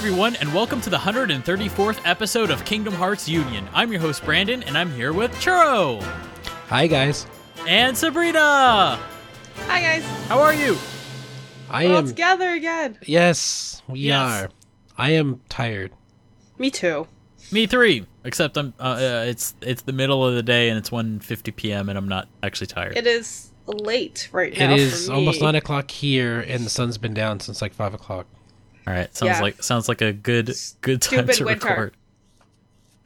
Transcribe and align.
Hi, 0.00 0.06
everyone, 0.06 0.36
and 0.36 0.54
welcome 0.54 0.80
to 0.80 0.88
the 0.88 0.96
134th 0.96 2.00
episode 2.06 2.48
of 2.50 2.64
Kingdom 2.64 2.94
Hearts 2.94 3.28
Union. 3.28 3.68
I'm 3.74 3.92
your 3.92 4.00
host, 4.00 4.24
Brandon, 4.24 4.62
and 4.62 4.78
I'm 4.78 4.90
here 4.92 5.12
with 5.12 5.30
Churro 5.34 6.02
Hi 6.68 6.86
guys. 6.86 7.26
and 7.68 7.94
Sabrina. 7.94 8.98
Hi 9.66 9.80
guys. 9.82 10.02
How 10.26 10.40
are 10.40 10.54
you? 10.54 10.78
I 11.68 11.84
We're 11.84 11.90
all 11.92 11.98
am 11.98 12.06
together 12.06 12.48
again. 12.48 12.96
Yes, 13.02 13.82
we 13.88 14.00
Yes. 14.00 14.16
are. 14.44 14.48
I 14.96 15.10
am 15.10 15.42
tired. 15.50 15.92
Me 16.56 16.70
too. 16.70 17.06
Me 17.52 17.66
three. 17.66 18.06
Except 18.24 18.56
I'm. 18.56 18.72
Uh, 18.80 18.82
uh, 18.82 19.24
it's 19.28 19.54
it's 19.60 19.82
the 19.82 19.92
middle 19.92 20.24
of 20.26 20.34
the 20.34 20.42
day 20.42 20.70
and 20.70 20.78
it's 20.78 20.88
1:50 20.88 21.54
p.m. 21.56 21.90
and 21.90 21.98
I'm 21.98 22.08
not 22.08 22.26
actually 22.42 22.68
tired. 22.68 22.96
It 22.96 23.06
is 23.06 23.50
late 23.66 24.30
right 24.32 24.56
now. 24.58 24.72
It 24.72 24.80
is 24.80 25.08
for 25.08 25.12
almost 25.12 25.42
nine 25.42 25.56
o'clock 25.56 25.90
here, 25.90 26.40
and 26.40 26.64
the 26.64 26.70
sun's 26.70 26.96
been 26.96 27.12
down 27.12 27.40
since 27.40 27.60
like 27.60 27.74
five 27.74 27.92
o'clock. 27.92 28.26
All 28.90 28.96
right, 28.96 29.16
sounds 29.16 29.36
Yeah. 29.36 29.40
like 29.40 29.62
sounds 29.62 29.88
like 29.88 30.00
a 30.02 30.12
good 30.12 30.46
good 30.80 31.00
time 31.00 31.20
Stupid 31.20 31.34
to 31.36 31.44
winter. 31.44 31.68
record. 31.68 31.96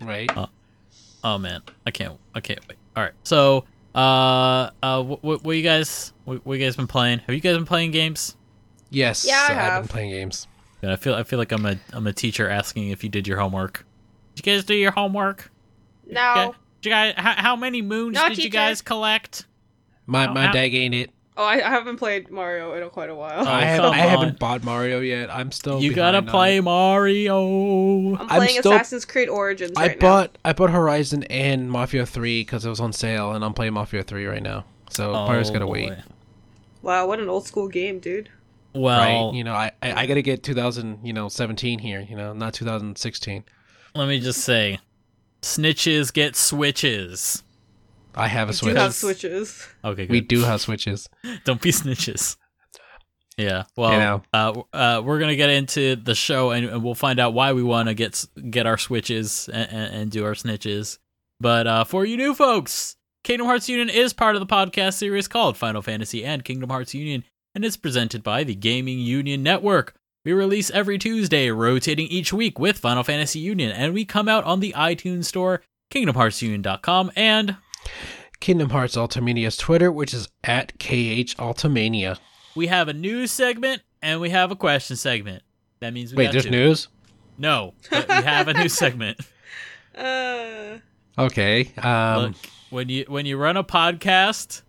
Right? 0.00 0.30
Oh 1.22 1.36
man, 1.38 1.60
I 1.86 1.90
can't 1.90 2.18
I 2.34 2.40
can't 2.40 2.66
wait. 2.68 2.78
All 2.96 3.02
right, 3.02 3.12
so 3.22 3.64
uh 3.94 4.70
uh 4.82 5.02
what 5.02 5.22
what, 5.22 5.44
what 5.44 5.52
you 5.56 5.62
guys 5.62 6.14
what, 6.24 6.44
what 6.46 6.58
you 6.58 6.64
guys 6.64 6.74
been 6.74 6.86
playing? 6.86 7.18
Have 7.18 7.34
you 7.34 7.40
guys 7.42 7.56
been 7.56 7.66
playing 7.66 7.90
games? 7.90 8.34
yes. 8.88 9.26
Yeah, 9.28 9.46
I 9.50 9.76
I've 9.76 9.82
been 9.82 9.88
playing 9.88 10.10
games. 10.10 10.46
Yeah, 10.82 10.92
I 10.92 10.96
feel 10.96 11.14
I 11.14 11.22
feel 11.22 11.38
like 11.38 11.52
I'm 11.52 11.66
a 11.66 11.76
I'm 11.92 12.06
a 12.06 12.14
teacher 12.14 12.48
asking 12.48 12.88
if 12.88 13.04
you 13.04 13.10
did 13.10 13.28
your 13.28 13.38
homework. 13.38 13.84
Did 14.36 14.46
you 14.46 14.52
guys 14.54 14.64
do 14.64 14.74
your 14.74 14.92
homework? 14.92 15.50
No. 16.06 16.20
Yeah. 16.20 16.46
Did 16.80 16.88
you 16.88 16.90
guys 16.92 17.14
how, 17.18 17.32
how 17.36 17.56
many 17.56 17.82
moons 17.82 18.14
No, 18.14 18.26
did 18.30 18.38
you 18.38 18.48
guys 18.48 18.80
collect? 18.80 19.44
My 20.06 20.28
Oh, 20.28 20.32
my 20.32 20.46
how- 20.46 20.52
dag 20.52 20.74
ain't 20.74 20.94
it. 20.94 21.10
Oh, 21.36 21.44
I, 21.44 21.54
I 21.54 21.70
haven't 21.70 21.96
played 21.96 22.30
Mario 22.30 22.74
in 22.74 22.88
quite 22.90 23.10
a 23.10 23.14
while. 23.14 23.44
Oh, 23.44 23.50
I 23.50 23.62
have, 23.62 23.82
I 23.82 23.96
haven't 23.96 24.38
bought 24.38 24.62
Mario 24.62 25.00
yet. 25.00 25.34
I'm 25.34 25.50
still. 25.50 25.82
you 25.82 25.92
gotta 25.92 26.18
on 26.18 26.26
play 26.26 26.58
it. 26.58 26.62
Mario. 26.62 28.14
I'm 28.14 28.20
I'm 28.20 28.28
playing 28.28 28.60
still- 28.60 28.72
Assassin's 28.72 29.04
Creed 29.04 29.28
Origins 29.28 29.72
I 29.76 29.88
right 29.88 30.00
bought 30.00 30.38
I 30.44 30.52
bought 30.52 30.70
Horizon 30.70 31.24
and 31.24 31.70
Mafia 31.70 32.06
Three 32.06 32.42
because 32.42 32.64
it 32.64 32.68
was 32.68 32.78
on 32.78 32.92
sale, 32.92 33.32
and 33.32 33.44
I'm 33.44 33.52
playing 33.52 33.72
Mafia 33.72 34.04
Three 34.04 34.26
right 34.26 34.42
now. 34.42 34.64
So 34.90 35.12
Mario's 35.12 35.50
gotta 35.50 35.64
oh, 35.64 35.68
wait. 35.68 35.88
boy. 35.88 35.94
now. 35.96 36.04
Wow, 36.82 37.06
what 37.08 37.18
an 37.18 37.28
old 37.28 37.46
school 37.46 37.66
game, 37.66 37.98
dude. 37.98 38.28
Well, 38.72 39.26
right? 39.30 39.34
You 39.34 39.42
know, 39.42 39.54
I, 39.54 39.72
I 39.82 40.02
I 40.02 40.06
gotta 40.06 40.22
get 40.22 40.44
2000, 40.44 41.00
you 41.02 41.12
know, 41.12 41.28
17 41.28 41.80
here. 41.80 42.00
You 42.00 42.16
know, 42.16 42.32
not 42.32 42.54
2016. 42.54 43.44
let 43.96 44.08
me 44.08 44.20
just 44.20 44.40
say, 44.42 44.78
snitches 45.42 46.12
get 46.12 46.36
switches. 46.36 47.42
I 48.14 48.28
have 48.28 48.48
a 48.48 48.52
You 48.52 48.56
Switch. 48.56 48.74
do 48.74 48.80
have 48.80 48.94
switches. 48.94 49.66
Okay, 49.84 50.06
good. 50.06 50.10
We 50.12 50.20
do 50.20 50.40
have 50.42 50.60
switches. 50.60 51.08
Don't 51.44 51.60
be 51.60 51.70
snitches. 51.72 52.36
Yeah. 53.36 53.64
Well, 53.76 53.92
You 53.92 53.98
know. 53.98 54.22
uh, 54.32 54.62
uh, 54.72 55.02
we're 55.04 55.18
gonna 55.18 55.34
get 55.36 55.50
into 55.50 55.96
the 55.96 56.14
show, 56.14 56.50
and, 56.52 56.66
and 56.66 56.84
we'll 56.84 56.94
find 56.94 57.18
out 57.18 57.34
why 57.34 57.52
we 57.52 57.62
want 57.64 57.88
to 57.88 57.94
get 57.94 58.24
get 58.50 58.66
our 58.66 58.78
switches 58.78 59.48
and, 59.52 59.68
and, 59.72 59.94
and 59.94 60.10
do 60.10 60.24
our 60.24 60.34
snitches. 60.34 60.98
But 61.40 61.66
uh, 61.66 61.84
for 61.84 62.04
you 62.04 62.16
new 62.16 62.32
folks, 62.34 62.94
Kingdom 63.24 63.46
Hearts 63.48 63.68
Union 63.68 63.88
is 63.90 64.12
part 64.12 64.36
of 64.36 64.40
the 64.40 64.46
podcast 64.46 64.94
series 64.94 65.26
called 65.26 65.56
Final 65.56 65.82
Fantasy 65.82 66.24
and 66.24 66.44
Kingdom 66.44 66.70
Hearts 66.70 66.94
Union, 66.94 67.24
and 67.56 67.64
is 67.64 67.76
presented 67.76 68.22
by 68.22 68.44
the 68.44 68.54
Gaming 68.54 69.00
Union 69.00 69.42
Network. 69.42 69.94
We 70.24 70.32
release 70.32 70.70
every 70.70 70.96
Tuesday, 70.98 71.50
rotating 71.50 72.06
each 72.06 72.32
week 72.32 72.58
with 72.60 72.78
Final 72.78 73.02
Fantasy 73.02 73.40
Union, 73.40 73.72
and 73.72 73.92
we 73.92 74.04
come 74.04 74.28
out 74.28 74.44
on 74.44 74.60
the 74.60 74.72
iTunes 74.76 75.24
Store, 75.24 75.60
KingdomHeartsUnion.com, 75.92 77.10
and 77.16 77.56
Kingdom 78.40 78.70
Hearts 78.70 78.96
Ultimania's 78.96 79.56
Twitter, 79.56 79.90
which 79.90 80.12
is 80.12 80.28
at 80.42 80.78
KH 80.78 81.36
Ultimania. 81.38 82.18
we 82.54 82.66
have 82.66 82.88
a 82.88 82.92
news 82.92 83.30
segment 83.30 83.82
and 84.02 84.20
we 84.20 84.30
have 84.30 84.50
a 84.50 84.56
question 84.56 84.96
segment. 84.96 85.42
That 85.80 85.92
means 85.92 86.12
we 86.12 86.18
Wait, 86.18 86.24
got 86.26 86.32
there's 86.32 86.44
two. 86.44 86.50
news? 86.50 86.88
No, 87.38 87.74
but 87.90 88.06
we 88.08 88.14
have 88.14 88.48
a 88.48 88.54
new 88.54 88.68
segment. 88.68 89.18
Uh, 89.96 90.78
Okay. 91.16 91.72
Um, 91.78 92.22
Look, 92.22 92.34
when 92.70 92.88
you 92.88 93.04
when 93.06 93.24
you 93.24 93.36
run 93.36 93.56
a 93.56 93.62
podcast, 93.62 94.62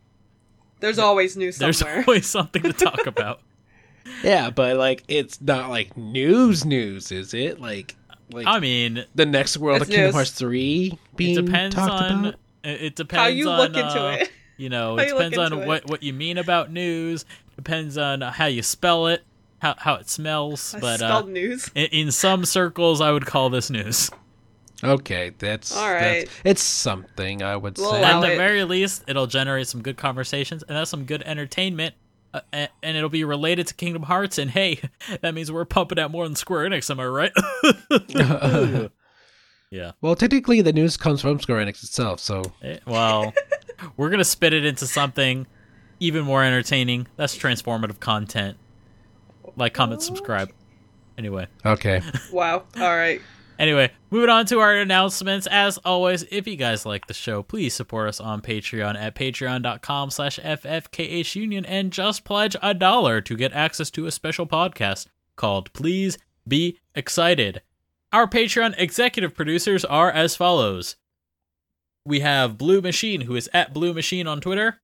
there's 0.80 1.00
always 1.00 1.36
news 1.36 1.58
there's 1.58 1.80
somewhere. 1.80 2.04
always 2.08 2.28
something 2.28 2.62
to 2.62 2.72
talk 2.74 3.08
about. 3.08 3.40
yeah, 4.24 4.52
but 4.52 4.78
like 4.78 5.04
it's 5.08 5.42
not 5.42 5.72
like 5.72 5.98
news 5.98 6.64
news, 6.66 7.12
is 7.12 7.34
it? 7.34 7.60
Like 7.60 7.96
like 8.32 8.46
I 8.46 8.60
mean, 8.60 9.06
the 9.16 9.26
next 9.26 9.58
world 9.58 9.82
of 9.82 9.88
Kingdom 9.88 10.06
news. 10.06 10.14
Hearts 10.14 10.32
3 10.32 10.92
it 10.94 11.18
being 11.18 11.46
depends 11.46 11.76
talked 11.76 11.92
on 12.12 12.26
about? 12.26 12.36
It 12.66 12.82
it 12.82 12.96
depends 12.96 13.22
How 13.22 13.28
you 13.28 13.50
on 13.50 13.58
look 13.60 13.76
into 13.78 14.02
uh, 14.02 14.18
it. 14.22 14.32
You 14.58 14.70
know, 14.70 14.96
How 14.96 15.04
it 15.04 15.08
you 15.08 15.14
depends 15.14 15.38
on 15.38 15.54
into 15.54 15.68
what 15.68 15.90
what 15.90 16.04
you 16.04 16.14
mean 16.14 16.38
about 16.38 16.72
news. 16.72 17.26
Depends 17.56 17.98
on 17.98 18.22
how 18.22 18.46
you 18.48 18.62
spell 18.64 19.08
it, 19.08 19.24
how 19.60 19.76
how 19.78 19.96
it 19.96 20.10
smells. 20.10 20.74
I 20.76 20.80
but 20.80 21.02
uh, 21.02 21.22
news. 21.22 21.70
in, 21.76 21.86
in 21.88 22.12
some 22.12 22.46
circles, 22.46 23.02
I 23.02 23.12
would 23.12 23.26
call 23.26 23.50
this 23.50 23.70
news. 23.70 24.10
Okay, 24.84 25.32
that's 25.40 25.76
all 25.76 25.90
right. 25.92 26.02
that's- 26.02 26.28
it's 26.44 26.62
something 26.64 27.42
I 27.42 27.56
would 27.56 27.78
We'll 27.78 27.92
say. 27.92 28.04
At 28.04 28.20
the 28.22 28.34
it. 28.34 28.38
very 28.38 28.64
least, 28.66 29.04
it'll 29.08 29.26
generate 29.28 29.68
some 29.68 29.82
good 29.82 29.96
conversations, 29.98 30.64
and 30.64 30.76
that's 30.78 30.90
some 30.92 31.06
good 31.06 31.22
entertainment. 31.24 31.96
Uh, 32.34 32.42
a- 32.54 32.70
and 32.84 32.98
it'll 32.98 33.10
be 33.10 33.24
related 33.24 33.68
to 33.68 33.74
Kingdom 33.74 34.04
Hearts, 34.04 34.38
and 34.38 34.52
hey, 34.52 34.82
that 35.22 35.34
means 35.34 35.50
we're 35.52 35.64
pumping 35.66 35.98
out 35.98 36.12
more 36.12 36.26
than 36.26 36.36
Square 36.36 36.70
Enix. 36.70 36.90
Am 36.92 37.00
I 37.00 37.06
right? 37.06 37.32
yeah. 39.72 39.92
well, 40.02 40.16
technically 40.16 40.62
the 40.62 40.74
news 40.74 40.98
comes 40.98 41.22
from 41.22 41.40
Square 41.40 41.66
Enix 41.66 41.84
itself, 41.84 42.20
so 42.20 42.44
Eh, 42.62 42.78
Well, 42.86 43.34
we're 43.98 44.10
gonna 44.10 44.24
spit 44.24 44.54
it 44.54 44.66
into 44.66 44.86
something 44.88 45.48
even 46.00 46.24
more 46.26 46.44
entertaining. 46.44 47.08
That's 47.16 47.38
transformative 47.38 48.00
content. 48.00 48.58
Like, 49.56 49.74
comment, 49.74 50.02
subscribe. 50.02 50.52
Anyway. 51.18 51.48
okay. 51.66 52.02
Wow. 52.32 52.64
All 52.78 52.96
right. 52.96 53.22
Anyway, 53.58 53.90
moving 54.12 54.30
on 54.30 54.46
to 54.48 54.60
our 54.60 54.76
announcements. 54.76 55.48
As 55.48 55.78
always, 55.80 56.24
if 56.24 56.46
you 56.46 56.58
guys 56.58 56.86
like 56.86 57.08
the 57.08 57.14
show, 57.14 57.42
please 57.42 57.74
support 57.74 58.10
us 58.10 58.20
on 58.20 58.42
Patreon 58.42 58.98
at 58.98 59.16
patreon.com 59.16 60.10
slash 60.10 60.40
ffkhunion 60.40 61.64
and 61.66 61.92
just 61.94 62.26
pledge 62.26 62.58
a 62.62 62.74
dollar 62.74 63.22
to 63.22 63.38
get 63.38 63.54
access 63.54 63.90
to 63.92 64.08
a 64.08 64.12
special 64.12 64.46
podcast 64.46 65.08
called 65.38 65.72
Please 65.72 66.18
Be 66.46 66.80
Excited. 66.96 67.62
Our 68.16 68.28
Patreon 68.28 68.76
executive 68.78 69.36
producers 69.36 69.84
are 69.84 70.10
as 70.10 70.38
follows. 70.38 70.96
We 72.06 72.22
have 72.22 72.58
Blue 72.58 72.80
Machine, 72.80 73.20
who 73.20 73.36
is 73.36 73.50
at 73.54 73.74
Blue 73.74 73.94
Machine 73.94 74.26
on 74.26 74.40
Twitter, 74.40 74.80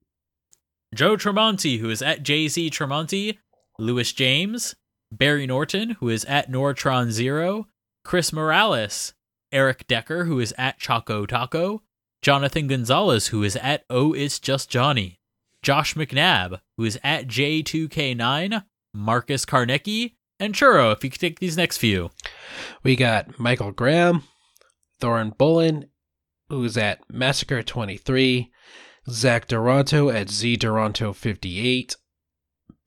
Joe 0.94 1.16
Tremonti, 1.16 1.80
who 1.80 1.90
is 1.90 2.02
at 2.02 2.24
JZ 2.24 2.72
Tremonti, 2.72 3.38
Lewis 3.80 4.12
James, 4.12 4.76
Barry 5.14 5.48
Norton, 5.48 5.92
who 6.02 6.10
is 6.10 6.26
at 6.26 6.52
Nortron 6.52 7.12
Zero, 7.12 7.70
Chris 8.04 8.34
Morales, 8.34 9.14
Eric 9.54 9.88
Decker, 9.88 10.26
who 10.26 10.42
is 10.42 10.54
at 10.58 10.78
Choco 10.78 11.26
Taco, 11.26 11.84
Jonathan 12.22 12.68
Gonzalez, 12.68 13.28
who 13.28 13.44
is 13.44 13.56
at 13.56 13.86
Oh 13.90 14.12
It's 14.12 14.40
Just 14.40 14.70
Johnny, 14.70 15.22
Josh 15.64 15.94
McNabb, 15.94 16.60
who 16.76 16.84
is 16.84 17.00
at 17.02 17.28
J2K9, 17.28 18.66
Marcus 18.94 19.46
Karnecki, 19.46 20.16
and 20.42 20.56
Churro, 20.56 20.92
if 20.92 21.04
you 21.04 21.12
could 21.12 21.22
take 21.22 21.40
these 21.40 21.56
next 21.56 21.78
few. 21.78 22.10
We 22.82 22.96
got 22.96 23.40
Michael 23.40 23.72
Graham, 23.72 24.24
Thorin 25.00 25.38
Bullen, 25.38 25.90
who's 26.50 26.76
at 26.78 27.00
Massacre 27.10 27.62
23, 27.62 28.52
Zach 29.08 29.48
Duranto 29.48 30.14
at 30.14 30.30
Z 30.30 30.58
Duranto 30.58 31.16
58, 31.16 31.96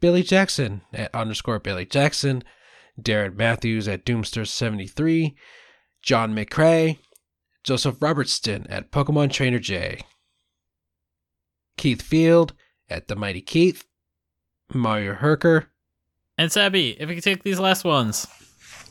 Billy 0.00 0.22
Jackson 0.24 0.82
at 0.92 1.14
underscore 1.14 1.60
Billy 1.60 1.86
Jackson, 1.86 2.42
Darren 3.00 3.36
Matthews 3.36 3.86
at 3.86 4.04
Doomster 4.04 4.46
73, 4.46 5.36
John 6.02 6.34
McCrae, 6.34 6.98
Joseph 7.62 8.02
Robertson 8.02 8.66
at 8.68 8.90
Pokemon 8.90 9.30
Trainer 9.32 9.60
J, 9.60 10.00
Keith 11.76 12.02
Field 12.02 12.52
at 12.90 13.06
The 13.06 13.14
Mighty 13.14 13.40
Keith, 13.40 13.86
Mario 14.72 15.14
Herker, 15.14 15.66
and 16.36 16.50
Sabby, 16.50 16.96
if 16.98 17.08
we 17.08 17.14
could 17.14 17.24
take 17.24 17.44
these 17.44 17.60
last 17.60 17.84
ones. 17.84 18.26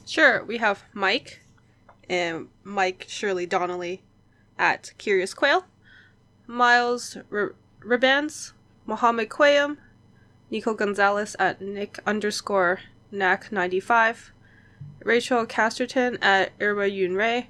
Sure, 0.08 0.44
we 0.46 0.58
have 0.58 0.84
Mike 0.94 1.42
and 2.10 2.48
Mike 2.64 3.06
Shirley 3.10 3.46
Donnelly 3.46 4.02
at 4.58 4.94
Curious 4.98 5.34
Quail, 5.34 5.66
Miles 6.48 7.18
R- 7.32 7.56
Ribans, 7.82 8.54
Mohammed 8.86 9.30
Quayum, 9.30 9.78
Nico 10.50 10.74
Gonzalez 10.74 11.36
at 11.38 11.62
Nick 11.62 12.00
underscore 12.06 12.80
Nac 13.12 13.52
95, 13.52 14.32
Rachel 15.04 15.46
Casterton 15.46 16.18
at 16.22 16.52
Irma 16.62 16.86
Yun 16.86 17.16
Ray, 17.16 17.50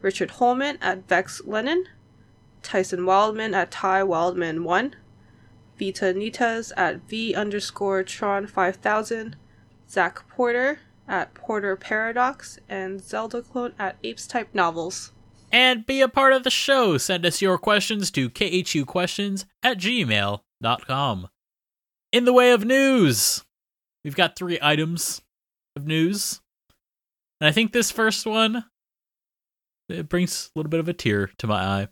Richard 0.00 0.32
Holman 0.32 0.78
at 0.80 1.06
Vex 1.06 1.42
Lennon, 1.44 1.84
Tyson 2.62 3.04
Wildman 3.04 3.52
at 3.54 3.70
Ty 3.70 4.04
Wildman 4.04 4.64
1, 4.64 4.96
Vita 5.78 6.06
Nitas 6.14 6.72
at 6.76 7.08
V 7.08 7.34
underscore 7.34 8.02
Tron 8.02 8.46
5000, 8.46 9.36
Zach 9.88 10.28
Porter 10.28 10.80
at 11.06 11.34
Porter 11.34 11.76
Paradox, 11.76 12.58
and 12.68 13.02
Zelda 13.02 13.42
Clone 13.42 13.74
at 13.78 13.96
Apes 14.02 14.26
Type 14.26 14.48
Novels. 14.54 15.12
And 15.52 15.86
be 15.86 16.00
a 16.00 16.08
part 16.08 16.32
of 16.32 16.42
the 16.42 16.50
show. 16.50 16.98
Send 16.98 17.24
us 17.24 17.40
your 17.40 17.58
questions 17.58 18.10
to 18.12 18.28
khuquestions 18.28 19.44
at 19.62 19.78
gmail.com. 19.78 21.28
In 22.12 22.24
the 22.24 22.32
way 22.32 22.50
of 22.50 22.64
news, 22.64 23.44
we've 24.02 24.16
got 24.16 24.36
three 24.36 24.58
items 24.60 25.22
of 25.76 25.86
news. 25.86 26.40
And 27.40 27.48
I 27.48 27.52
think 27.52 27.72
this 27.72 27.90
first 27.90 28.26
one 28.26 28.64
it 29.88 30.08
brings 30.08 30.50
a 30.54 30.58
little 30.58 30.70
bit 30.70 30.80
of 30.80 30.88
a 30.88 30.92
tear 30.92 31.30
to 31.38 31.46
my 31.46 31.62
eye. 31.62 31.88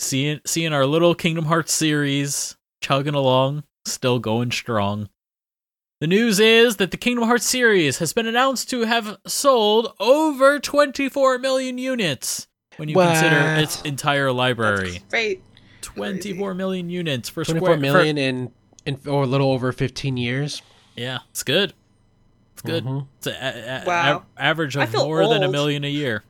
Seeing 0.00 0.40
seeing 0.44 0.72
our 0.72 0.86
little 0.86 1.14
Kingdom 1.14 1.46
Hearts 1.46 1.72
series 1.72 2.56
chugging 2.88 3.14
along, 3.14 3.64
still 3.84 4.18
going 4.18 4.50
strong. 4.50 5.10
The 6.00 6.06
news 6.06 6.40
is 6.40 6.76
that 6.76 6.90
the 6.90 6.96
Kingdom 6.96 7.24
Hearts 7.24 7.44
series 7.44 7.98
has 7.98 8.14
been 8.14 8.26
announced 8.26 8.70
to 8.70 8.84
have 8.84 9.18
sold 9.26 9.92
over 10.00 10.58
24 10.58 11.36
million 11.38 11.76
units 11.76 12.46
when 12.78 12.88
you 12.88 12.94
consider 12.94 13.36
its 13.60 13.82
entire 13.82 14.32
library. 14.32 15.02
Great. 15.10 15.42
24 15.82 16.54
million 16.54 16.88
units 16.88 17.28
for 17.28 17.44
24 17.44 17.66
Square 17.66 17.76
million 17.78 18.16
in, 18.16 18.52
in 18.86 18.98
or 19.06 19.24
a 19.24 19.26
little 19.26 19.50
over 19.52 19.70
15 19.70 20.16
years. 20.16 20.62
Yeah, 20.96 21.18
it's 21.30 21.42
good. 21.42 21.74
It's 22.54 22.62
good. 22.62 22.84
Mhm. 22.84 23.06
It's 23.18 23.26
an 23.26 23.84
Wow. 23.86 24.24
average 24.38 24.76
of 24.76 24.88
feel 24.88 25.04
more 25.04 25.28
than 25.28 25.42
a 25.42 25.50
million 25.50 25.84
a 25.84 25.90
year. 25.90 26.24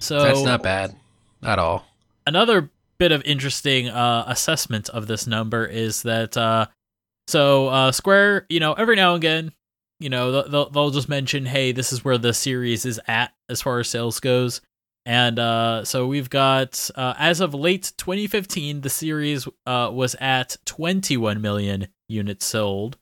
So 0.00 0.20
That's 0.20 0.42
not 0.42 0.64
bad 0.64 0.96
at 1.44 1.60
all. 1.60 1.86
another 2.26 2.70
bit 3.02 3.10
of 3.10 3.20
interesting 3.24 3.88
uh, 3.88 4.22
assessment 4.28 4.88
of 4.90 5.08
this 5.08 5.26
number 5.26 5.66
is 5.66 6.02
that 6.02 6.36
uh, 6.36 6.66
so 7.26 7.66
uh, 7.66 7.90
Square, 7.90 8.46
you 8.48 8.60
know, 8.60 8.74
every 8.74 8.94
now 8.94 9.14
and 9.14 9.24
again, 9.24 9.52
you 9.98 10.08
know, 10.08 10.42
they'll- 10.46 10.70
they'll 10.70 10.90
just 10.90 11.08
mention, 11.08 11.44
hey, 11.46 11.72
this 11.72 11.92
is 11.92 12.04
where 12.04 12.16
the 12.16 12.32
series 12.32 12.84
is 12.86 13.00
at 13.08 13.32
as 13.48 13.60
far 13.60 13.80
as 13.80 13.88
sales 13.88 14.20
goes. 14.20 14.60
And 15.04 15.40
uh, 15.40 15.84
so 15.84 16.06
we've 16.06 16.30
got, 16.30 16.88
uh, 16.94 17.14
as 17.18 17.40
of 17.40 17.54
late 17.54 17.92
2015, 17.96 18.82
the 18.82 18.88
series 18.88 19.48
uh, 19.66 19.90
was 19.92 20.14
at 20.20 20.56
21 20.64 21.40
million 21.40 21.88
units 22.08 22.46
sold. 22.46 22.98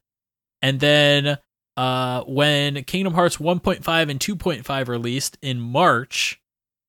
And 0.63 0.81
then 0.81 1.37
uh, 1.77 2.23
when 2.23 2.85
Kingdom 2.85 3.13
Hearts 3.13 3.37
1.5 3.37 4.11
and 4.11 4.19
2.5 4.19 4.89
released 4.89 5.37
in 5.43 5.61
March, 5.61 6.41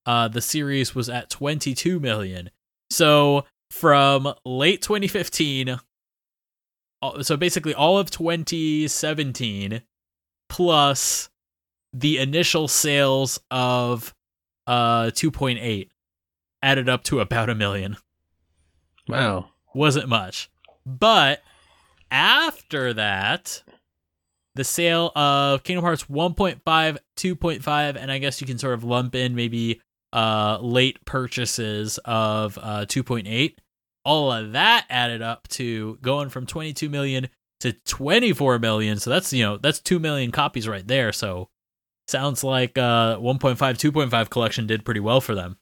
uh, 0.05 0.29
the 0.29 0.41
series 0.41 0.95
was 0.95 1.09
at 1.09 1.29
22 1.29 1.99
million. 1.99 2.51
So 2.91 3.45
from 3.69 4.33
late 4.45 4.81
2015, 4.81 5.79
uh, 7.01 7.23
so 7.23 7.37
basically 7.37 7.73
all 7.73 7.97
of 7.97 8.11
2017 8.11 9.81
plus 10.49 11.29
the 11.93 12.17
initial 12.17 12.67
sales 12.67 13.39
of 13.49 14.13
uh 14.67 15.05
2.8 15.05 15.89
added 16.61 16.89
up 16.89 17.03
to 17.05 17.19
about 17.19 17.49
a 17.49 17.55
million. 17.55 17.97
Wow. 19.07 19.49
Wasn't 19.73 20.09
much. 20.09 20.49
But 20.85 21.41
after 22.11 22.93
that, 22.93 23.63
the 24.55 24.63
sale 24.63 25.11
of 25.15 25.63
Kingdom 25.63 25.85
Hearts 25.85 26.03
1.5, 26.05 26.61
2.5, 27.17 27.95
and 27.95 28.11
I 28.11 28.17
guess 28.17 28.41
you 28.41 28.47
can 28.47 28.57
sort 28.57 28.73
of 28.73 28.83
lump 28.83 29.15
in 29.15 29.33
maybe 29.33 29.81
uh 30.13 30.57
late 30.61 31.03
purchases 31.05 31.99
of 32.05 32.57
uh 32.61 32.85
2.8. 32.87 33.55
All 34.03 34.31
of 34.31 34.53
that 34.53 34.85
added 34.89 35.21
up 35.21 35.47
to 35.49 35.97
going 36.01 36.29
from 36.29 36.45
22 36.45 36.89
million 36.89 37.29
to 37.59 37.73
24 37.73 38.57
million. 38.59 38.97
So 38.99 39.09
that's, 39.11 39.31
you 39.31 39.43
know, 39.43 39.57
that's 39.57 39.79
2 39.79 39.99
million 39.99 40.31
copies 40.31 40.67
right 40.67 40.87
there. 40.87 41.11
So 41.13 41.49
sounds 42.07 42.43
like 42.43 42.77
uh 42.77 43.17
1.5, 43.17 43.55
2.5 43.57 44.29
collection 44.29 44.67
did 44.67 44.83
pretty 44.83 44.99
well 44.99 45.21
for 45.21 45.35
them. 45.35 45.57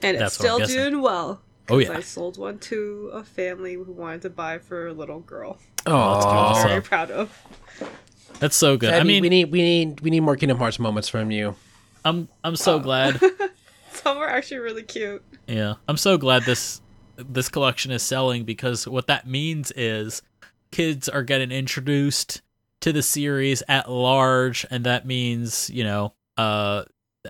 And 0.00 0.16
it's 0.16 0.36
That's 0.36 0.38
what 0.52 0.66
still 0.66 0.90
doing 0.90 1.00
well. 1.02 1.40
Oh, 1.70 1.78
'cause 1.78 1.88
yeah. 1.88 1.96
I 1.98 2.00
sold 2.00 2.38
one 2.38 2.58
to 2.60 3.10
a 3.12 3.22
family 3.22 3.74
who 3.74 3.92
wanted 3.92 4.22
to 4.22 4.30
buy 4.30 4.58
for 4.58 4.86
a 4.86 4.92
little 4.92 5.20
girl. 5.20 5.58
Oh, 5.86 6.12
that's 6.14 6.24
good. 6.24 6.32
I'm 6.32 6.68
very 6.68 6.82
proud 6.82 7.10
of. 7.10 7.42
That's 8.40 8.56
so 8.56 8.76
good. 8.76 8.94
I 8.94 9.02
mean, 9.02 9.22
we 9.22 9.28
need 9.28 9.50
we 9.52 9.60
need 9.62 10.00
we 10.00 10.10
need 10.10 10.20
more 10.20 10.36
Kingdom 10.36 10.58
Hearts 10.58 10.78
moments 10.78 11.08
from 11.08 11.30
you. 11.30 11.56
I'm 12.08 12.28
I'm 12.44 12.56
so 12.56 12.78
glad. 12.78 13.20
Some 13.92 14.16
are 14.18 14.28
actually 14.28 14.58
really 14.58 14.82
cute. 14.82 15.22
Yeah, 15.46 15.74
I'm 15.86 15.96
so 15.96 16.16
glad 16.18 16.44
this 16.44 16.80
this 17.16 17.48
collection 17.48 17.90
is 17.90 18.02
selling 18.02 18.44
because 18.44 18.86
what 18.86 19.06
that 19.08 19.26
means 19.26 19.72
is 19.72 20.22
kids 20.70 21.08
are 21.08 21.22
getting 21.22 21.50
introduced 21.50 22.42
to 22.80 22.92
the 22.92 23.02
series 23.02 23.62
at 23.68 23.90
large, 23.90 24.64
and 24.70 24.84
that 24.84 25.06
means 25.06 25.68
you 25.70 25.84
know 25.84 26.14
uh 26.36 26.84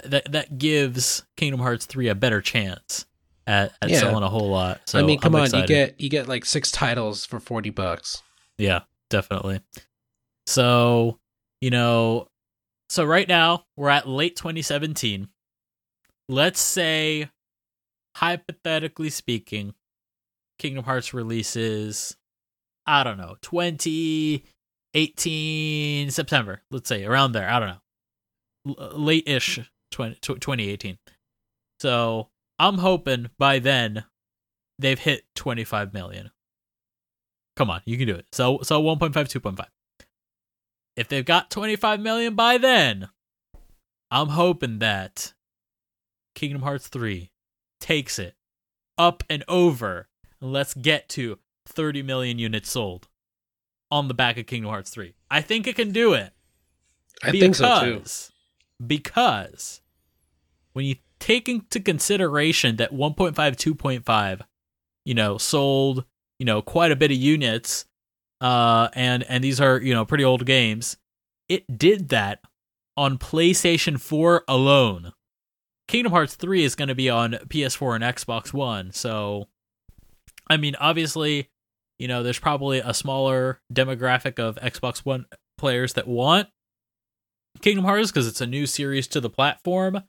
that 0.05 0.31
that 0.33 0.59
gives 0.59 1.25
Kingdom 1.37 1.61
Hearts 1.61 1.87
three 1.87 2.09
a 2.09 2.15
better 2.15 2.41
chance 2.43 3.07
at, 3.47 3.73
at 3.81 3.89
Yeah. 3.91 4.01
selling 4.01 4.23
a 4.23 4.29
whole 4.29 4.51
lot. 4.51 4.83
So 4.87 4.99
I 4.99 5.03
mean, 5.03 5.19
come 5.19 5.35
I'm 5.35 5.41
on, 5.41 5.47
excited. 5.47 5.71
you 5.71 5.75
get 5.77 6.01
you 6.01 6.11
get 6.11 6.29
like 6.29 6.45
six 6.45 6.71
titles 6.71 7.25
for 7.25 7.41
40 7.41 7.71
bucks. 7.71 8.23
Yeah, 8.59 8.81
definitely. 9.09 9.61
So, 10.47 11.19
you 11.61 11.71
know, 11.71 12.29
so 12.89 13.05
right 13.05 13.29
now 13.29 13.67
we're 13.77 13.91
at 13.91 14.09
late 14.09 14.37
2017. 14.37 15.29
Let's 16.29 16.61
say, 16.61 17.31
hypothetically 18.17 19.11
speaking, 19.11 19.75
Kingdom 20.59 20.85
Hearts 20.85 21.15
releases, 21.15 22.17
I 22.87 23.05
don't 23.05 23.19
know, 23.19 23.37
2018 23.43 26.11
September, 26.11 26.63
let's 26.71 26.89
say, 26.89 27.05
around 27.05 27.33
there. 27.33 27.49
I 27.49 27.61
don't 27.61 27.69
know. 27.69 27.81
L- 28.79 28.99
late 28.99 29.29
ish 29.29 29.61
20, 29.93 30.17
2018. 30.21 30.99
So 31.81 32.29
I'm 32.59 32.79
hoping 32.79 33.31
by 33.39 33.61
then 33.61 34.05
they've 34.79 34.99
hit 34.99 35.25
25 35.35 35.95
million. 35.95 36.31
Come 37.57 37.71
on, 37.71 37.81
you 37.85 37.99
can 37.99 38.07
do 38.07 38.15
it. 38.15 38.27
So 38.33 38.61
so 38.63 38.83
1.5, 38.83 39.13
2.5. 39.13 39.67
If 40.99 41.07
they've 41.09 41.25
got 41.25 41.49
25 41.51 42.01
million 42.01 42.35
by 42.35 42.59
then, 42.59 43.09
I'm 44.11 44.31
hoping 44.31 44.81
that 44.81 45.33
Kingdom 46.35 46.63
Hearts 46.63 46.89
3 46.89 47.31
takes 47.81 48.19
it 48.19 48.35
up 48.99 49.23
and 49.31 49.45
over. 49.47 50.09
And 50.41 50.53
let's 50.53 50.75
get 50.75 51.09
to 51.11 51.39
30 51.67 52.03
million 52.03 52.41
units 52.41 52.71
sold 52.71 53.07
on 53.93 54.09
the 54.09 54.15
back 54.15 54.39
of 54.39 54.47
Kingdom 54.47 54.71
Hearts 54.71 54.91
3. 54.91 55.15
I 55.31 55.41
think 55.41 55.69
it 55.69 55.77
can 55.77 55.93
do 55.93 56.15
it 56.15 56.33
I 57.23 57.31
think 57.31 57.55
so 57.55 57.81
too. 57.85 57.93
because- 57.95 58.33
Because 58.85 59.81
when 60.73 60.85
you 60.85 60.97
take 61.21 61.49
into 61.49 61.79
consideration 61.79 62.75
that 62.77 62.93
1.5, 62.93 63.35
2.5, 63.57 64.43
you 65.05 65.15
know, 65.15 65.39
sold, 65.39 66.05
you 66.41 66.45
know, 66.47 66.61
quite 66.61 66.91
a 66.93 66.97
bit 66.97 67.11
of 67.13 67.17
units, 67.17 67.85
uh, 68.41 68.89
and 68.95 69.23
and 69.25 69.43
these 69.43 69.61
are 69.61 69.81
you 69.81 69.95
know 69.95 70.05
pretty 70.05 70.25
old 70.25 70.47
games, 70.47 70.97
it 71.49 71.79
did 71.79 72.09
that 72.11 72.41
on 72.97 73.19
PlayStation 73.19 74.01
4 74.01 74.45
alone. 74.49 75.13
Kingdom 75.87 76.13
Hearts 76.13 76.35
3 76.35 76.65
is 76.65 76.75
going 76.75 76.89
to 76.89 76.95
be 76.95 77.09
on 77.09 77.33
PS4 77.33 77.95
and 77.95 78.05
Xbox 78.05 78.53
One, 78.53 78.93
so 78.93 79.49
I 80.51 80.57
mean, 80.57 80.75
obviously, 80.81 81.51
you 81.99 82.09
know, 82.09 82.23
there's 82.23 82.39
probably 82.39 82.79
a 82.79 82.95
smaller 82.95 83.61
demographic 83.73 84.39
of 84.39 84.57
Xbox 84.57 84.99
One 84.99 85.27
players 85.59 85.95
that 85.95 86.09
want 86.09 86.49
Kingdom 87.61 87.85
Hearts 87.85 88.11
because 88.11 88.27
it's 88.27 88.41
a 88.41 88.47
new 88.47 88.67
series 88.67 89.07
to 89.09 89.21
the 89.21 89.31
platform, 89.31 90.03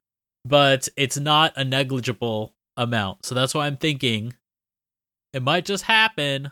but 0.46 0.88
it's 0.96 1.18
not 1.18 1.54
a 1.56 1.64
negligible 1.64 2.54
amount. 2.78 3.26
So 3.26 3.36
that's 3.36 3.54
why 3.54 3.68
I'm 3.68 3.78
thinking 3.78 4.34
it 5.34 5.44
might 5.44 5.66
just 5.66 5.84
happen 5.84 6.52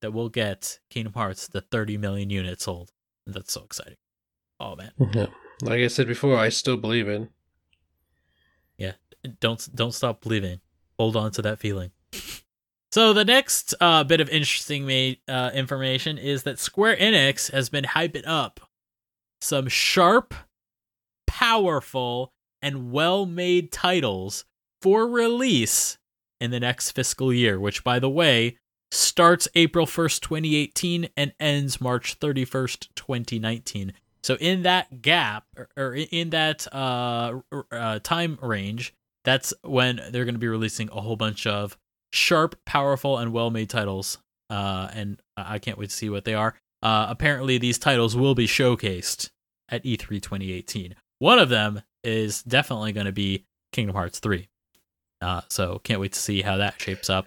that 0.00 0.12
we'll 0.12 0.28
get 0.28 0.78
Kingdom 0.90 1.12
Hearts 1.14 1.48
to 1.48 1.60
30 1.60 1.98
million 1.98 2.30
units 2.30 2.64
sold. 2.64 2.90
That's 3.26 3.52
so 3.52 3.64
exciting. 3.64 3.96
Oh 4.60 4.76
man. 4.76 4.92
Yeah. 5.14 5.26
Like 5.62 5.80
I 5.80 5.88
said 5.88 6.06
before, 6.06 6.36
I 6.36 6.50
still 6.50 6.76
believe 6.76 7.08
in. 7.08 7.30
Yeah. 8.76 8.92
Don't 9.40 9.68
don't 9.74 9.92
stop 9.92 10.22
believing. 10.22 10.60
Hold 10.98 11.16
on 11.16 11.32
to 11.32 11.42
that 11.42 11.58
feeling. 11.58 11.90
So 12.90 13.12
the 13.12 13.24
next 13.24 13.74
uh, 13.80 14.04
bit 14.04 14.20
of 14.20 14.30
interesting 14.30 14.86
ma- 14.86 15.32
uh, 15.32 15.50
information 15.52 16.16
is 16.16 16.44
that 16.44 16.58
Square 16.58 16.96
Enix 16.96 17.50
has 17.50 17.68
been 17.68 17.84
hyping 17.84 18.26
up 18.26 18.60
some 19.40 19.68
sharp, 19.68 20.32
powerful, 21.26 22.32
and 22.62 22.90
well-made 22.90 23.70
titles 23.70 24.44
for 24.80 25.06
release 25.06 25.98
in 26.40 26.50
the 26.50 26.60
next 26.60 26.92
fiscal 26.92 27.32
year, 27.32 27.60
which, 27.60 27.84
by 27.84 27.98
the 27.98 28.08
way, 28.10 28.56
starts 28.90 29.48
April 29.54 29.86
1st, 29.86 30.20
2018 30.20 31.08
and 31.16 31.32
ends 31.38 31.80
March 31.80 32.18
31st, 32.20 32.88
2019. 32.94 33.92
So 34.22 34.36
in 34.40 34.62
that 34.62 35.02
gap 35.02 35.44
or, 35.56 35.68
or 35.76 35.94
in 35.94 36.30
that 36.30 36.66
uh, 36.72 37.40
uh, 37.70 37.98
time 38.00 38.38
range, 38.42 38.94
that's 39.24 39.52
when 39.62 40.00
they're 40.10 40.24
going 40.24 40.34
to 40.34 40.40
be 40.40 40.48
releasing 40.48 40.88
a 40.90 41.00
whole 41.00 41.16
bunch 41.16 41.46
of 41.46 41.76
sharp, 42.12 42.56
powerful, 42.64 43.18
and 43.18 43.32
well-made 43.32 43.70
titles. 43.70 44.18
Uh, 44.50 44.88
and 44.92 45.20
I 45.36 45.58
can't 45.58 45.78
wait 45.78 45.90
to 45.90 45.96
see 45.96 46.08
what 46.08 46.24
they 46.24 46.34
are. 46.34 46.54
Uh, 46.82 47.06
apparently, 47.08 47.58
these 47.58 47.78
titles 47.78 48.16
will 48.16 48.34
be 48.34 48.46
showcased 48.46 49.30
at 49.68 49.84
E 49.84 49.96
E3 49.96 50.22
2018. 50.22 50.94
One 51.18 51.38
of 51.38 51.48
them 51.48 51.82
is 52.04 52.42
definitely 52.42 52.92
going 52.92 53.06
to 53.06 53.12
be 53.12 53.44
Kingdom 53.72 53.96
Hearts 53.96 54.20
3. 54.20 54.48
Uh, 55.20 55.42
so 55.48 55.80
can't 55.82 56.00
wait 56.00 56.12
to 56.12 56.18
see 56.18 56.42
how 56.42 56.56
that 56.58 56.80
shapes 56.80 57.10
up. 57.10 57.26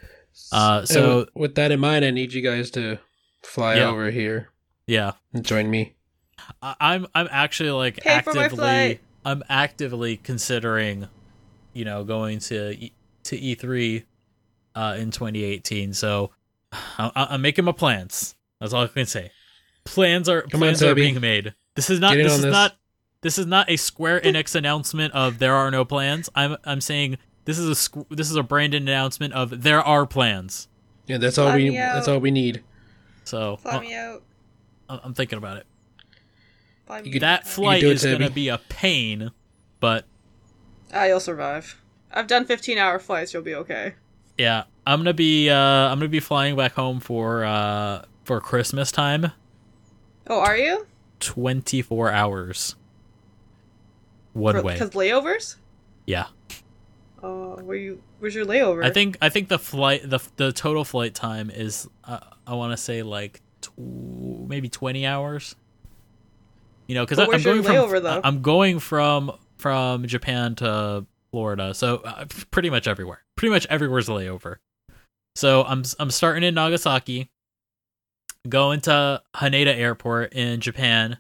Uh, 0.52 0.86
so- 0.86 1.20
And 1.20 1.28
with 1.36 1.56
that 1.56 1.72
in 1.72 1.80
mind, 1.80 2.04
I 2.06 2.12
need 2.12 2.34
you 2.34 2.42
guys 2.42 2.70
to 2.72 3.00
fly 3.44 3.76
Yeah. 3.76 3.90
over 3.90 4.12
here 4.12 4.50
Yeah, 4.88 5.14
and 5.34 5.44
join 5.46 5.70
me. 5.70 5.96
I- 6.62 6.76
I'm 6.80 7.08
I'm 7.16 7.28
actually 7.32 7.72
like 7.72 7.98
Pay 7.98 8.10
actively. 8.10 9.00
I'm 9.24 9.44
actively 9.50 10.18
considering, 10.18 11.08
you 11.74 11.86
know, 11.86 12.04
going 12.04 12.40
to 12.40 12.72
E- 12.78 12.94
to 13.24 13.38
E3 13.38 14.04
uh, 14.76 14.96
in 15.00 15.12
2018. 15.12 15.94
So 15.94 16.32
I- 16.72 17.12
I- 17.16 17.28
I'm 17.32 17.42
making 17.42 17.66
my 17.66 17.72
plans. 17.72 18.36
That's 18.60 18.74
all 18.74 18.84
I 18.84 18.88
can 18.88 19.06
say. 19.06 19.32
Plans 19.86 20.28
are 20.30 20.42
Come 20.44 20.62
on, 20.64 20.68
plans 20.70 20.84
are 20.84 20.96
being 20.96 21.20
made. 21.20 21.54
This 21.76 21.90
is 21.90 22.00
not 22.00 22.16
this 22.16 22.34
is 22.34 22.42
this. 22.42 22.52
not 22.52 22.76
this 23.22 23.38
is 23.38 23.46
not 23.46 23.70
a 23.70 23.78
Square 23.78 24.22
Enix 24.22 24.56
announcement 24.56 25.14
of 25.14 25.38
there 25.40 25.54
are 25.56 25.70
no 25.72 25.86
plans. 25.86 26.30
I'm 26.36 26.58
I'm 26.66 26.82
saying 26.82 27.18
this 27.46 27.58
is 27.58 27.68
a 27.68 27.74
squ- 27.74 28.06
this 28.10 28.30
is 28.30 28.36
a 28.36 28.44
Brandon 28.44 28.84
announcement 28.84 29.34
of 29.34 29.62
there 29.64 29.82
are 29.82 30.06
plans. 30.06 30.68
Yeah, 31.08 31.18
that's 31.18 31.38
all 31.38 31.48
Fly 31.48 31.56
we 31.58 31.70
me 31.72 31.78
that's 31.78 32.08
all 32.08 32.20
we 32.20 32.32
need. 32.32 32.64
So 33.24 33.58
Fly 33.58 33.76
uh, 33.78 33.82
me 33.82 33.96
out. 33.96 34.24
I'm 34.90 35.14
thinking 35.14 35.38
about 35.38 35.58
it. 35.58 35.66
Fly 36.86 37.02
me 37.02 37.08
You 37.08 37.14
could- 37.14 37.22
That 37.22 37.42
out. 37.42 37.48
flight 37.48 37.82
do 37.82 37.90
it, 37.90 37.94
is 37.94 38.04
going 38.04 38.20
to 38.20 38.26
Toby. 38.26 38.34
be 38.36 38.48
a 38.50 38.58
pain, 38.58 39.32
but 39.80 40.06
Ah, 40.94 41.06
you'll 41.06 41.20
survive. 41.22 41.80
I've 42.12 42.28
done 42.28 42.46
15 42.46 42.78
hour 42.78 43.00
flights. 43.00 43.34
You'll 43.34 43.44
be 43.44 43.56
okay. 43.56 43.94
yeah, 44.38 44.64
I'm 44.86 45.00
gonna 45.00 45.14
be 45.14 45.50
uh, 45.50 45.56
I'm 45.56 45.98
gonna 46.00 46.10
be 46.10 46.20
flying 46.20 46.56
back 46.56 46.74
home 46.74 47.00
for 47.00 47.44
uh, 47.46 48.04
for 48.26 48.40
Christmas 48.42 48.92
time. 48.92 49.32
Oh, 50.28 50.40
are 50.40 50.58
you? 50.58 50.88
24 51.22 52.12
hours, 52.12 52.76
one 54.34 54.62
way. 54.64 54.74
Because 54.74 54.92
layovers? 54.92 55.56
Yeah, 56.06 56.28
Oh, 57.24 57.56
where 57.62 57.78
you? 57.78 58.02
Where's 58.20 58.34
your 58.34 58.46
layover? 58.46 58.84
I 58.84 58.90
think 58.90 59.18
I 59.22 59.30
think 59.30 59.48
the 59.50 59.60
flight 59.60 60.10
the 60.10 60.20
the 60.38 60.52
total 60.52 60.84
flight 60.84 61.14
time 61.14 61.50
is 61.50 61.88
uh, 62.04 62.20
I 62.48 62.56
want 62.56 62.74
to 62.74 62.78
say 62.78 63.04
like 63.04 63.42
tw- 63.62 63.72
maybe 63.78 64.70
20 64.70 65.06
hours. 65.06 65.56
You 66.88 66.96
know, 66.96 67.06
because 67.06 67.20
I'm 67.20 67.42
going 67.42 67.64
from 67.64 68.04
though? 68.04 68.22
I'm 68.24 68.42
going 68.42 68.80
from 68.80 69.32
from 69.58 70.06
Japan 70.08 70.56
to 70.56 71.06
Florida, 71.32 71.74
so 71.74 71.98
uh, 71.98 72.26
pretty 72.50 72.70
much 72.70 72.88
everywhere. 72.88 73.24
Pretty 73.38 73.52
much 73.54 73.66
everywhere's 73.70 74.10
a 74.10 74.12
layover. 74.12 74.58
So 75.36 75.64
I'm 75.64 75.84
I'm 76.00 76.12
starting 76.12 76.44
in 76.44 76.56
Nagasaki, 76.56 77.30
going 78.50 78.82
to 78.82 79.22
Haneda 79.36 79.76
Airport 79.76 80.34
in 80.34 80.60
Japan, 80.60 81.20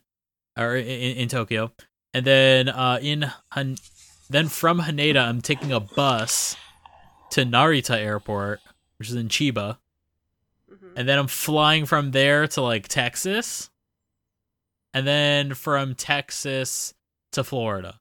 or 0.58 0.76
in, 0.76 0.86
in 0.86 1.28
Tokyo, 1.30 1.72
and 2.14 2.26
then 2.26 2.68
uh, 2.68 3.00
in 3.02 3.32
Han- 3.54 3.78
then 4.32 4.48
from 4.48 4.80
Haneda 4.82 5.18
I'm 5.28 5.42
taking 5.42 5.72
a 5.72 5.80
bus 5.80 6.56
to 7.32 7.44
Narita 7.46 7.96
Airport, 7.98 8.60
which 8.98 9.10
is 9.10 9.16
in 9.16 9.28
Chiba, 9.30 9.78
Mhm. 10.72 10.94
and 10.96 11.08
then 11.08 11.18
I'm 11.20 11.28
flying 11.28 11.86
from 11.86 12.12
there 12.12 12.48
to 12.48 12.62
like 12.62 12.88
Texas, 12.88 13.70
and 14.94 15.06
then 15.08 15.54
from 15.54 15.96
Texas 15.96 16.94
to 17.32 17.44
Florida. 17.44 18.00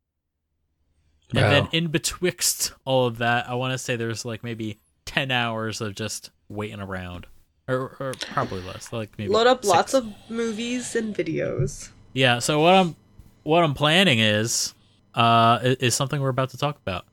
And 1.32 1.38
then 1.38 1.68
in 1.70 1.88
betwixt 1.92 2.72
all 2.84 3.06
of 3.06 3.18
that, 3.18 3.48
I 3.48 3.54
want 3.54 3.72
to 3.72 3.78
say 3.78 3.94
there's 3.94 4.24
like 4.24 4.42
maybe 4.42 4.80
10 5.04 5.30
hours 5.30 5.80
of 5.80 5.94
just 5.94 6.30
waiting 6.48 6.80
around. 6.80 7.26
Or, 7.68 7.96
or 8.00 8.14
probably 8.32 8.62
less, 8.62 8.92
like 8.92 9.16
maybe 9.16 9.30
Load 9.32 9.46
up 9.46 9.62
six. 9.64 9.68
lots 9.68 9.94
of 9.94 10.12
movies 10.28 10.96
and 10.96 11.14
videos. 11.14 11.90
Yeah, 12.14 12.40
so 12.40 12.60
what 12.60 12.74
I'm 12.74 12.96
what 13.44 13.62
I'm 13.62 13.74
planning 13.74 14.18
is 14.18 14.74
uh 15.14 15.58
is 15.62 15.94
something 15.94 16.20
we're 16.20 16.28
about 16.28 16.50
to 16.50 16.58
talk 16.58 16.76
about. 16.76 17.06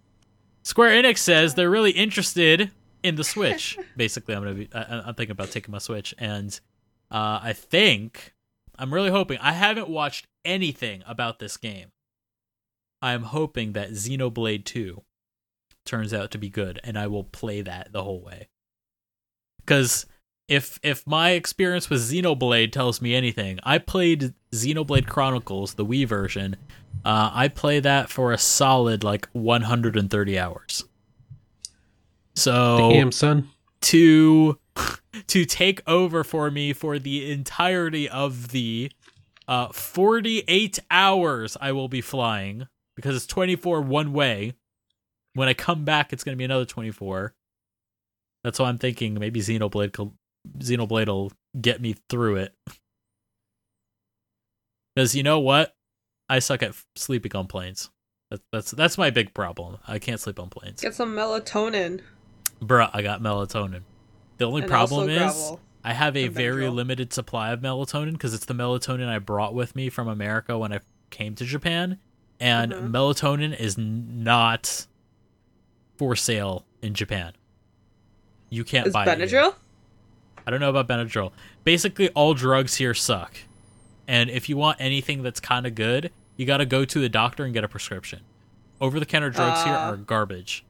Square 0.63 1.01
Enix 1.01 1.19
says 1.19 1.53
they're 1.53 1.69
really 1.69 1.91
interested 1.91 2.71
in 3.03 3.15
the 3.15 3.23
Switch. 3.23 3.77
Basically, 3.97 4.35
I'm 4.35 4.43
gonna 4.43 4.55
be 4.55 4.69
I, 4.73 5.03
I'm 5.07 5.15
thinking 5.15 5.31
about 5.31 5.51
taking 5.51 5.71
my 5.71 5.77
Switch, 5.77 6.13
and 6.17 6.59
uh, 7.11 7.39
I 7.41 7.53
think 7.53 8.33
I'm 8.77 8.93
really 8.93 9.09
hoping. 9.09 9.39
I 9.39 9.53
haven't 9.53 9.89
watched 9.89 10.27
anything 10.45 11.03
about 11.07 11.39
this 11.39 11.57
game. 11.57 11.91
I'm 13.01 13.23
hoping 13.23 13.73
that 13.73 13.91
Xenoblade 13.91 14.65
2 14.65 15.03
turns 15.85 16.13
out 16.13 16.31
to 16.31 16.37
be 16.37 16.49
good, 16.49 16.79
and 16.83 16.97
I 16.97 17.07
will 17.07 17.23
play 17.23 17.61
that 17.61 17.91
the 17.91 18.03
whole 18.03 18.21
way. 18.21 18.49
Because 19.59 20.05
if 20.47 20.79
if 20.81 21.05
my 21.05 21.31
experience 21.31 21.89
with 21.89 22.01
Xenoblade 22.01 22.71
tells 22.71 23.01
me 23.01 23.13
anything, 23.13 23.59
I 23.63 23.77
played 23.79 24.33
Xenoblade 24.51 25.07
Chronicles, 25.07 25.73
the 25.73 25.85
Wii 25.85 26.07
version. 26.07 26.55
Uh, 27.03 27.29
I 27.33 27.47
play 27.47 27.79
that 27.79 28.09
for 28.09 28.31
a 28.31 28.37
solid 28.37 29.03
like 29.03 29.27
130 29.33 30.39
hours. 30.39 30.85
So 32.35 32.89
Damn, 32.91 33.11
son. 33.11 33.49
to 33.81 34.57
to 35.27 35.45
take 35.45 35.81
over 35.87 36.23
for 36.23 36.49
me 36.51 36.73
for 36.73 36.99
the 36.99 37.31
entirety 37.31 38.07
of 38.07 38.49
the 38.49 38.91
uh 39.47 39.67
48 39.69 40.79
hours 40.91 41.57
I 41.59 41.71
will 41.71 41.87
be 41.87 42.01
flying 42.01 42.67
because 42.95 43.15
it's 43.15 43.27
24 43.27 43.81
one 43.81 44.13
way. 44.13 44.53
When 45.33 45.47
I 45.47 45.53
come 45.53 45.83
back 45.83 46.13
it's 46.13 46.23
going 46.23 46.35
to 46.35 46.37
be 46.37 46.45
another 46.45 46.65
24. 46.65 47.33
That's 48.43 48.59
why 48.59 48.69
I'm 48.69 48.77
thinking 48.77 49.15
maybe 49.15 49.41
Xenoblade 49.41 49.93
Xenoblade 50.59 51.07
will 51.07 51.31
get 51.59 51.81
me 51.81 51.95
through 52.09 52.37
it. 52.37 52.55
Cuz 54.95 55.15
you 55.15 55.23
know 55.23 55.39
what? 55.39 55.75
I 56.29 56.39
suck 56.39 56.63
at 56.63 56.73
sleeping 56.95 57.35
on 57.35 57.47
planes. 57.47 57.89
That's 58.29 58.43
that's 58.51 58.71
that's 58.71 58.97
my 58.97 59.09
big 59.09 59.33
problem. 59.33 59.77
I 59.87 59.99
can't 59.99 60.19
sleep 60.19 60.39
on 60.39 60.49
planes. 60.49 60.81
Get 60.81 60.95
some 60.95 61.15
melatonin. 61.15 62.01
Bruh, 62.61 62.89
I 62.93 63.01
got 63.01 63.21
melatonin. 63.21 63.83
The 64.37 64.45
only 64.45 64.63
and 64.63 64.69
problem 64.69 65.09
is 65.09 65.17
gravel. 65.17 65.59
I 65.83 65.93
have 65.93 66.17
a 66.17 66.27
very 66.27 66.63
Benadryl. 66.65 66.73
limited 66.75 67.13
supply 67.13 67.51
of 67.51 67.61
melatonin 67.61 68.13
because 68.13 68.33
it's 68.33 68.45
the 68.45 68.53
melatonin 68.53 69.07
I 69.07 69.19
brought 69.19 69.53
with 69.53 69.75
me 69.75 69.89
from 69.89 70.07
America 70.07 70.57
when 70.57 70.73
I 70.73 70.79
came 71.11 71.35
to 71.35 71.45
Japan, 71.45 71.99
and 72.39 72.73
Mhm. 72.73 72.89
melatonin 72.91 73.57
is 73.57 73.77
not 73.77 74.87
for 75.97 76.15
sale 76.15 76.65
in 76.81 76.93
Japan. 76.93 77.33
You 78.49 78.63
can't 78.65 78.87
Is 78.87 78.93
buy 78.93 79.05
it. 79.05 79.29
here. 79.29 79.53
I 80.47 80.49
don't 80.49 80.61
know 80.61 80.69
about 80.69 80.87
Benadryl. 80.87 81.33
Basically, 81.65 82.07
all 82.09 82.33
drugs 82.33 82.75
here 82.75 82.93
suck, 82.93 83.37
and 84.07 84.29
if 84.29 84.47
you 84.47 84.55
want 84.55 84.77
anything 84.79 85.21
that's 85.21 85.41
kind 85.41 85.67
of 85.67 85.75
good, 85.75 86.09
you 86.37 86.45
got 86.45 86.57
to 86.57 86.65
go 86.65 86.85
to 86.85 86.99
the 86.99 87.09
doctor 87.09 87.43
and 87.43 87.53
get 87.53 87.65
a 87.65 87.67
prescription. 87.67 88.21
Over-the-counter 88.79 89.31
drugs 89.31 89.63
here 89.63 89.73
Ah. 89.73 89.89
are 89.91 89.97
garbage. 89.97 90.63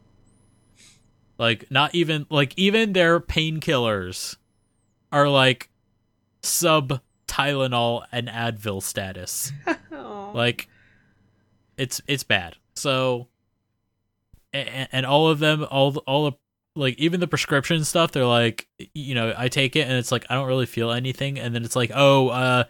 Like 1.38 1.70
not 1.70 1.94
even 1.94 2.26
like 2.32 2.54
even 2.58 2.94
their 2.94 3.20
painkillers 3.20 4.38
are 5.12 5.30
like 5.30 5.70
sub 6.42 7.00
Tylenol 7.28 8.06
and 8.12 8.28
Advil 8.28 8.82
status. 8.82 9.52
Like 10.34 10.68
it's 11.78 12.02
it's 12.08 12.24
bad. 12.24 12.56
So 12.76 13.28
and, 14.52 14.90
and 14.92 15.06
all 15.06 15.30
of 15.30 15.40
them 15.40 15.66
all 15.70 15.96
all 16.08 16.32
the 16.32 16.38
like 16.78 16.98
even 17.00 17.20
the 17.20 17.28
prescription 17.28 17.84
stuff 17.84 18.12
they're 18.12 18.26
like 18.26 18.68
you 18.94 19.16
know 19.16 19.34
I 19.38 19.48
take 19.50 19.76
it 19.76 19.82
and 19.88 19.94
it's 19.94 20.12
like 20.12 20.26
I 20.30 20.36
don't 20.36 20.48
really 20.48 20.66
feel 20.66 20.92
anything 20.92 21.40
and 21.40 21.54
then 21.54 21.64
it's 21.66 21.76
like 21.76 21.92
oh 21.94 22.30
uh 22.30 22.64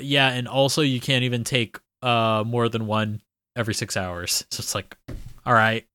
yeah 0.00 0.30
and 0.30 0.48
also 0.48 0.82
you 0.82 1.00
can't 1.00 1.24
even 1.24 1.44
take 1.44 1.78
uh 2.02 2.42
more 2.46 2.68
than 2.68 2.86
one 2.86 3.22
every 3.54 3.74
6 3.74 3.96
hours. 3.96 4.44
So 4.50 4.60
it's 4.60 4.74
like 4.74 4.96
all 5.46 5.54
right. 5.54 5.86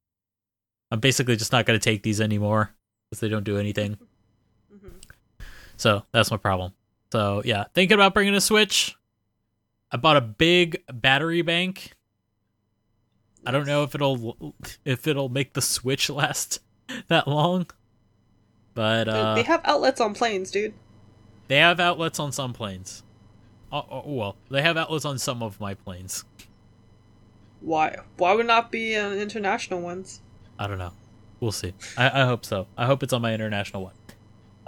I'm 0.92 1.00
basically 1.00 1.36
just 1.36 1.52
not 1.52 1.66
going 1.66 1.80
to 1.80 1.84
take 1.84 2.04
these 2.04 2.20
anymore 2.20 2.74
because 3.10 3.22
they 3.22 3.30
don't 3.30 3.44
do 3.44 3.58
anything. 3.58 3.98
Mhm. 4.74 4.92
So 5.78 6.04
that's 6.12 6.32
my 6.32 6.38
problem. 6.38 6.74
So 7.12 7.42
yeah, 7.46 7.66
thinking 7.74 7.96
about 7.96 8.14
bringing 8.14 8.36
a 8.36 8.42
Switch. 8.42 8.96
I 9.92 9.98
bought 9.98 10.18
a 10.18 10.22
big 10.22 10.82
battery 10.92 11.42
bank. 11.42 11.94
I 13.46 13.52
don't 13.52 13.66
know 13.68 13.84
if 13.84 13.96
it'll 13.96 14.56
if 14.86 15.08
it'll 15.08 15.30
make 15.30 15.54
the 15.54 15.62
Switch 15.62 16.10
last 16.22 16.60
that 17.08 17.28
long, 17.28 17.68
but 18.74 19.06
Dude, 19.06 19.14
uh, 19.14 19.36
they 19.36 19.44
have 19.44 19.62
outlets 19.66 20.00
on 20.02 20.14
planes, 20.14 20.52
dude. 20.52 20.74
they 21.48 21.58
have 21.58 21.80
outlets 21.80 22.20
on 22.20 22.32
some 22.32 22.54
planes. 22.54 23.04
Oh, 23.72 23.86
oh, 23.90 24.04
well, 24.06 24.36
they 24.50 24.62
have 24.62 24.78
outlets 24.78 25.06
on 25.06 25.18
some 25.18 25.42
of 25.42 25.60
my 25.60 25.74
planes. 25.74 26.26
Why? 27.62 27.96
Why 28.18 28.34
would 28.34 28.48
not 28.48 28.72
be 28.72 28.98
on 28.98 29.14
international 29.14 29.82
ones? 29.82 30.22
I 30.58 30.68
don't 30.68 30.78
know. 30.78 30.92
We'll 31.40 31.52
see. 31.52 31.74
I, 31.98 32.22
I 32.22 32.26
hope 32.26 32.46
so. 32.46 32.68
I 32.78 32.86
hope 32.86 33.02
it's 33.04 33.14
on 33.14 33.22
my 33.22 33.34
international 33.34 33.84
one. 33.84 33.94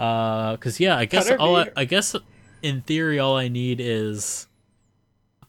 Uh, 0.00 0.56
cause 0.56 0.80
yeah, 0.80 0.96
I 0.96 1.04
guess 1.04 1.30
all 1.30 1.56
I. 1.56 1.70
I 1.76 1.84
guess 1.84 2.16
in 2.62 2.80
theory 2.82 3.18
all 3.18 3.36
I 3.36 3.48
need 3.48 3.80
is 3.80 4.48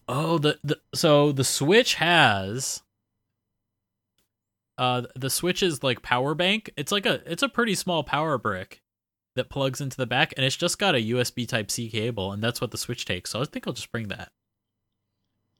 oh 0.07 0.37
the, 0.37 0.59
the 0.63 0.79
so 0.93 1.31
the 1.31 1.43
Switch 1.43 1.95
has 1.95 2.83
uh 4.77 5.03
the 5.15 5.29
Switch 5.29 5.61
is 5.63 5.83
like 5.83 6.01
power 6.01 6.33
bank. 6.35 6.69
It's 6.77 6.91
like 6.91 7.05
a 7.05 7.21
it's 7.31 7.43
a 7.43 7.49
pretty 7.49 7.75
small 7.75 8.03
power 8.03 8.37
brick 8.37 8.81
that 9.35 9.49
plugs 9.49 9.81
into 9.81 9.97
the 9.97 10.05
back, 10.05 10.33
and 10.37 10.45
it's 10.45 10.55
just 10.55 10.79
got 10.79 10.95
a 10.95 10.99
USB 10.99 11.47
Type 11.47 11.69
C 11.71 11.89
cable, 11.89 12.31
and 12.31 12.41
that's 12.43 12.61
what 12.61 12.71
the 12.71 12.77
Switch 12.77 13.05
takes. 13.05 13.29
So 13.31 13.41
I 13.41 13.45
think 13.45 13.67
I'll 13.67 13.73
just 13.73 13.91
bring 13.91 14.07
that. 14.09 14.31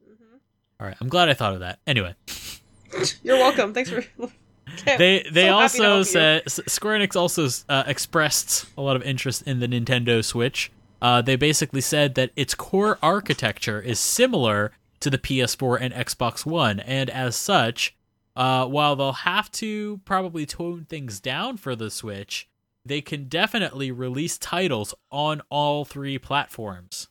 Mhm. 0.04 0.40
All 0.80 0.88
right, 0.88 0.98
I'm 1.02 1.10
glad 1.10 1.30
I 1.30 1.34
thought 1.34 1.54
of 1.54 1.60
that. 1.62 1.80
Anyway. 1.88 2.16
You're 3.24 3.38
welcome. 3.38 3.74
Thanks 3.74 3.90
for. 3.90 4.04
they 4.98 5.26
they 5.32 5.48
So 5.48 5.54
also 5.54 6.04
said 6.04 6.50
Square 6.50 7.00
Enix 7.00 7.16
also 7.16 7.48
uh, 7.70 7.84
expressed 7.88 8.66
a 8.78 8.82
lot 8.82 8.96
of 8.96 9.04
interest 9.04 9.44
in 9.44 9.60
the 9.60 9.68
Nintendo 9.68 10.24
Switch. 10.24 10.72
uh, 11.02 11.22
they 11.22 11.36
basically 11.36 11.82
said 11.82 12.16
that 12.16 12.32
its 12.36 12.56
core 12.56 12.98
architecture 13.04 13.80
is 13.82 14.00
similar 14.00 14.72
to 15.02 15.10
the 15.10 15.18
PS4 15.18 15.78
and 15.82 15.94
Xbox 15.94 16.46
One, 16.46 16.80
and 16.80 17.10
as 17.10 17.36
such, 17.36 17.96
uh, 18.36 18.66
while 18.68 18.96
they'll 18.96 19.12
have 19.14 19.52
to 19.52 20.00
probably 20.06 20.46
tone 20.46 20.86
things 20.90 21.20
down 21.20 21.58
for 21.58 21.76
the 21.76 21.90
Switch, 21.90 22.50
they 22.86 23.02
can 23.02 23.28
definitely 23.28 23.92
release 23.92 24.38
titles 24.38 24.94
on 25.12 25.42
all 25.50 25.86
three 25.86 26.18
platforms. 26.18 27.08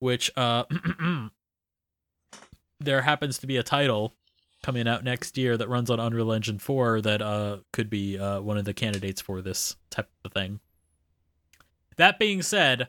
Which, 0.00 0.30
uh, 0.36 0.64
there 2.80 3.02
happens 3.02 3.38
to 3.38 3.46
be 3.46 3.56
a 3.56 3.62
title 3.62 4.14
coming 4.62 4.86
out 4.86 5.04
next 5.04 5.36
year 5.36 5.56
that 5.56 5.68
runs 5.68 5.90
on 5.90 6.00
Unreal 6.00 6.32
Engine 6.32 6.58
4 6.58 7.00
that 7.02 7.22
uh, 7.22 7.58
could 7.72 7.90
be 7.90 8.18
uh, 8.18 8.40
one 8.40 8.58
of 8.58 8.64
the 8.64 8.74
candidates 8.74 9.20
for 9.20 9.42
this 9.42 9.76
type 9.90 10.08
of 10.24 10.32
thing. 10.32 10.60
That 11.96 12.18
being 12.18 12.42
said, 12.42 12.88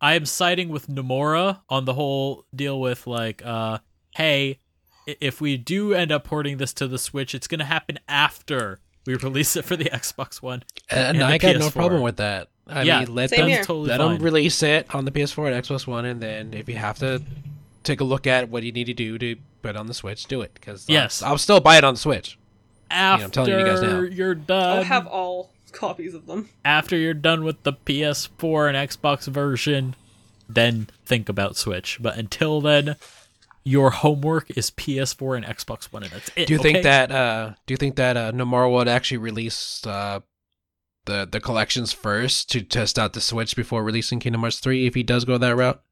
I 0.00 0.14
am 0.14 0.26
siding 0.26 0.68
with 0.68 0.88
Nomura 0.88 1.60
on 1.68 1.84
the 1.84 1.94
whole 1.94 2.44
deal 2.54 2.80
with 2.80 3.06
like, 3.06 3.44
uh, 3.44 3.78
hey, 4.14 4.58
if 5.06 5.40
we 5.40 5.56
do 5.56 5.92
end 5.94 6.12
up 6.12 6.24
porting 6.24 6.56
this 6.58 6.72
to 6.74 6.88
the 6.88 6.98
Switch, 6.98 7.34
it's 7.34 7.46
going 7.46 7.58
to 7.60 7.64
happen 7.64 7.98
after 8.08 8.78
we 9.06 9.14
release 9.16 9.54
it 9.56 9.64
for 9.64 9.76
the 9.76 9.84
Xbox 9.86 10.40
One. 10.42 10.62
Uh, 10.90 10.96
and, 10.96 11.16
and 11.18 11.24
I 11.24 11.38
got 11.38 11.56
no 11.56 11.68
PS4. 11.68 11.72
problem 11.72 12.02
with 12.02 12.16
that. 12.16 12.48
I 12.66 12.82
Yeah, 12.82 13.00
mean, 13.00 13.14
let 13.14 13.30
them. 13.30 13.48
Totally 13.62 13.88
let 13.88 14.00
fine. 14.00 14.14
them 14.14 14.22
release 14.22 14.62
it 14.62 14.94
on 14.94 15.04
the 15.04 15.10
PS4 15.10 15.52
and 15.52 15.64
Xbox 15.64 15.86
One, 15.86 16.04
and 16.06 16.20
then 16.20 16.54
if 16.54 16.68
you 16.68 16.76
have 16.76 16.98
to 17.00 17.22
take 17.82 18.00
a 18.00 18.04
look 18.04 18.26
at 18.26 18.48
what 18.48 18.62
you 18.62 18.72
need 18.72 18.84
to 18.86 18.94
do 18.94 19.18
to 19.18 19.36
put 19.60 19.70
it 19.70 19.76
on 19.76 19.86
the 19.86 19.94
Switch, 19.94 20.24
do 20.24 20.40
it. 20.40 20.54
Because 20.54 20.88
Yes. 20.88 21.22
I'll, 21.22 21.32
I'll 21.32 21.38
still 21.38 21.60
buy 21.60 21.76
it 21.76 21.84
on 21.84 21.94
the 21.94 22.00
Switch. 22.00 22.38
after 22.90 23.24
I'm 23.24 23.30
telling 23.30 23.50
you 23.58 23.64
guys 23.66 23.82
now. 23.82 24.00
you're 24.00 24.34
done. 24.34 24.78
I'll 24.78 24.84
have 24.84 25.06
all 25.06 25.50
copies 25.72 26.14
of 26.14 26.26
them. 26.26 26.48
after 26.64 26.96
you're 26.96 27.12
done 27.12 27.44
with 27.44 27.62
the 27.64 27.72
PS4 27.74 28.68
and 28.74 28.90
Xbox 28.90 29.26
version, 29.26 29.94
then 30.48 30.88
think 31.04 31.28
about 31.28 31.56
Switch. 31.56 31.98
But 32.00 32.16
until 32.16 32.60
then, 32.62 32.96
your 33.64 33.90
homework 33.90 34.50
is 34.56 34.70
PS4 34.70 35.36
and 35.38 35.46
Xbox 35.46 35.84
One, 35.92 36.02
and 36.02 36.12
that's 36.12 36.30
it. 36.36 36.46
Do 36.46 36.52
you 36.54 36.60
okay? 36.60 36.72
think 36.72 36.84
that? 36.84 37.10
uh 37.10 37.54
Do 37.66 37.72
you 37.74 37.78
think 37.78 37.96
that 37.96 38.16
uh, 38.16 38.32
Nomura 38.32 38.70
would 38.70 38.88
actually 38.88 39.18
release 39.18 39.84
uh, 39.86 40.20
the 41.06 41.26
the 41.30 41.40
collections 41.40 41.92
first 41.92 42.50
to 42.52 42.60
test 42.62 42.98
out 42.98 43.12
the 43.14 43.20
Switch 43.20 43.56
before 43.56 43.82
releasing 43.82 44.20
Kingdom 44.20 44.42
Hearts 44.42 44.58
three? 44.60 44.86
If 44.86 44.94
he 44.94 45.02
does 45.02 45.24
go 45.24 45.38
that 45.38 45.56
route, 45.56 45.82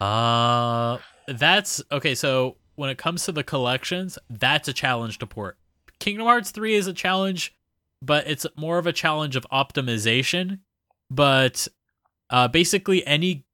Uh, 0.00 0.98
that's 1.26 1.82
okay. 1.90 2.14
So 2.14 2.56
when 2.76 2.90
it 2.90 2.98
comes 2.98 3.24
to 3.24 3.32
the 3.32 3.42
collections, 3.44 4.18
that's 4.30 4.68
a 4.68 4.72
challenge 4.72 5.18
to 5.18 5.26
port. 5.26 5.58
Kingdom 5.98 6.26
Hearts 6.26 6.52
3 6.52 6.76
is 6.76 6.86
a 6.86 6.92
challenge, 6.92 7.56
but 8.00 8.28
it's 8.28 8.46
more 8.56 8.78
of 8.78 8.86
a 8.86 8.92
challenge 8.92 9.34
of 9.34 9.44
optimization. 9.50 10.60
But 11.10 11.66
uh, 12.30 12.46
basically, 12.46 13.04
any 13.04 13.44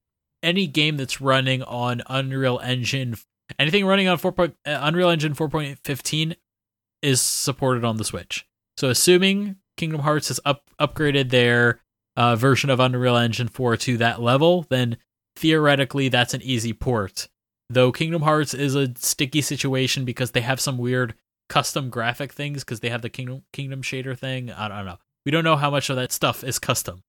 any 0.45 0.67
game 0.67 0.97
that's 0.97 1.21
running 1.21 1.63
on 1.63 2.03
Unreal 2.07 2.61
Engine, 2.63 3.17
anything 3.59 3.85
running 3.87 4.07
on 4.07 4.19
4. 4.19 4.33
Point, 4.33 4.57
uh, 4.67 4.79
Unreal 4.83 5.09
Engine 5.11 5.35
4.15 5.35 6.37
is 7.03 7.21
supported 7.21 7.85
on 7.85 7.97
the 7.97 8.05
Switch. 8.05 8.47
So 8.77 8.89
assuming 8.89 9.57
Kingdom 9.77 10.01
Hearts 10.01 10.29
has 10.29 10.41
up 10.45 10.71
upgraded 10.81 11.31
their 11.31 11.81
uh, 12.17 12.37
version 12.37 12.71
of 12.71 12.81
Unreal 12.81 13.17
Engine 13.17 13.49
4 13.49 13.77
to 13.79 13.97
that 13.99 14.21
level, 14.21 14.67
then 14.69 14.99
theoretically 15.37 16.09
that's 16.09 16.35
an 16.35 16.43
easy 16.43 16.73
port. 16.73 17.29
Though 17.71 17.93
Kingdom 17.93 18.23
Hearts 18.23 18.55
is 18.55 18.75
a 18.75 18.95
sticky 18.97 19.43
situation 19.43 20.05
because 20.05 20.31
they 20.33 20.43
have 20.43 20.61
some 20.61 20.79
weird 20.79 21.15
custom 21.49 21.91
graphic 21.91 22.33
things 22.33 22.63
because 22.65 22.81
they 22.81 22.91
have 22.91 23.03
the 23.03 23.09
Kingdom 23.11 23.43
Kingdom 23.53 23.83
shader 23.83 24.17
thing. 24.19 24.51
I 24.51 24.69
don't 24.69 24.87
know. 24.87 24.99
We 25.25 25.33
don't 25.33 25.45
know 25.45 25.57
how 25.57 25.71
much 25.71 25.91
of 25.91 25.97
that 25.97 26.13
stuff 26.13 26.45
is 26.45 26.59
custom. 26.59 27.03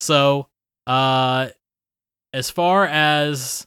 So, 0.00 0.48
uh 0.86 1.48
as 2.32 2.50
far 2.50 2.84
as 2.86 3.66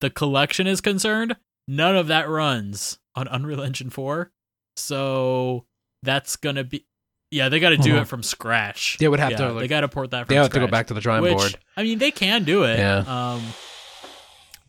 the 0.00 0.10
collection 0.10 0.66
is 0.66 0.80
concerned, 0.80 1.36
none 1.68 1.96
of 1.96 2.08
that 2.08 2.28
runs 2.28 2.98
on 3.14 3.28
Unreal 3.28 3.62
Engine 3.62 3.90
4. 3.90 4.30
So, 4.76 5.64
that's 6.02 6.36
going 6.36 6.56
to 6.56 6.64
be 6.64 6.86
yeah, 7.30 7.48
they 7.48 7.60
got 7.60 7.70
to 7.70 7.78
do 7.78 7.94
Mhm. 7.94 8.02
it 8.02 8.04
from 8.08 8.22
scratch. 8.22 8.98
They 8.98 9.08
would 9.08 9.18
have 9.18 9.30
Yeah, 9.30 9.48
to, 9.48 9.54
they 9.54 9.66
got 9.66 9.80
to 9.80 9.88
port 9.88 10.10
that 10.10 10.26
from 10.26 10.34
they 10.34 10.38
have 10.42 10.50
to 10.50 10.60
go 10.60 10.66
back 10.66 10.88
to 10.88 10.94
the 10.94 11.00
drawing 11.00 11.22
which, 11.22 11.32
board. 11.32 11.58
I 11.78 11.82
mean, 11.82 11.98
they 11.98 12.10
can 12.10 12.44
do 12.44 12.64
it. 12.64 12.78
Yeah. 12.78 12.98
Um, 13.06 13.42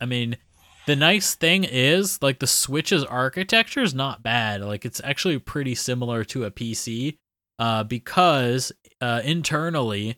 I 0.00 0.06
mean, 0.06 0.38
the 0.86 0.96
nice 0.96 1.34
thing 1.34 1.64
is 1.64 2.22
like 2.22 2.38
the 2.38 2.46
Switch's 2.46 3.04
architecture 3.04 3.82
is 3.82 3.92
not 3.92 4.22
bad. 4.22 4.62
Like 4.62 4.86
it's 4.86 4.98
actually 5.04 5.38
pretty 5.40 5.74
similar 5.74 6.24
to 6.24 6.44
a 6.44 6.50
PC, 6.50 7.18
uh, 7.58 7.84
because 7.84 8.72
uh, 8.98 9.20
internally, 9.24 10.16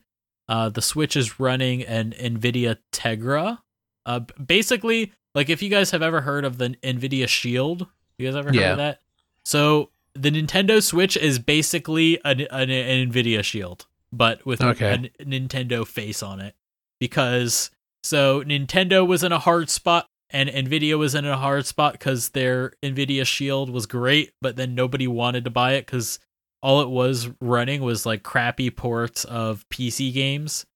uh, 0.49 0.69
the 0.69 0.83
Switch 0.83 1.17
is 1.17 1.39
running 1.41 1.83
an 1.83 2.13
NVIDIA 2.13 2.79
Tegra. 2.93 3.59
Uh, 4.05 4.21
basically, 4.45 5.13
like 5.35 5.49
if 5.51 5.63
you 5.63 5.69
guys 5.69 5.91
have 5.91 6.03
ever 6.03 6.21
heard 6.23 6.45
of 6.45 6.59
the 6.59 6.71
NVIDIA 6.83 7.27
Shield, 7.29 7.87
you 8.19 8.27
guys 8.27 8.37
ever 8.37 8.49
heard 8.49 8.55
Yeah. 8.55 8.71
of 8.73 8.77
that? 8.79 9.01
So 9.45 9.91
the 10.15 10.31
Nintendo 10.31 10.83
Switch 10.83 11.17
is 11.17 11.39
basically 11.39 12.19
an, 12.25 12.41
an, 12.43 12.71
an 12.71 13.11
NVIDIA 13.11 13.43
Shield, 13.45 13.87
but 14.13 14.45
with 14.47 14.61
a- 14.61 14.71
a 15.19 15.25
Nintendo 15.25 15.87
face 15.87 16.23
on 16.23 16.41
it 16.41 16.55
because 17.01 17.71
so 18.03 18.43
Nintendo 18.45 19.07
was 19.07 19.23
in 19.25 19.33
a 19.33 19.39
hard 19.39 19.69
spot 19.69 20.07
and 20.31 20.49
Nvidia 20.49 20.99
was 20.99 21.15
in 21.15 21.25
a 21.25 21.37
hard 21.37 21.67
spot 21.67 21.93
because 21.93 22.31
their 22.31 22.73
Nvidia 22.83 23.25
Shield 23.27 23.71
was 23.71 23.87
great, 23.87 24.33
but 24.41 24.57
then 24.57 24.75
nobody 24.75 25.07
wanted 25.07 25.45
to 25.45 25.51
buy 25.51 25.73
it 25.75 25.87
because 25.87 26.19
all 26.63 26.81
it 26.81 26.89
was 26.89 27.29
running 27.41 27.83
was 27.83 28.07
like 28.07 28.23
crappy 28.23 28.71
ports 28.71 29.25
of 29.25 29.65
PC 29.69 30.13
games. 30.13 30.67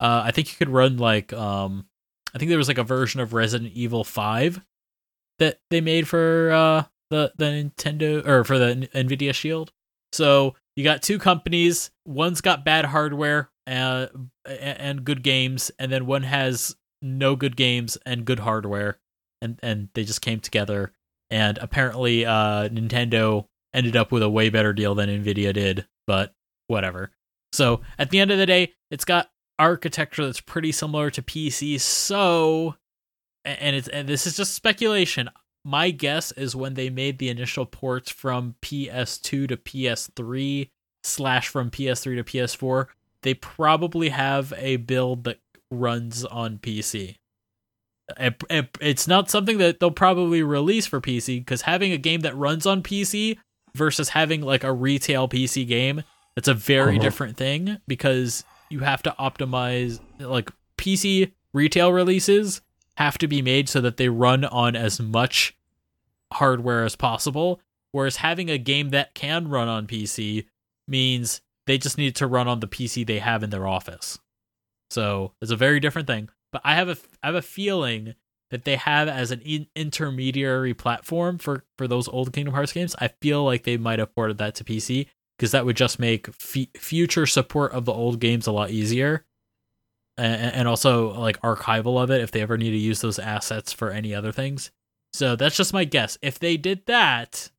Uh, 0.00 0.22
I 0.24 0.30
think 0.30 0.50
you 0.50 0.56
could 0.56 0.68
run 0.70 0.96
like 0.98 1.32
um, 1.32 1.86
I 2.34 2.38
think 2.38 2.48
there 2.48 2.58
was 2.58 2.68
like 2.68 2.78
a 2.78 2.84
version 2.84 3.20
of 3.20 3.32
Resident 3.32 3.72
Evil 3.74 4.04
Five 4.04 4.60
that 5.38 5.58
they 5.70 5.80
made 5.80 6.06
for 6.08 6.50
uh 6.52 6.84
the 7.10 7.32
the 7.36 7.44
Nintendo 7.44 8.26
or 8.26 8.44
for 8.44 8.58
the 8.58 8.88
Nvidia 8.94 9.34
Shield. 9.34 9.72
So 10.12 10.54
you 10.76 10.84
got 10.84 11.02
two 11.02 11.18
companies. 11.18 11.90
One's 12.06 12.40
got 12.40 12.64
bad 12.64 12.84
hardware 12.86 13.50
uh, 13.66 14.06
a- 14.46 14.80
and 14.80 15.04
good 15.04 15.22
games, 15.22 15.70
and 15.78 15.90
then 15.92 16.06
one 16.06 16.22
has 16.24 16.76
no 17.02 17.36
good 17.36 17.56
games 17.56 17.98
and 18.06 18.24
good 18.24 18.40
hardware, 18.40 18.98
and 19.42 19.58
and 19.62 19.88
they 19.94 20.04
just 20.04 20.20
came 20.22 20.40
together. 20.40 20.92
And 21.30 21.58
apparently, 21.58 22.24
uh, 22.26 22.68
Nintendo 22.68 23.46
ended 23.74 23.96
up 23.96 24.12
with 24.12 24.22
a 24.22 24.30
way 24.30 24.48
better 24.48 24.72
deal 24.72 24.94
than 24.94 25.08
Nvidia 25.10 25.52
did, 25.52 25.86
but 26.06 26.32
whatever. 26.68 27.10
So 27.52 27.82
at 27.98 28.10
the 28.10 28.20
end 28.20 28.30
of 28.30 28.38
the 28.38 28.46
day, 28.46 28.72
it's 28.90 29.04
got 29.04 29.30
architecture 29.58 30.24
that's 30.24 30.40
pretty 30.40 30.72
similar 30.72 31.10
to 31.10 31.22
PC. 31.22 31.78
So, 31.80 32.76
and 33.44 33.76
it's 33.76 33.88
and 33.88 34.08
this 34.08 34.26
is 34.26 34.36
just 34.36 34.54
speculation. 34.54 35.28
My 35.64 35.90
guess 35.90 36.30
is 36.32 36.54
when 36.56 36.74
they 36.74 36.90
made 36.90 37.18
the 37.18 37.28
initial 37.30 37.64
ports 37.66 38.10
from 38.10 38.54
PS2 38.62 39.48
to 39.48 39.56
PS3 39.56 40.70
slash 41.02 41.48
from 41.48 41.70
PS3 41.70 42.16
to 42.16 42.24
PS4, 42.24 42.86
they 43.22 43.34
probably 43.34 44.10
have 44.10 44.52
a 44.56 44.76
build 44.76 45.24
that 45.24 45.38
runs 45.70 46.24
on 46.24 46.58
PC. 46.58 47.16
It- 48.20 48.42
it- 48.50 48.78
It's 48.80 49.08
not 49.08 49.30
something 49.30 49.56
that 49.58 49.80
they'll 49.80 49.90
probably 49.90 50.42
release 50.42 50.86
for 50.86 51.00
PC 51.00 51.38
because 51.38 51.62
having 51.62 51.92
a 51.92 51.98
game 51.98 52.20
that 52.20 52.36
runs 52.36 52.66
on 52.66 52.82
PC 52.82 53.38
versus 53.76 54.10
having 54.10 54.40
like 54.40 54.64
a 54.64 54.72
retail 54.72 55.28
PC 55.28 55.66
game, 55.66 56.02
that's 56.34 56.48
a 56.48 56.54
very 56.54 56.94
Uh-huh. 56.96 57.02
different 57.02 57.36
thing 57.36 57.78
because 57.86 58.44
you 58.70 58.80
have 58.80 59.02
to 59.04 59.14
optimize 59.18 60.00
like 60.18 60.50
PC 60.78 61.32
retail 61.52 61.92
releases 61.92 62.60
have 62.96 63.18
to 63.18 63.26
be 63.28 63.42
made 63.42 63.68
so 63.68 63.80
that 63.80 63.96
they 63.96 64.08
run 64.08 64.44
on 64.44 64.76
as 64.76 65.00
much 65.00 65.56
hardware 66.32 66.84
as 66.84 66.96
possible. 66.96 67.60
Whereas 67.92 68.16
having 68.16 68.50
a 68.50 68.58
game 68.58 68.90
that 68.90 69.14
can 69.14 69.48
run 69.48 69.68
on 69.68 69.86
PC 69.86 70.46
means 70.88 71.40
they 71.66 71.78
just 71.78 71.96
need 71.98 72.16
to 72.16 72.26
run 72.26 72.48
on 72.48 72.60
the 72.60 72.66
PC 72.68 73.06
they 73.06 73.20
have 73.20 73.42
in 73.42 73.50
their 73.50 73.66
office. 73.66 74.18
So 74.90 75.32
it's 75.40 75.50
a 75.50 75.56
very 75.56 75.80
different 75.80 76.06
thing. 76.08 76.28
But 76.52 76.62
I 76.64 76.74
have 76.74 76.88
a 76.88 76.96
I 77.22 77.26
have 77.28 77.34
a 77.36 77.42
feeling 77.42 78.14
that 78.50 78.64
they 78.64 78.76
have 78.76 79.08
as 79.08 79.30
an 79.30 79.40
in- 79.40 79.66
intermediary 79.74 80.74
platform 80.74 81.38
for 81.38 81.64
for 81.76 81.88
those 81.88 82.08
old 82.08 82.32
Kingdom 82.32 82.54
Hearts 82.54 82.72
games. 82.72 82.94
I 82.98 83.08
feel 83.08 83.44
like 83.44 83.64
they 83.64 83.76
might 83.76 83.98
have 83.98 84.14
ported 84.14 84.38
that 84.38 84.54
to 84.56 84.64
PC 84.64 85.06
because 85.38 85.52
that 85.52 85.66
would 85.66 85.76
just 85.76 85.98
make 85.98 86.28
f- 86.28 86.66
future 86.76 87.26
support 87.26 87.72
of 87.72 87.84
the 87.84 87.92
old 87.92 88.20
games 88.20 88.46
a 88.46 88.52
lot 88.52 88.70
easier. 88.70 89.24
And, 90.16 90.54
and 90.54 90.68
also 90.68 91.12
like 91.18 91.40
archival 91.40 92.00
of 92.00 92.08
it 92.10 92.20
if 92.20 92.30
they 92.30 92.40
ever 92.40 92.56
need 92.56 92.70
to 92.70 92.76
use 92.76 93.00
those 93.00 93.18
assets 93.18 93.72
for 93.72 93.90
any 93.90 94.14
other 94.14 94.30
things. 94.30 94.70
So 95.12 95.34
that's 95.34 95.56
just 95.56 95.72
my 95.72 95.84
guess. 95.84 96.18
If 96.22 96.38
they 96.38 96.56
did 96.56 96.86
that, 96.86 97.50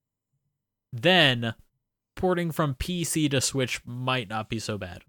then 0.94 1.54
porting 2.16 2.52
from 2.52 2.76
PC 2.76 3.30
to 3.32 3.42
Switch 3.42 3.82
might 3.86 4.30
not 4.30 4.50
be 4.50 4.60
so 4.60 4.78
bad. 4.78 5.04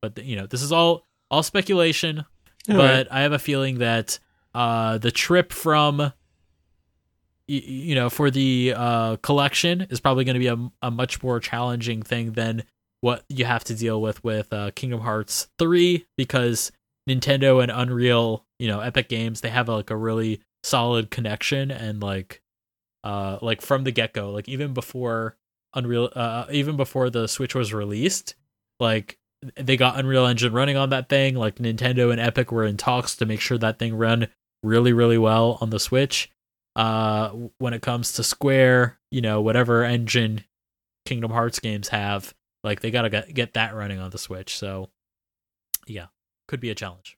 But 0.00 0.24
you 0.24 0.36
know, 0.36 0.46
this 0.46 0.62
is 0.62 0.70
all 0.70 1.08
all 1.30 1.42
speculation. 1.42 2.24
but 2.66 3.10
I 3.10 3.22
have 3.22 3.32
a 3.32 3.38
feeling 3.38 3.78
that 3.78 4.18
uh, 4.54 4.98
the 4.98 5.10
trip 5.10 5.52
from 5.52 6.12
you 7.46 7.94
know 7.96 8.08
for 8.08 8.30
the 8.30 8.72
uh, 8.76 9.16
collection 9.16 9.86
is 9.90 10.00
probably 10.00 10.24
going 10.24 10.34
to 10.34 10.40
be 10.40 10.46
a, 10.46 10.70
a 10.82 10.90
much 10.90 11.22
more 11.22 11.40
challenging 11.40 12.02
thing 12.02 12.32
than 12.32 12.62
what 13.00 13.24
you 13.28 13.44
have 13.44 13.64
to 13.64 13.74
deal 13.74 14.00
with 14.00 14.22
with 14.22 14.52
uh, 14.52 14.70
Kingdom 14.72 15.00
Hearts 15.00 15.48
3 15.58 16.04
because 16.16 16.70
Nintendo 17.08 17.62
and 17.62 17.72
Unreal, 17.72 18.44
you 18.58 18.68
know, 18.68 18.80
Epic 18.80 19.08
Games, 19.08 19.40
they 19.40 19.48
have 19.48 19.68
like 19.68 19.90
a 19.90 19.96
really 19.96 20.40
solid 20.62 21.10
connection 21.10 21.70
and 21.70 22.02
like 22.02 22.42
uh 23.02 23.38
like 23.40 23.62
from 23.62 23.84
the 23.84 23.90
get-go, 23.90 24.30
like 24.30 24.48
even 24.48 24.74
before 24.74 25.36
Unreal 25.74 26.10
uh 26.14 26.44
even 26.50 26.76
before 26.76 27.10
the 27.10 27.26
Switch 27.26 27.54
was 27.54 27.72
released, 27.72 28.34
like 28.78 29.18
they 29.56 29.76
got 29.76 29.98
Unreal 29.98 30.26
Engine 30.26 30.52
running 30.52 30.76
on 30.76 30.90
that 30.90 31.08
thing, 31.08 31.34
like 31.34 31.56
Nintendo 31.56 32.10
and 32.12 32.20
Epic 32.20 32.52
were 32.52 32.66
in 32.66 32.76
talks 32.76 33.16
to 33.16 33.26
make 33.26 33.40
sure 33.40 33.56
that 33.58 33.78
thing 33.78 33.96
ran 33.96 34.28
really 34.62 34.92
really 34.92 35.18
well 35.18 35.58
on 35.60 35.70
the 35.70 35.80
Switch. 35.80 36.30
Uh 36.76 37.30
when 37.58 37.74
it 37.74 37.82
comes 37.82 38.12
to 38.12 38.22
Square, 38.22 38.98
you 39.10 39.20
know, 39.20 39.40
whatever 39.40 39.84
engine 39.84 40.44
Kingdom 41.06 41.30
Hearts 41.30 41.58
games 41.58 41.88
have, 41.88 42.34
like 42.62 42.80
they 42.80 42.90
got 42.90 43.02
to 43.02 43.10
get, 43.10 43.34
get 43.34 43.54
that 43.54 43.74
running 43.74 43.98
on 43.98 44.10
the 44.10 44.18
Switch. 44.18 44.56
So 44.56 44.90
yeah, 45.86 46.06
could 46.46 46.60
be 46.60 46.70
a 46.70 46.74
challenge. 46.74 47.16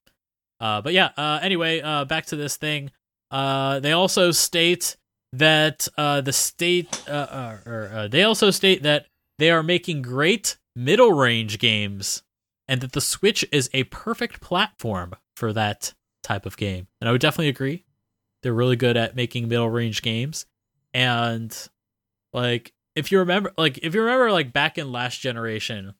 Uh, 0.60 0.80
but 0.80 0.92
yeah, 0.92 1.10
uh, 1.16 1.40
anyway, 1.42 1.80
uh, 1.80 2.04
back 2.04 2.26
to 2.26 2.36
this 2.36 2.56
thing. 2.56 2.90
Uh, 3.30 3.80
they 3.80 3.92
also 3.92 4.30
state 4.30 4.96
that 5.32 5.88
uh, 5.98 6.20
the 6.20 6.32
state, 6.32 7.02
uh, 7.08 7.12
uh, 7.12 7.58
or 7.66 7.90
uh, 7.92 8.08
they 8.08 8.22
also 8.22 8.50
state 8.50 8.82
that 8.84 9.06
they 9.38 9.50
are 9.50 9.62
making 9.62 10.02
great 10.02 10.58
middle 10.76 11.12
range 11.12 11.58
games, 11.58 12.22
and 12.68 12.80
that 12.80 12.92
the 12.92 13.00
Switch 13.00 13.44
is 13.50 13.68
a 13.72 13.84
perfect 13.84 14.40
platform 14.40 15.14
for 15.36 15.52
that 15.52 15.94
type 16.22 16.46
of 16.46 16.56
game. 16.56 16.86
And 17.00 17.08
I 17.08 17.12
would 17.12 17.20
definitely 17.20 17.48
agree. 17.48 17.84
They're 18.42 18.52
really 18.52 18.76
good 18.76 18.96
at 18.96 19.16
making 19.16 19.48
middle 19.48 19.70
range 19.70 20.02
games, 20.02 20.46
and 20.92 21.56
like 22.32 22.72
if 22.94 23.12
you 23.12 23.20
remember, 23.20 23.52
like 23.56 23.78
if 23.78 23.94
you 23.94 24.00
remember, 24.02 24.32
like 24.32 24.52
back 24.52 24.78
in 24.78 24.90
last 24.90 25.20
generation, 25.20 25.94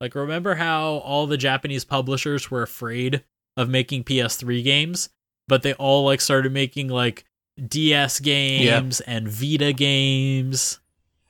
like 0.00 0.14
remember 0.14 0.54
how 0.54 0.94
all 0.98 1.26
the 1.26 1.36
Japanese 1.36 1.84
publishers 1.84 2.50
were 2.50 2.62
afraid 2.62 3.24
of 3.56 3.68
making 3.68 4.04
PS3 4.04 4.64
games, 4.64 5.10
but 5.48 5.62
they 5.62 5.74
all 5.74 6.04
like 6.04 6.20
started 6.20 6.52
making 6.52 6.88
like 6.88 7.24
DS 7.68 8.20
games 8.20 9.00
and 9.02 9.28
Vita 9.28 9.72
games 9.72 10.80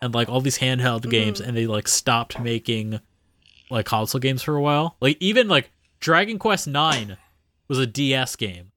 and 0.01 0.15
like 0.15 0.29
all 0.29 0.41
these 0.41 0.59
handheld 0.59 1.01
mm-hmm. 1.01 1.11
games 1.11 1.41
and 1.41 1.57
they 1.57 1.67
like 1.67 1.89
stopped 1.89 2.41
making 2.41 3.01
like 3.71 3.87
console 3.87 4.21
games 4.21 4.43
for 4.43 4.57
a 4.57 4.63
while. 4.63 4.97
Like 5.01 5.17
even 5.21 5.49
like 5.49 5.71
Dragon 6.01 6.39
Quest 6.39 6.67
9 6.67 7.17
was 7.73 7.79
a 7.79 7.87
DS 7.87 8.37
game. 8.37 8.73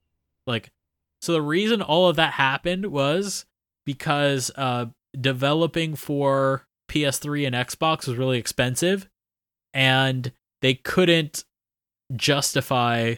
Like 0.47 0.71
so 1.21 1.34
the 1.34 1.41
reason 1.41 1.81
all 1.81 2.08
of 2.08 2.15
that 2.15 2.34
happened 2.34 2.88
was 2.88 3.45
because 3.86 4.51
uh 4.55 4.86
developing 5.19 5.95
for 5.95 6.65
PS3 6.89 7.47
and 7.47 7.55
Xbox 7.55 8.08
was 8.08 8.17
really 8.17 8.38
expensive 8.38 9.10
and 9.73 10.31
they 10.62 10.75
couldn't 10.75 11.43
justify 12.15 13.15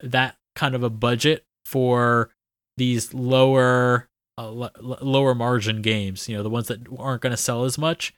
that 0.00 0.36
kind 0.54 0.74
of 0.74 0.82
a 0.82 0.90
budget 0.90 1.44
for 1.66 2.30
these 2.76 3.12
lower 3.12 4.08
uh, 4.38 4.48
l- 4.48 4.98
lower 5.00 5.34
margin 5.34 5.82
games, 5.82 6.28
you 6.28 6.36
know, 6.36 6.42
the 6.42 6.50
ones 6.50 6.68
that 6.68 6.80
aren't 6.98 7.22
going 7.22 7.32
to 7.32 7.36
sell 7.36 7.64
as 7.64 7.78
much. 7.78 8.14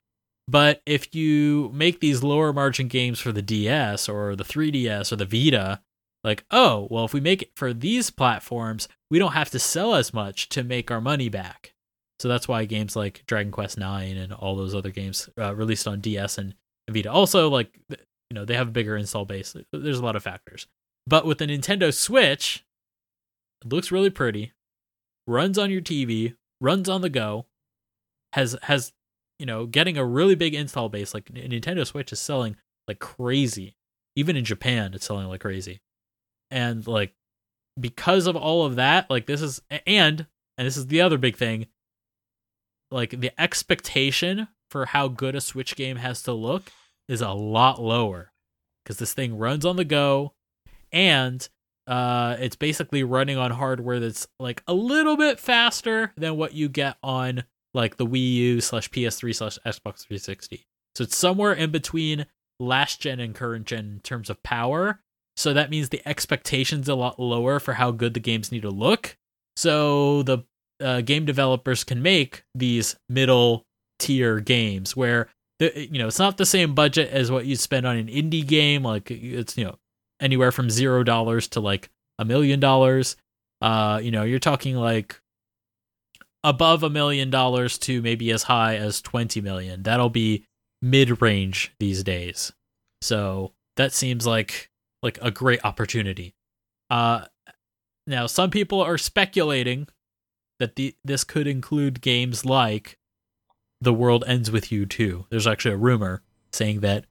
But 0.46 0.82
if 0.86 1.14
you 1.14 1.70
make 1.72 2.00
these 2.00 2.22
lower 2.22 2.52
margin 2.52 2.88
games 2.88 3.18
for 3.18 3.32
the 3.32 3.42
DS 3.42 4.08
or 4.08 4.36
the 4.36 4.44
3DS 4.44 5.10
or 5.10 5.16
the 5.16 5.24
Vita, 5.24 5.80
like, 6.24 6.44
oh, 6.50 6.88
well, 6.90 7.04
if 7.04 7.12
we 7.12 7.20
make 7.20 7.42
it 7.42 7.50
for 7.54 7.72
these 7.72 8.10
platforms, 8.10 8.88
we 9.10 9.18
don't 9.18 9.32
have 9.32 9.50
to 9.50 9.58
sell 9.58 9.94
as 9.94 10.14
much 10.14 10.48
to 10.50 10.64
make 10.64 10.90
our 10.90 11.00
money 11.00 11.28
back. 11.28 11.74
So 12.18 12.28
that's 12.28 12.48
why 12.48 12.64
games 12.64 12.96
like 12.96 13.22
Dragon 13.26 13.52
Quest 13.52 13.76
Nine 13.78 14.16
and 14.16 14.32
all 14.32 14.56
those 14.56 14.74
other 14.74 14.90
games 14.90 15.28
uh, 15.38 15.54
released 15.54 15.86
on 15.86 16.00
DS 16.00 16.38
and 16.38 16.54
Vita 16.90 17.10
also 17.10 17.48
like 17.48 17.78
you 17.88 18.34
know 18.34 18.44
they 18.44 18.54
have 18.54 18.68
a 18.68 18.72
bigger 18.72 18.96
install 18.96 19.24
base. 19.24 19.54
There's 19.72 19.98
a 19.98 20.04
lot 20.04 20.16
of 20.16 20.22
factors. 20.22 20.66
But 21.06 21.26
with 21.26 21.38
the 21.38 21.46
Nintendo 21.46 21.92
Switch, 21.92 22.64
it 23.62 23.72
looks 23.72 23.92
really 23.92 24.10
pretty, 24.10 24.52
runs 25.26 25.58
on 25.58 25.70
your 25.70 25.82
TV, 25.82 26.36
runs 26.60 26.88
on 26.88 27.02
the 27.02 27.10
go, 27.10 27.46
has 28.32 28.56
has 28.62 28.92
you 29.38 29.46
know 29.46 29.66
getting 29.66 29.98
a 29.98 30.04
really 30.04 30.34
big 30.34 30.54
install 30.54 30.88
base. 30.88 31.14
Like 31.14 31.26
Nintendo 31.26 31.86
Switch 31.86 32.12
is 32.12 32.20
selling 32.20 32.56
like 32.88 32.98
crazy. 32.98 33.76
Even 34.16 34.36
in 34.36 34.44
Japan, 34.44 34.94
it's 34.94 35.06
selling 35.06 35.26
like 35.26 35.40
crazy. 35.40 35.80
And 36.50 36.86
like 36.86 37.14
because 37.78 38.26
of 38.26 38.36
all 38.36 38.64
of 38.64 38.76
that, 38.76 39.10
like 39.10 39.26
this 39.26 39.42
is 39.42 39.60
and 39.86 40.26
and 40.56 40.66
this 40.66 40.76
is 40.76 40.86
the 40.86 41.00
other 41.00 41.18
big 41.18 41.36
thing, 41.36 41.66
like 42.90 43.10
the 43.10 43.32
expectation 43.40 44.48
for 44.70 44.86
how 44.86 45.08
good 45.08 45.34
a 45.34 45.40
Switch 45.40 45.76
game 45.76 45.96
has 45.96 46.22
to 46.22 46.32
look 46.32 46.70
is 47.08 47.20
a 47.20 47.30
lot 47.30 47.80
lower 47.80 48.32
because 48.84 48.98
this 48.98 49.12
thing 49.12 49.36
runs 49.36 49.64
on 49.64 49.76
the 49.76 49.84
go 49.84 50.32
and 50.90 51.48
uh 51.86 52.36
it's 52.38 52.56
basically 52.56 53.02
running 53.02 53.36
on 53.36 53.50
hardware 53.50 54.00
that's 54.00 54.26
like 54.40 54.62
a 54.66 54.72
little 54.72 55.18
bit 55.18 55.38
faster 55.38 56.12
than 56.16 56.36
what 56.36 56.54
you 56.54 56.66
get 56.68 56.96
on 57.02 57.44
like 57.74 57.96
the 57.96 58.06
Wii 58.06 58.34
U 58.34 58.60
slash 58.60 58.88
PS3 58.90 59.34
slash 59.34 59.58
Xbox 59.66 60.06
360. 60.06 60.64
So 60.94 61.04
it's 61.04 61.16
somewhere 61.16 61.52
in 61.52 61.72
between 61.72 62.26
last 62.60 63.00
gen 63.00 63.20
and 63.20 63.34
current 63.34 63.66
gen 63.66 63.86
in 63.94 64.00
terms 64.00 64.30
of 64.30 64.42
power. 64.42 65.00
So 65.36 65.52
that 65.52 65.70
means 65.70 65.88
the 65.88 66.02
expectations 66.06 66.88
a 66.88 66.94
lot 66.94 67.18
lower 67.18 67.58
for 67.58 67.74
how 67.74 67.90
good 67.90 68.14
the 68.14 68.20
games 68.20 68.52
need 68.52 68.62
to 68.62 68.70
look. 68.70 69.16
So 69.56 70.22
the 70.22 70.38
uh, 70.80 71.00
game 71.00 71.24
developers 71.24 71.84
can 71.84 72.02
make 72.02 72.44
these 72.54 72.96
middle 73.08 73.64
tier 73.98 74.40
games 74.40 74.96
where 74.96 75.28
the, 75.60 75.88
you 75.90 75.98
know 75.98 76.08
it's 76.08 76.18
not 76.18 76.36
the 76.36 76.46
same 76.46 76.74
budget 76.74 77.10
as 77.10 77.30
what 77.30 77.46
you 77.46 77.54
spend 77.54 77.86
on 77.86 77.96
an 77.96 78.08
indie 78.08 78.44
game 78.44 78.82
like 78.82 79.08
it's 79.08 79.56
you 79.56 79.64
know 79.64 79.78
anywhere 80.20 80.50
from 80.50 80.68
zero 80.68 81.04
dollars 81.04 81.46
to 81.48 81.60
like 81.60 81.88
a 82.18 82.24
million 82.24 82.58
dollars. 82.58 83.16
Uh 83.60 84.00
you 84.02 84.10
know 84.10 84.24
you're 84.24 84.40
talking 84.40 84.76
like 84.76 85.20
above 86.42 86.82
a 86.82 86.90
million 86.90 87.30
dollars 87.30 87.78
to 87.78 88.02
maybe 88.02 88.30
as 88.30 88.42
high 88.42 88.76
as 88.76 89.00
20 89.00 89.40
million. 89.40 89.82
That'll 89.82 90.10
be 90.10 90.44
mid-range 90.82 91.72
these 91.80 92.04
days. 92.04 92.52
So 93.00 93.52
that 93.76 93.92
seems 93.92 94.26
like 94.26 94.70
like 95.04 95.18
a 95.22 95.30
great 95.30 95.64
opportunity 95.64 96.34
uh 96.90 97.24
now 98.06 98.26
some 98.26 98.50
people 98.50 98.80
are 98.80 98.98
speculating 98.98 99.86
that 100.58 100.76
the 100.76 100.94
this 101.04 101.24
could 101.24 101.46
include 101.46 102.00
games 102.00 102.44
like 102.44 102.98
The 103.80 103.92
World 103.92 104.24
Ends 104.26 104.50
with 104.50 104.70
You 104.70 104.86
2. 104.86 105.26
There's 105.30 105.46
actually 105.46 105.74
a 105.74 105.78
rumor 105.78 106.22
saying 106.52 106.80
that 106.80 107.04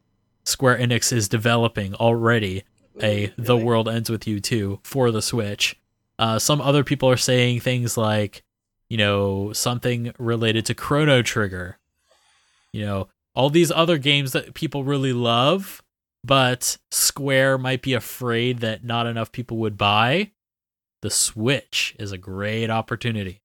Square 0.45 0.79
Enix 0.79 1.13
is 1.13 1.27
developing 1.29 1.93
already 1.95 2.63
a 3.01 3.31
The 3.37 3.57
World 3.57 3.87
Ends 3.87 4.09
with 4.09 4.27
You 4.27 4.39
2 4.39 4.79
for 4.83 5.11
the 5.11 5.21
Switch. 5.21 5.79
Uh, 6.17 6.39
some 6.39 6.61
other 6.61 6.83
people 6.83 7.09
are 7.09 7.17
saying 7.17 7.59
things 7.59 7.97
like, 7.97 8.43
you 8.89 8.97
know, 8.97 9.51
something 9.53 10.13
related 10.17 10.65
to 10.67 10.73
Chrono 10.73 11.21
Trigger. 11.21 11.77
You 12.71 12.85
know, 12.85 13.07
all 13.35 13.51
these 13.51 13.71
other 13.71 13.99
games 13.99 14.31
that 14.31 14.53
people 14.53 14.83
really 14.83 15.13
love, 15.13 15.82
but 16.23 16.77
Square 16.91 17.57
might 17.59 17.81
be 17.81 17.93
afraid 17.93 18.59
that 18.59 18.83
not 18.83 19.07
enough 19.07 19.31
people 19.31 19.57
would 19.57 19.77
buy 19.77 20.31
the 21.03 21.09
Switch 21.09 21.95
is 21.99 22.13
a 22.13 22.17
great 22.17 22.69
opportunity. 22.69 23.41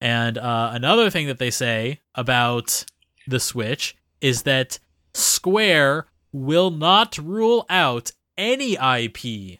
And 0.00 0.38
uh, 0.38 0.70
another 0.72 1.10
thing 1.10 1.26
that 1.26 1.38
they 1.38 1.50
say 1.50 2.00
about 2.14 2.86
the 3.26 3.38
Switch 3.38 3.94
is 4.22 4.42
that 4.44 4.78
Square 5.12 6.06
will 6.32 6.70
not 6.70 7.18
rule 7.18 7.66
out 7.68 8.12
any 8.38 8.74
IP 8.74 9.58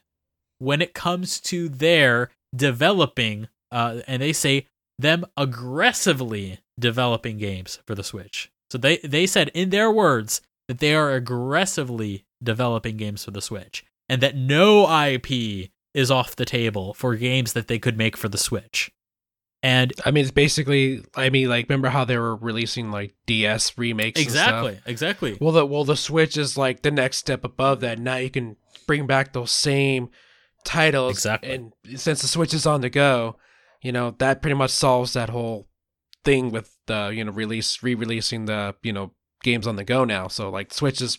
when 0.58 0.80
it 0.80 0.94
comes 0.94 1.38
to 1.40 1.68
their 1.68 2.30
developing, 2.56 3.48
uh, 3.70 4.00
and 4.06 4.22
they 4.22 4.32
say 4.32 4.66
them 4.98 5.26
aggressively 5.36 6.60
developing 6.80 7.36
games 7.36 7.78
for 7.86 7.94
the 7.94 8.02
Switch. 8.02 8.50
So 8.70 8.78
they, 8.78 8.98
they 8.98 9.26
said 9.26 9.50
in 9.52 9.68
their 9.68 9.90
words 9.90 10.40
that 10.66 10.78
they 10.78 10.94
are 10.94 11.12
aggressively 11.12 12.24
developing 12.42 12.96
games 12.96 13.24
for 13.24 13.30
the 13.30 13.42
Switch 13.42 13.84
and 14.08 14.22
that 14.22 14.36
no 14.36 14.88
IP 15.04 15.70
is 15.94 16.10
off 16.10 16.36
the 16.36 16.44
table 16.44 16.94
for 16.94 17.16
games 17.16 17.52
that 17.52 17.68
they 17.68 17.78
could 17.78 17.98
make 17.98 18.16
for 18.16 18.28
the 18.28 18.38
Switch. 18.38 18.90
And 19.62 19.92
I 20.04 20.12
mean, 20.12 20.22
it's 20.22 20.30
basically. 20.30 21.02
I 21.16 21.30
mean, 21.30 21.48
like, 21.48 21.68
remember 21.68 21.88
how 21.88 22.04
they 22.04 22.16
were 22.16 22.36
releasing 22.36 22.92
like 22.92 23.16
DS 23.26 23.76
remakes? 23.76 24.20
exactly, 24.20 24.78
exactly. 24.86 25.36
Well, 25.40 25.50
the 25.50 25.66
well, 25.66 25.84
the 25.84 25.96
Switch 25.96 26.36
is 26.36 26.56
like 26.56 26.82
the 26.82 26.92
next 26.92 27.16
step 27.16 27.44
above 27.44 27.80
that. 27.80 27.98
Now 27.98 28.16
you 28.16 28.30
can 28.30 28.56
bring 28.86 29.08
back 29.08 29.32
those 29.32 29.50
same 29.50 30.10
titles, 30.64 31.12
Exactly. 31.12 31.52
And 31.52 31.72
since 31.96 32.22
the 32.22 32.28
Switch 32.28 32.54
is 32.54 32.66
on 32.66 32.82
the 32.82 32.90
go, 32.90 33.36
you 33.82 33.90
know 33.90 34.14
that 34.18 34.42
pretty 34.42 34.54
much 34.54 34.70
solves 34.70 35.14
that 35.14 35.30
whole 35.30 35.66
thing 36.24 36.52
with 36.52 36.76
the 36.86 37.10
you 37.12 37.24
know 37.24 37.32
release 37.32 37.82
re-releasing 37.82 38.44
the 38.44 38.76
you 38.82 38.92
know 38.92 39.12
games 39.42 39.66
on 39.66 39.74
the 39.74 39.84
go 39.84 40.04
now. 40.04 40.28
So 40.28 40.50
like 40.50 40.72
Switch 40.72 41.00
has 41.00 41.18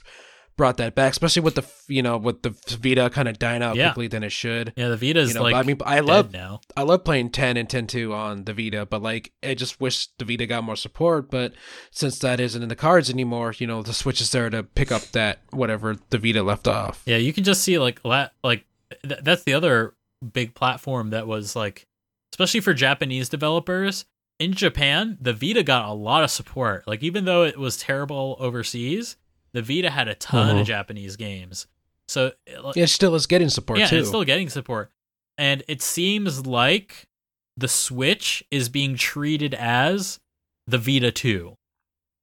brought 0.60 0.76
that 0.76 0.94
back, 0.94 1.14
especially 1.14 1.42
with 1.42 1.56
the 1.56 1.64
you 1.88 2.04
know 2.04 2.18
with 2.18 2.42
the 2.42 2.50
Vita 2.82 3.10
kind 3.10 3.30
of 3.30 3.40
dying 3.40 3.64
out 3.64 3.78
Yeah. 3.78 3.88
quickly 3.94 4.08
than 4.10 4.24
it 4.24 4.32
should. 4.34 4.74
Yeah, 4.76 4.90
the 4.90 4.98
Vita's 4.98 5.30
You 5.30 5.36
know, 5.36 5.44
like 5.44 5.56
I 5.56 5.64
mean, 5.64 5.78
I 5.86 6.02
love 6.02 6.34
now. 6.34 6.60
I 6.76 6.84
love 6.84 7.06
playing 7.06 7.30
10 7.30 7.56
and 7.56 7.70
10 7.70 7.88
2 7.88 8.14
on 8.14 8.44
the 8.44 8.54
Vita, 8.54 8.86
but 8.86 9.02
like 9.02 9.32
I 9.42 9.54
just 9.54 9.80
wish 9.80 10.08
the 10.18 10.26
Vita 10.26 10.46
got 10.46 10.66
more 10.66 10.76
support. 10.76 11.32
But 11.32 11.54
since 11.92 12.20
that 12.20 12.42
isn't 12.42 12.62
in 12.62 12.68
the 12.68 12.76
cards 12.76 13.10
anymore, 13.10 13.56
you 13.58 13.68
know, 13.68 13.82
the 13.82 13.94
Switch 13.94 14.20
is 14.20 14.32
there 14.32 14.50
to 14.50 14.64
pick 14.64 14.92
up 14.92 15.04
that 15.14 15.40
whatever 15.52 15.96
the 16.10 16.18
Vita 16.18 16.44
left 16.44 16.68
off. 16.68 17.02
Yeah, 17.06 17.18
you 17.18 17.32
can 17.32 17.46
just 17.46 17.62
see 17.64 17.80
like 17.80 18.02
la- 18.04 18.28
like 18.44 18.66
th- 19.08 19.22
that's 19.24 19.44
the 19.46 19.54
other 19.54 19.96
big 20.34 20.56
platform 20.56 21.12
that 21.12 21.26
was 21.26 21.56
like, 21.56 21.86
especially 22.34 22.60
for 22.60 22.74
Japanese 22.74 23.30
developers 23.30 24.04
in 24.40 24.54
Japan, 24.54 25.18
the 25.22 25.32
Vita 25.34 25.64
got 25.64 25.88
a 25.88 25.94
lot 25.94 26.24
of 26.26 26.32
support. 26.32 26.86
Like 26.86 27.02
even 27.02 27.24
though 27.24 27.44
it 27.44 27.58
was 27.58 27.78
terrible 27.78 28.36
overseas, 28.40 29.16
the 29.54 29.62
Vita 29.62 29.90
had 29.90 30.08
a 30.08 30.16
ton 30.16 30.56
Mhm. 30.56 30.62
of 30.62 30.68
Japanese 30.68 31.16
games. 31.16 31.68
So 32.08 32.32
uh, 32.58 32.74
It 32.76 32.88
still 32.88 33.16
is 33.16 33.26
getting 33.28 33.50
support 33.50 33.80
yeah, 33.80 33.88
too. 33.88 33.98
it's 34.00 34.08
still 34.08 34.24
getting 34.24 34.50
support. 34.50 34.92
And 35.38 35.64
it 35.68 35.82
seems 35.82 36.46
like 36.48 37.08
the 37.56 37.68
Switch 37.68 38.44
is 38.52 38.68
being 38.70 38.96
treated 38.96 39.54
as 39.54 40.20
the 40.68 40.78
Vita 40.78 41.12
2. 41.12 41.56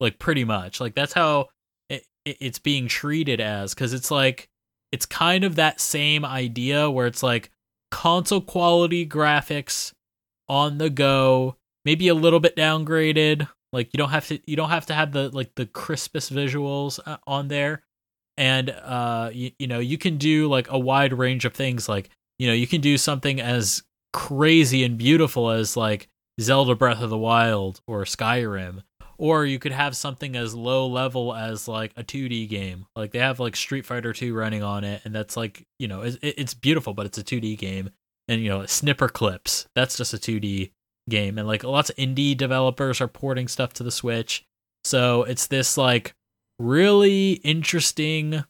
Like 0.00 0.18
pretty 0.18 0.44
much. 0.44 0.80
Like 0.80 0.94
that's 0.94 1.12
how 1.14 1.48
it, 1.88 2.04
it, 2.24 2.36
it's 2.40 2.58
being 2.58 2.88
treated 2.88 3.40
as 3.40 3.74
cuz 3.74 3.92
it's 3.92 4.10
like 4.10 4.48
it's 4.92 5.06
kind 5.06 5.44
of 5.44 5.54
that 5.56 5.80
same 5.80 6.24
idea 6.24 6.90
where 6.90 7.06
it's 7.06 7.22
like 7.22 7.50
console 7.90 8.40
quality 8.40 9.06
graphics 9.06 9.92
on 10.48 10.78
the 10.78 10.90
go, 10.90 11.56
maybe 11.84 12.08
a 12.08 12.14
little 12.14 12.40
bit 12.40 12.56
downgraded. 12.56 13.48
Like 13.72 13.92
you 13.92 13.98
don't 13.98 14.11
have 14.11 14.26
to 14.29 14.40
you 14.46 14.57
don't 14.57 14.70
have 14.70 14.87
to 14.87 14.94
have 14.94 15.12
the 15.12 15.31
like 15.31 15.55
the 15.55 15.66
crispest 15.66 16.33
visuals 16.33 17.00
uh, 17.07 17.18
on 17.26 17.48
there. 17.48 17.83
And 18.38 18.70
uh 18.70 19.31
you, 19.33 19.50
you 19.59 19.66
know 19.66 19.79
you 19.79 19.98
can 19.98 20.18
do 20.18 20.48
like 20.48 20.70
a 20.70 20.79
wide 20.79 21.12
range 21.12 21.44
of 21.44 21.55
things. 21.55 21.88
Like 21.88 22.11
you 22.38 22.46
know 22.46 22.52
you 22.52 22.66
can 22.66 22.81
do 22.81 22.96
something 22.98 23.40
as 23.40 23.83
crazy 24.12 24.85
and 24.85 24.96
beautiful 24.96 25.50
as 25.50 25.76
like 25.76 26.09
Zelda 26.40 26.74
Breath 26.74 27.02
of 27.02 27.11
the 27.11 27.18
Wild 27.18 27.81
or 27.87 28.05
Skyrim. 28.05 28.83
Or 29.18 29.46
you 29.46 29.59
could 29.59 29.72
have 29.72 29.96
something 29.96 30.37
as 30.37 30.55
low 30.55 30.87
level 30.87 31.35
as 31.35 31.66
like 31.66 31.92
a 31.96 32.05
2D 32.05 32.50
game. 32.50 32.85
Like 32.94 33.12
they 33.12 33.18
have 33.18 33.40
like 33.40 33.57
Street 33.57 33.87
Fighter 33.87 34.12
2 34.12 34.35
running 34.35 34.62
on 34.62 34.85
it 34.85 35.02
and 35.05 35.14
that's 35.14 35.37
like 35.37 35.64
you 35.79 35.88
know 35.88 36.02
it's, 36.02 36.18
it's 36.22 36.55
beautiful 36.55 36.94
but 36.94 37.07
it's 37.07 37.18
a 37.18 37.24
2D 37.24 37.59
game. 37.59 37.90
And 38.29 38.42
you 38.42 38.48
know 38.48 38.61
Snipperclips 38.61 39.66
that's 39.74 39.96
just 39.96 40.14
a 40.14 40.18
2D 40.18 40.70
game 41.09 41.38
and 41.38 41.47
like 41.47 41.62
lots 41.62 41.90
of 41.90 41.97
indie 41.97 42.37
developers 42.37 43.01
are 43.01 43.09
porting 43.09 43.49
stuff 43.49 43.73
to 43.73 43.83
the 43.83 43.90
Switch 43.90 44.45
so 44.85 45.25
it's 45.25 45.49
this 45.49 45.77
like 45.77 46.14
really 46.59 47.33
interesting 47.33 48.45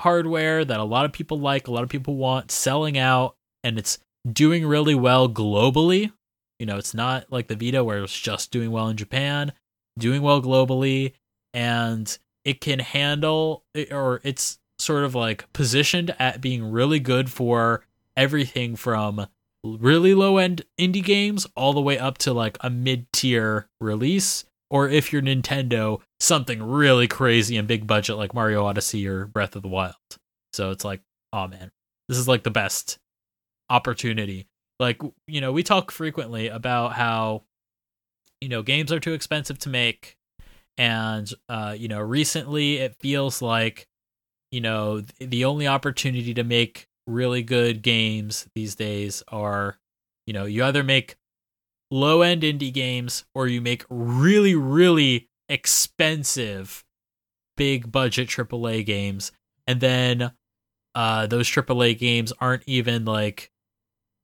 hardware 0.00 0.64
that 0.64 0.80
a 0.80 0.84
lot 0.84 1.04
of 1.04 1.12
people 1.12 1.38
like, 1.38 1.68
a 1.68 1.70
lot 1.70 1.84
of 1.84 1.88
people 1.88 2.16
want, 2.16 2.50
selling 2.50 2.98
out, 2.98 3.36
and 3.62 3.78
it's 3.78 3.98
doing 4.30 4.66
really 4.66 4.94
well 4.94 5.28
globally. 5.28 6.12
You 6.58 6.66
know, 6.66 6.76
it's 6.76 6.94
not 6.94 7.30
like 7.30 7.48
the 7.48 7.56
Vita 7.56 7.82
where 7.82 8.02
it's 8.02 8.18
just 8.18 8.50
doing 8.50 8.70
well 8.70 8.88
in 8.88 8.96
Japan, 8.96 9.52
doing 9.98 10.22
well 10.22 10.42
globally, 10.42 11.12
and 11.54 12.16
it 12.44 12.60
can 12.60 12.80
handle, 12.80 13.64
or 13.90 14.20
it's 14.24 14.58
sort 14.78 15.04
of 15.04 15.14
like 15.14 15.52
positioned 15.52 16.14
at 16.18 16.40
being 16.40 16.70
really 16.70 16.98
good 16.98 17.30
for 17.30 17.84
everything 18.16 18.74
from 18.74 19.26
really 19.64 20.14
low 20.14 20.38
end 20.38 20.64
indie 20.78 21.04
games 21.04 21.46
all 21.54 21.72
the 21.72 21.80
way 21.80 21.98
up 21.98 22.18
to 22.18 22.32
like 22.32 22.56
a 22.60 22.70
mid 22.70 23.12
tier 23.12 23.68
release 23.80 24.44
or 24.72 24.88
if 24.88 25.12
you're 25.12 25.20
Nintendo, 25.20 26.00
something 26.18 26.62
really 26.62 27.06
crazy 27.06 27.58
and 27.58 27.68
big 27.68 27.86
budget 27.86 28.16
like 28.16 28.32
Mario 28.32 28.64
Odyssey 28.64 29.06
or 29.06 29.26
Breath 29.26 29.54
of 29.54 29.60
the 29.60 29.68
Wild. 29.68 29.94
So 30.54 30.70
it's 30.70 30.84
like, 30.84 31.02
oh 31.32 31.46
man, 31.46 31.70
this 32.08 32.16
is 32.16 32.26
like 32.26 32.42
the 32.42 32.50
best 32.50 32.98
opportunity. 33.68 34.46
Like, 34.80 35.00
you 35.26 35.42
know, 35.42 35.52
we 35.52 35.62
talk 35.62 35.90
frequently 35.90 36.48
about 36.48 36.94
how, 36.94 37.42
you 38.40 38.48
know, 38.48 38.62
games 38.62 38.90
are 38.90 38.98
too 38.98 39.12
expensive 39.12 39.58
to 39.60 39.68
make. 39.68 40.16
And, 40.78 41.30
uh, 41.50 41.76
you 41.78 41.88
know, 41.88 42.00
recently 42.00 42.78
it 42.78 42.96
feels 42.98 43.42
like, 43.42 43.86
you 44.50 44.62
know, 44.62 45.02
the 45.20 45.44
only 45.44 45.66
opportunity 45.66 46.32
to 46.32 46.44
make 46.44 46.88
really 47.06 47.42
good 47.42 47.82
games 47.82 48.46
these 48.54 48.74
days 48.74 49.22
are, 49.28 49.78
you 50.26 50.32
know, 50.32 50.44
you 50.44 50.64
either 50.64 50.82
make 50.82 51.16
low 51.90 52.22
end 52.22 52.42
indie 52.42 52.72
games 52.72 53.24
or 53.34 53.46
you 53.46 53.60
make 53.60 53.84
really, 53.88 54.54
really 54.54 55.28
expensive 55.48 56.84
big 57.56 57.92
budget 57.92 58.28
AAA 58.28 58.84
games. 58.86 59.32
And 59.66 59.80
then 59.80 60.32
uh, 60.94 61.26
those 61.26 61.48
AAA 61.48 61.98
games 61.98 62.32
aren't 62.40 62.62
even 62.66 63.04
like 63.04 63.50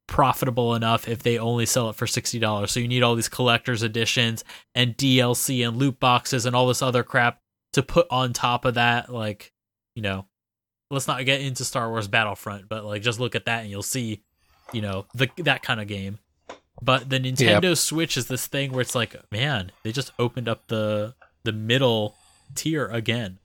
profitable 0.07 0.75
enough 0.75 1.07
if 1.07 1.23
they 1.23 1.38
only 1.38 1.67
sell 1.67 1.91
it 1.91 1.97
for 1.97 2.07
$60. 2.07 2.69
So 2.69 2.81
you 2.81 2.88
need 2.88 3.03
all 3.03 3.14
these 3.14 3.29
collector's 3.29 3.83
editions 3.83 4.43
and 4.75 4.97
DLC 4.97 5.67
and 5.67 5.77
loot 5.77 6.01
boxes 6.01 6.47
and 6.47 6.57
all 6.57 6.67
this 6.67 6.83
other 6.83 7.03
crap 7.03 7.38
to 7.75 7.83
put 7.83 8.07
on 8.11 8.33
top 8.33 8.64
of 8.64 8.75
that. 8.75 9.12
Like, 9.12 9.53
you 9.95 10.03
know, 10.03 10.27
let's 10.90 11.09
not 11.09 11.24
get 11.24 11.40
into 11.40 11.64
Star 11.64 11.88
Wars 11.90 12.09
Battlefront, 12.09 12.68
but 12.68 12.85
like 12.85 13.03
just 13.03 13.20
look 13.20 13.35
at 13.35 13.44
that 13.46 13.62
and 13.62 13.70
you'll 13.70 13.83
see, 13.83 14.22
you 14.72 14.81
know, 14.81 15.07
the 15.14 15.29
that 15.38 15.62
kind 15.62 15.81
of 15.81 15.87
game. 15.87 16.18
But 16.81 17.11
the 17.11 17.18
Nintendo 17.18 17.77
Switch 17.77 18.16
is 18.16 18.29
this 18.29 18.46
thing 18.46 18.72
where 18.72 18.81
it's 18.81 18.94
like, 18.94 19.16
man, 19.33 19.72
they 19.83 19.92
just 19.92 20.12
opened 20.18 20.48
up 20.48 20.68
the 20.68 21.14
the 21.44 21.53
middle 21.53 22.16
tier 22.55 22.87
again, 22.87 23.38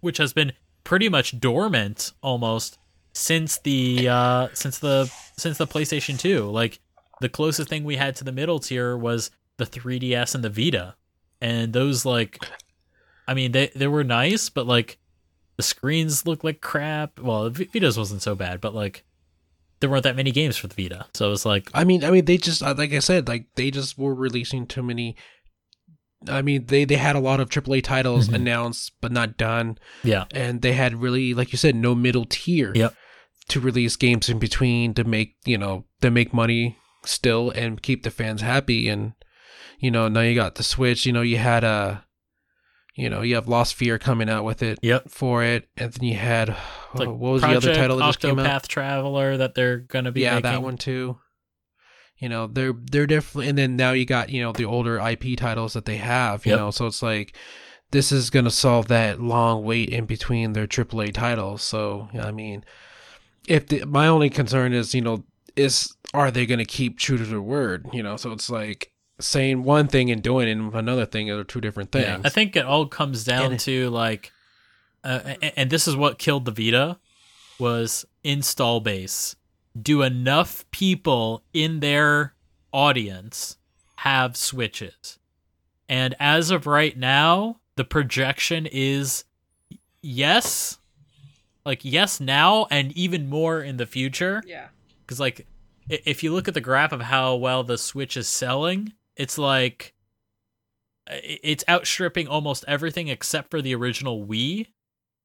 which 0.00 0.18
has 0.18 0.32
been 0.32 0.52
pretty 0.84 1.08
much 1.08 1.38
dormant 1.40 2.12
almost 2.22 2.78
since 3.12 3.58
the 3.58 4.08
uh 4.08 4.48
since 4.52 4.78
the 4.78 5.10
since 5.36 5.58
the 5.58 5.66
PlayStation 5.66 6.18
2. 6.18 6.44
Like 6.50 6.80
the 7.20 7.28
closest 7.28 7.68
thing 7.68 7.84
we 7.84 7.96
had 7.96 8.16
to 8.16 8.24
the 8.24 8.32
middle 8.32 8.58
tier 8.58 8.96
was 8.96 9.30
the 9.56 9.66
3DS 9.66 10.34
and 10.34 10.44
the 10.44 10.50
Vita. 10.50 10.94
And 11.40 11.72
those 11.72 12.04
like 12.04 12.38
I 13.26 13.34
mean 13.34 13.52
they 13.52 13.68
they 13.74 13.88
were 13.88 14.04
nice, 14.04 14.48
but 14.50 14.66
like 14.66 14.98
the 15.60 15.66
screens 15.66 16.26
look 16.26 16.42
like 16.44 16.60
crap. 16.60 17.18
Well, 17.20 17.50
the 17.50 17.64
Vita's 17.72 17.98
wasn't 17.98 18.22
so 18.22 18.34
bad, 18.34 18.60
but 18.60 18.74
like 18.74 19.04
there 19.80 19.88
weren't 19.90 20.04
that 20.04 20.16
many 20.16 20.30
games 20.30 20.56
for 20.56 20.66
the 20.68 20.82
Vita. 20.82 21.06
So 21.14 21.26
it 21.26 21.30
was 21.30 21.46
like 21.46 21.70
I 21.74 21.84
mean, 21.84 22.04
I 22.04 22.10
mean, 22.10 22.24
they 22.24 22.36
just 22.36 22.62
uh, 22.62 22.74
like 22.76 22.92
I 22.92 22.98
said, 23.00 23.28
like 23.28 23.46
they 23.56 23.70
just 23.70 23.98
were 23.98 24.14
releasing 24.14 24.66
too 24.66 24.82
many. 24.82 25.16
I 26.28 26.42
mean, 26.42 26.66
they 26.66 26.84
they 26.84 26.96
had 26.96 27.16
a 27.16 27.20
lot 27.20 27.40
of 27.40 27.48
AAA 27.48 27.82
titles 27.82 28.28
Mhm. 28.28 28.34
announced 28.34 28.92
but 29.00 29.10
not 29.12 29.36
done, 29.38 29.78
yeah. 30.04 30.24
and 30.32 30.60
they 30.60 30.72
had 30.74 30.94
really, 31.00 31.32
like 31.32 31.50
you 31.52 31.56
said, 31.58 31.74
no 31.74 31.94
middle 31.94 32.26
tier. 32.26 32.72
Yep. 32.74 32.94
To 33.48 33.60
release 33.60 33.96
games 33.96 34.28
in 34.28 34.38
between 34.38 34.94
to 34.94 35.02
make 35.04 35.36
you 35.46 35.58
know 35.58 35.86
to 36.02 36.10
make 36.10 36.32
money 36.34 36.76
still 37.04 37.50
and 37.50 37.80
keep 37.82 38.02
the 38.02 38.10
fans 38.10 38.42
happy, 38.42 38.88
and 38.88 39.14
you 39.80 39.90
know 39.90 40.08
now 40.08 40.20
you 40.20 40.34
got 40.34 40.54
the 40.56 40.62
Switch. 40.62 41.06
You 41.06 41.12
know 41.12 41.22
you 41.22 41.38
had 41.38 41.64
a, 41.64 42.04
you 43.00 43.08
know 43.10 43.22
you 43.22 43.34
have 43.34 43.48
Lost 43.48 43.76
Sphear 43.78 43.98
coming 44.00 44.28
out 44.28 44.44
with 44.44 44.62
it. 44.62 44.78
Yep. 44.82 45.10
For 45.10 45.42
it, 45.42 45.68
and 45.76 45.92
then 45.92 46.04
you 46.08 46.16
had 46.16 46.50
uh, 46.50 46.56
Like 46.94 47.08
what 47.08 47.18
was 47.18 47.42
Project 47.42 47.62
the 47.62 47.70
other 47.70 47.80
title 47.80 47.96
that 47.98 48.06
just 48.06 48.20
came 48.20 48.38
out? 48.38 48.46
Octopath 48.46 48.68
Traveler 48.68 49.36
that 49.36 49.54
they're 49.54 49.78
gonna 49.78 50.12
be 50.12 50.20
yeah, 50.22 50.34
making. 50.34 50.42
that 50.50 50.62
one 50.62 50.76
too. 50.76 51.18
You 52.18 52.28
know, 52.28 52.46
they're 52.46 52.74
they're 52.74 53.06
definitely, 53.06 53.48
and 53.48 53.56
then 53.56 53.76
now 53.76 53.92
you 53.92 54.04
got 54.04 54.28
you 54.28 54.42
know 54.42 54.52
the 54.52 54.66
older 54.66 54.98
IP 54.98 55.38
titles 55.38 55.72
that 55.72 55.86
they 55.86 55.96
have. 55.96 56.44
You 56.44 56.50
Yep. 56.52 56.58
know, 56.58 56.70
so 56.70 56.86
it's 56.86 57.02
like 57.02 57.34
this 57.92 58.12
is 58.12 58.28
gonna 58.30 58.50
solve 58.50 58.88
that 58.88 59.20
long 59.20 59.64
wait 59.64 59.88
in 59.88 60.04
between 60.04 60.52
their 60.52 60.66
AAA 60.66 61.14
titles. 61.14 61.62
So 61.62 62.08
I 62.20 62.30
mean, 62.30 62.64
if 63.48 63.66
the, 63.66 63.84
my 63.86 64.06
only 64.06 64.28
concern 64.28 64.72
is 64.74 64.94
you 64.94 65.00
know 65.00 65.24
is 65.56 65.94
are 66.12 66.30
they 66.30 66.44
gonna 66.44 66.66
keep 66.66 66.98
true 66.98 67.16
to 67.16 67.24
their 67.24 67.40
word? 67.40 67.86
You 67.92 68.02
know, 68.02 68.16
so 68.16 68.32
it's 68.32 68.50
like 68.50 68.92
saying 69.20 69.62
one 69.62 69.86
thing 69.88 70.10
and 70.10 70.22
doing 70.22 70.48
it 70.48 70.74
another 70.74 71.06
thing 71.06 71.30
are 71.30 71.44
two 71.44 71.60
different 71.60 71.92
things. 71.92 72.06
Yeah, 72.06 72.20
I 72.24 72.28
think 72.28 72.56
it 72.56 72.64
all 72.64 72.86
comes 72.86 73.24
down 73.24 73.52
And- 73.52 73.60
to 73.60 73.90
like, 73.90 74.32
uh, 75.04 75.20
a- 75.42 75.58
and 75.58 75.70
this 75.70 75.86
is 75.88 75.96
what 75.96 76.18
killed 76.18 76.44
the 76.44 76.52
Vita 76.52 76.98
was 77.58 78.04
install 78.24 78.80
base. 78.80 79.36
Do 79.80 80.02
enough 80.02 80.64
people 80.70 81.44
in 81.52 81.80
their 81.80 82.34
audience 82.72 83.56
have 83.96 84.36
switches? 84.36 85.18
And 85.88 86.14
as 86.20 86.50
of 86.50 86.66
right 86.66 86.96
now, 86.96 87.60
the 87.76 87.84
projection 87.84 88.66
is 88.70 89.24
yes, 90.02 90.78
like 91.64 91.84
yes 91.84 92.20
now, 92.20 92.66
and 92.70 92.92
even 92.96 93.28
more 93.28 93.60
in 93.62 93.76
the 93.76 93.86
future 93.86 94.42
Yeah. 94.46 94.68
because 95.02 95.20
like 95.20 95.46
if 95.88 96.22
you 96.22 96.32
look 96.32 96.46
at 96.48 96.54
the 96.54 96.60
graph 96.60 96.92
of 96.92 97.00
how 97.02 97.34
well 97.34 97.64
the 97.64 97.76
switch 97.78 98.16
is 98.16 98.28
selling 98.28 98.92
it's 99.20 99.36
like 99.36 99.92
it's 101.06 101.64
outstripping 101.68 102.26
almost 102.26 102.64
everything 102.66 103.08
except 103.08 103.50
for 103.50 103.60
the 103.60 103.74
original 103.74 104.26
wii 104.26 104.66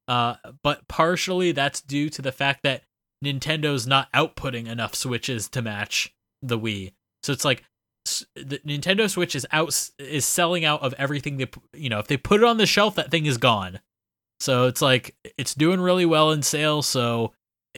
uh 0.09 0.35
but 0.61 0.85
partially 0.89 1.53
that's 1.53 1.79
due 1.81 2.09
to 2.09 2.21
the 2.21 2.31
fact 2.31 2.61
that 2.63 2.83
nintendo's 3.23 3.87
not 3.87 4.11
outputting 4.11 4.67
enough 4.67 4.93
switches 4.93 5.47
to 5.47 5.61
match 5.61 6.13
the 6.41 6.59
wii 6.59 6.91
so 7.23 7.31
it's 7.31 7.45
like 7.45 7.63
the 8.35 8.59
nintendo 8.67 9.09
switch 9.09 9.33
is 9.33 9.47
out 9.53 9.89
is 9.97 10.25
selling 10.25 10.65
out 10.65 10.81
of 10.81 10.93
everything 10.97 11.37
they 11.37 11.47
you 11.73 11.89
know 11.89 11.99
if 11.99 12.07
they 12.07 12.17
put 12.17 12.41
it 12.41 12.45
on 12.45 12.57
the 12.57 12.65
shelf 12.65 12.95
that 12.95 13.09
thing 13.09 13.25
is 13.25 13.37
gone 13.37 13.79
so 14.41 14.67
it's 14.67 14.81
like 14.81 15.15
it's 15.37 15.55
doing 15.55 15.79
really 15.79 16.05
well 16.05 16.31
in 16.31 16.41
sales 16.41 16.85
so 16.85 17.31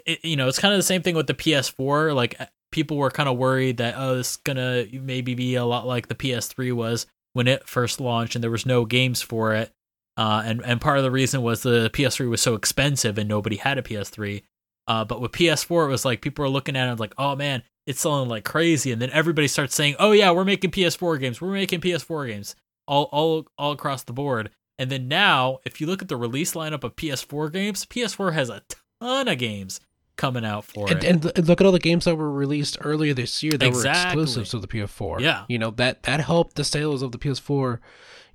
it, 0.06 0.24
you 0.24 0.36
know, 0.36 0.48
it's 0.48 0.60
kind 0.60 0.74
of 0.74 0.78
the 0.78 0.84
same 0.84 1.02
thing 1.02 1.16
with 1.16 1.28
the 1.28 1.34
PS4. 1.34 2.16
Like 2.16 2.40
uh, 2.40 2.46
people 2.72 2.98
were 2.98 3.12
kind 3.12 3.30
of 3.30 3.38
worried 3.38 3.78
that 3.78 3.96
oh, 3.98 4.16
this 4.16 4.32
is 4.32 4.38
gonna 4.38 4.86
maybe 4.92 5.36
be 5.36 5.56
a 5.56 5.66
lot 5.66 5.88
like 5.88 6.08
the 6.08 6.16
PS3 6.16 6.74
was 6.74 7.06
when 7.34 7.48
it 7.48 7.68
first 7.68 8.00
launched, 8.00 8.36
and 8.36 8.44
there 8.44 8.52
was 8.52 8.66
no 8.66 8.86
games 8.86 9.22
for 9.22 9.54
it. 9.54 9.72
Uh, 10.18 10.42
and 10.46 10.62
and 10.66 10.82
part 10.82 10.98
of 10.98 11.04
the 11.04 11.12
reason 11.12 11.42
was 11.42 11.62
the 11.62 11.90
PS3 11.94 12.30
was 12.30 12.42
so 12.42 12.56
expensive 12.56 13.18
and 13.18 13.30
nobody 13.30 13.58
had 13.58 13.78
a 13.78 13.84
PS3. 13.84 14.44
Uh, 14.88 15.04
but 15.04 15.22
with 15.22 15.34
PS4, 15.34 15.86
it 15.86 15.90
was 15.90 16.06
like 16.06 16.22
people 16.22 16.44
were 16.44 16.50
looking 16.50 16.76
at 16.76 16.90
it 16.90 17.00
like, 17.00 17.14
oh 17.18 17.36
man, 17.36 17.62
it's 17.86 18.02
selling 18.02 18.30
like 18.30 18.46
crazy, 18.46 18.92
and 18.92 19.02
then 19.02 19.12
everybody 19.12 19.48
starts 19.48 19.76
saying, 19.76 19.96
oh 20.00 20.12
yeah, 20.12 20.32
we're 20.32 20.46
making 20.46 20.72
PS4 20.72 21.20
games, 21.20 21.42
we're 21.42 21.52
making 21.52 21.82
PS4 21.82 22.28
games, 22.28 22.56
all 22.88 23.04
all 23.12 23.48
all 23.58 23.72
across 23.72 24.04
the 24.04 24.14
board. 24.14 24.50
And 24.80 24.92
then 24.92 25.08
now, 25.08 25.60
if 25.66 25.82
you 25.82 25.88
look 25.88 26.02
at 26.02 26.08
the 26.08 26.18
release 26.18 26.54
lineup 26.54 26.84
of 26.84 26.96
PS4 26.96 27.52
games, 27.52 27.86
PS4 27.86 28.34
has 28.34 28.50
a 28.50 28.62
ton 29.02 29.28
of 29.28 29.38
games 29.40 29.80
coming 30.18 30.44
out 30.44 30.66
for 30.66 30.90
and, 30.90 31.04
it. 31.04 31.38
and 31.38 31.48
look 31.48 31.62
at 31.62 31.66
all 31.66 31.72
the 31.72 31.80
games 31.80 32.06
that 32.06 32.16
were 32.16 32.32
released 32.32 32.78
earlier 32.82 33.14
this 33.14 33.42
year 33.44 33.54
that 33.54 33.66
Exactly. 33.68 34.18
were 34.18 34.24
exclusives 34.24 34.50
to 34.52 34.60
the 34.60 34.68
PS4. 34.68 35.20
Yeah. 35.22 35.46
you 35.48 35.58
know 35.60 35.72
that 35.72 36.04
that 36.04 36.20
helped 36.22 36.56
the 36.56 36.64
sales 36.64 37.02
of 37.02 37.12
the 37.12 37.18
PS4, 37.18 37.80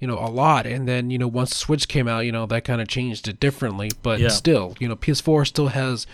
you 0.00 0.06
know, 0.06 0.18
a 0.18 0.30
lot. 0.30 0.66
And 0.66 0.88
then 0.88 1.10
you 1.10 1.18
know 1.18 1.28
once 1.28 1.56
Switch 1.56 1.88
came 1.88 2.08
out, 2.08 2.20
you 2.20 2.32
know 2.32 2.46
that 2.46 2.64
kind 2.64 2.80
of 2.80 2.88
changed 2.88 3.28
it 3.28 3.38
differently. 3.40 3.90
But 4.02 4.20
Yeah. 4.20 4.28
still, 4.28 4.74
you 4.80 4.88
know, 4.88 4.96
PS4 4.96 5.46
still 5.46 5.68
has 5.68 6.06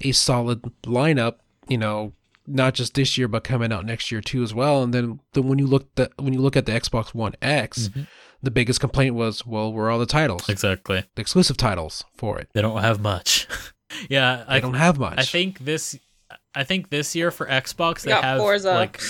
a 0.00 0.12
solid 0.12 0.62
lineup. 0.84 1.36
You 1.68 1.78
know, 1.78 2.12
not 2.46 2.74
just 2.74 2.92
this 2.94 3.16
year, 3.16 3.26
but 3.26 3.42
coming 3.42 3.72
out 3.72 3.86
next 3.86 4.12
year 4.12 4.20
too 4.20 4.42
as 4.42 4.52
well. 4.52 4.82
And 4.82 4.92
then 4.92 5.20
then 5.32 5.48
when 5.48 5.58
you 5.58 5.66
look 5.66 5.94
the 5.94 6.10
when 6.18 6.32
you 6.34 6.40
look 6.40 6.56
at 6.56 6.66
the 6.66 6.72
Xbox 6.72 7.14
One 7.14 7.32
X, 7.40 7.88
Mhm. 7.88 8.06
the 8.42 8.50
biggest 8.50 8.80
complaint 8.80 9.14
was, 9.14 9.46
well, 9.46 9.72
where 9.72 9.86
are 9.86 9.90
all 9.90 9.98
the 9.98 10.04
titles, 10.04 10.46
exactly. 10.50 11.04
the 11.14 11.20
exclusive 11.22 11.56
titles 11.56 12.04
for 12.14 12.38
it? 12.38 12.48
They 12.52 12.60
don't 12.60 12.82
have 12.82 13.00
much. 13.00 13.46
yeah, 14.08 14.44
They 14.48 14.54
I 14.56 14.60
don't 14.60 14.74
have 14.74 14.98
much. 14.98 15.18
I 15.18 15.22
think 15.22 15.58
this 15.60 15.98
I 16.54 16.64
think 16.64 16.90
this 16.90 17.14
year 17.14 17.30
for 17.30 17.46
Xbox 17.46 18.02
they 18.02 18.10
got 18.10 18.24
have 18.24 18.38
Forza. 18.38 18.72
like 18.74 19.00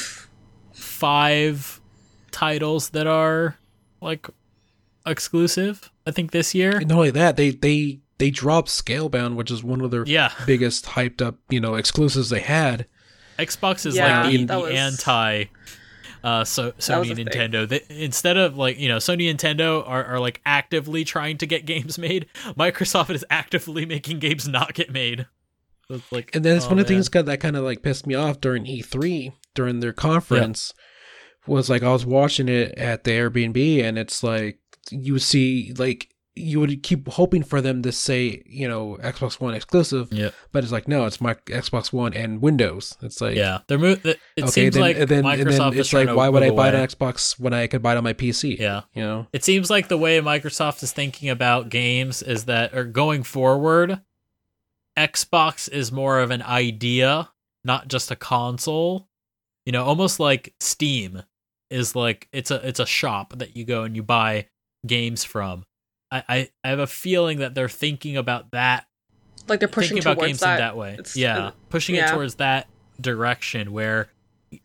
five 0.73 1.81
titles 2.31 2.91
that 2.91 3.07
are 3.07 3.57
like 4.01 4.27
exclusive. 5.07 5.91
I 6.07 6.11
think 6.11 6.31
this 6.33 6.55
year. 6.55 6.77
And 6.79 6.89
not 6.89 6.97
only 6.97 7.11
that, 7.11 7.37
they 7.37 7.51
they 7.51 8.01
they 8.19 8.31
dropped 8.31 8.69
Scalebound, 8.69 9.35
which 9.37 9.51
is 9.51 9.63
one 9.65 9.81
of 9.81 9.91
their 9.91 10.05
Yeah, 10.07 10.31
biggest 10.47 10.85
hyped 10.87 11.21
up, 11.23 11.37
you 11.51 11.61
know, 11.61 11.75
exclusives 11.75 12.31
they 12.31 12.41
had. 12.41 12.87
Xbox 13.39 13.85
is 13.87 13.97
Yeah, 13.97 14.23
like 14.25 14.33
the, 14.33 14.45
the 14.45 14.59
was- 14.61 14.73
anti 14.73 15.45
uh 16.25 16.45
so 16.45 16.73
Sony 16.73 17.11
and. 17.11 17.29
Nintendo. 17.29 17.69
They, 17.69 17.83
instead 17.89 18.37
of 18.37 18.57
like, 18.57 18.79
you 18.79 18.89
know, 18.89 18.97
Sony 18.97 19.31
and 19.31 19.39
Nintendo 19.39 19.87
are, 19.87 20.05
are 20.05 20.19
like 20.19 20.41
actively 20.45 21.05
trying 21.05 21.39
to 21.39 21.47
get 21.47 21.67
games 21.67 21.99
made, 21.99 22.27
Microsoft 22.59 23.11
is 23.11 23.25
actively 23.31 23.87
making 23.87 24.19
games 24.19 24.49
not 24.49 24.75
get 24.75 24.91
made. 24.91 25.27
So 25.89 25.97
it's 25.97 26.11
like 26.11 26.35
And 26.35 26.45
then 26.45 26.57
it's 26.57 26.67
oh, 26.67 26.71
one 26.71 26.79
of 26.79 26.87
the 26.87 26.95
things 26.95 27.11
that, 27.11 27.27
that 27.27 27.41
kind 27.41 27.57
of 27.57 27.65
like 27.65 27.83
pissed 27.83 28.07
me 28.07 28.15
off 28.15 28.41
during 28.41 28.65
E3 28.65 29.33
during 29.55 29.81
their 29.81 29.93
conference 29.93 30.73
was 31.47 31.69
like 31.69 31.83
I 31.83 31.93
was 31.93 32.07
watching 32.07 32.49
it 32.49 32.77
at 32.79 33.05
the 33.05 33.13
Airbnb 33.13 33.83
and 33.85 33.99
it's 33.99 34.23
like 34.23 34.59
you 34.91 35.19
see 35.19 35.75
like 35.77 36.09
you 36.37 36.59
would 36.59 36.83
keep 36.83 37.07
hoping 37.09 37.45
for 37.45 37.61
them 37.61 37.81
to 37.83 37.93
say 37.93 38.43
you 38.47 38.67
know 38.69 38.99
Xbox 39.03 39.41
One 39.41 39.55
exclusive, 39.55 40.09
Yeah. 40.13 40.31
but 40.51 40.65
it's 40.65 40.73
like 40.73 40.89
no, 40.89 41.05
it's 41.07 41.21
my 41.21 41.35
Xbox 41.35 41.93
One 41.93 42.13
and 42.13 42.43
Windows. 42.43 42.97
It's 43.03 43.21
like 43.21 43.37
Yeah. 43.37 43.59
They're 43.69 43.79
mo- 43.79 43.97
it 44.05 44.19
okay, 44.39 44.47
seems 44.49 44.75
then, 44.75 44.81
like 44.83 44.97
then, 44.97 45.23
Microsoft 45.23 45.71
then 45.73 45.79
it's 45.81 45.93
like 45.93 46.09
why 46.15 46.29
would 46.29 46.43
I 46.43 46.49
move 46.49 46.57
buy 46.57 46.69
away. 46.71 46.81
on 46.81 46.89
Xbox 46.89 47.39
when 47.39 47.53
I 47.55 47.67
could 47.69 47.83
buy 47.83 47.93
it 47.95 47.99
on 47.99 48.05
my 48.05 48.15
PC? 48.15 48.59
Yeah. 48.59 48.83
you 48.95 49.03
know. 49.03 49.27
It 49.33 49.45
seems 49.45 49.71
like 49.71 49.87
the 49.89 49.97
way 49.99 50.21
Microsoft 50.21 50.83
is 50.83 50.93
thinking 50.93 51.29
about 51.31 51.69
games 51.69 52.21
is 52.23 52.47
that, 52.47 52.75
or 52.75 52.85
going 52.85 53.23
forward, 53.23 54.01
Xbox 54.97 55.69
is 55.71 55.91
more 55.91 56.21
of 56.21 56.31
an 56.31 56.43
idea, 56.43 57.31
not 57.65 57.89
just 57.89 58.11
a 58.11 58.17
console. 58.17 59.09
You 59.67 59.73
know, 59.73 59.85
almost 59.85 60.21
like 60.21 60.55
Steam 60.61 61.23
is 61.71 61.97
like 61.97 62.29
it's 62.33 62.51
a 62.51 62.67
it's 62.67 62.81
a 62.81 62.87
shop 62.87 63.35
that 63.39 63.57
you 63.57 63.65
go 63.65 63.83
and 63.85 63.97
you 63.97 64.03
buy 64.03 64.49
games 64.87 65.25
from. 65.25 65.65
I 66.19 66.25
I, 66.29 66.49
I 66.65 66.69
have 66.69 66.79
a 66.79 66.87
feeling 66.87 67.39
that 67.39 67.55
they're 67.55 67.69
thinking 67.69 68.17
about 68.17 68.51
that, 68.53 68.87
like 69.49 69.61
they're 69.61 69.69
pushing 69.69 69.99
about 69.99 70.15
towards 70.15 70.27
games 70.29 70.41
that. 70.41 70.55
in 70.55 70.59
that 70.59 70.77
way. 70.77 70.93
It's- 70.95 71.17
yeah, 71.17 71.39
uh, 71.39 71.51
pushing 71.71 71.95
it 71.97 72.09
towards 72.09 72.37
that 72.37 72.69
direction 73.01 73.73
where 73.73 74.09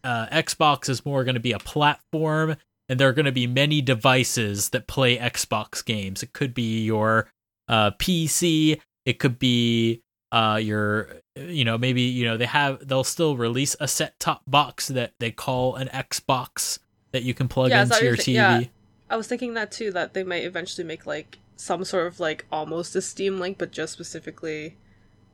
uh, 0.04 0.28
Xbox 0.28 0.90
is 0.90 1.06
more 1.06 1.24
going 1.24 1.36
to 1.36 1.40
be 1.42 1.52
a 1.52 1.60
platform, 1.60 2.56
and 2.88 3.00
there 3.00 3.10
are 3.10 3.14
going 3.14 3.26
to 3.26 3.32
be 3.32 3.48
many 3.48 3.82
devices 3.82 4.70
that 4.70 4.88
play 4.88 5.18
Xbox 5.18 5.84
games. 5.84 6.22
It 6.24 6.34
could 6.34 6.54
be 6.54 6.84
your 6.84 7.28
uh, 7.68 7.92
PC. 7.92 8.80
It 9.06 9.18
could 9.20 9.40
be 9.40 10.02
uh, 10.32 10.60
your, 10.62 11.10
you 11.36 11.66
know, 11.66 11.78
maybe 11.78 12.04
you 12.04 12.26
know 12.26 12.38
they 12.38 12.46
have 12.46 12.88
they'll 12.88 13.04
still 13.04 13.36
release 13.36 13.76
a 13.80 13.88
set 13.88 14.20
top 14.20 14.44
box 14.46 14.90
that 14.90 15.14
they 15.20 15.32
call 15.32 15.76
an 15.76 15.88
Xbox 15.88 16.78
that 17.12 17.24
you 17.24 17.34
can 17.34 17.48
plug 17.48 17.72
Yeah, 17.72 17.84
into 17.84 18.04
your 18.06 18.16
TV. 18.16 18.34
yeah. 18.34 18.64
I 19.10 19.18
was 19.18 19.28
thinking 19.28 19.54
that 19.56 19.72
too. 19.72 19.92
That 19.92 20.14
they 20.14 20.24
might 20.24 20.44
eventually 20.44 20.86
make 20.86 21.06
like 21.06 21.40
some 21.56 21.84
sort 21.84 22.08
of 22.08 22.20
like 22.20 22.46
almost 22.52 22.96
a 22.96 23.02
Steam 23.02 23.40
link, 23.40 23.58
but 23.58 23.72
just 23.72 23.94
specifically 23.94 24.76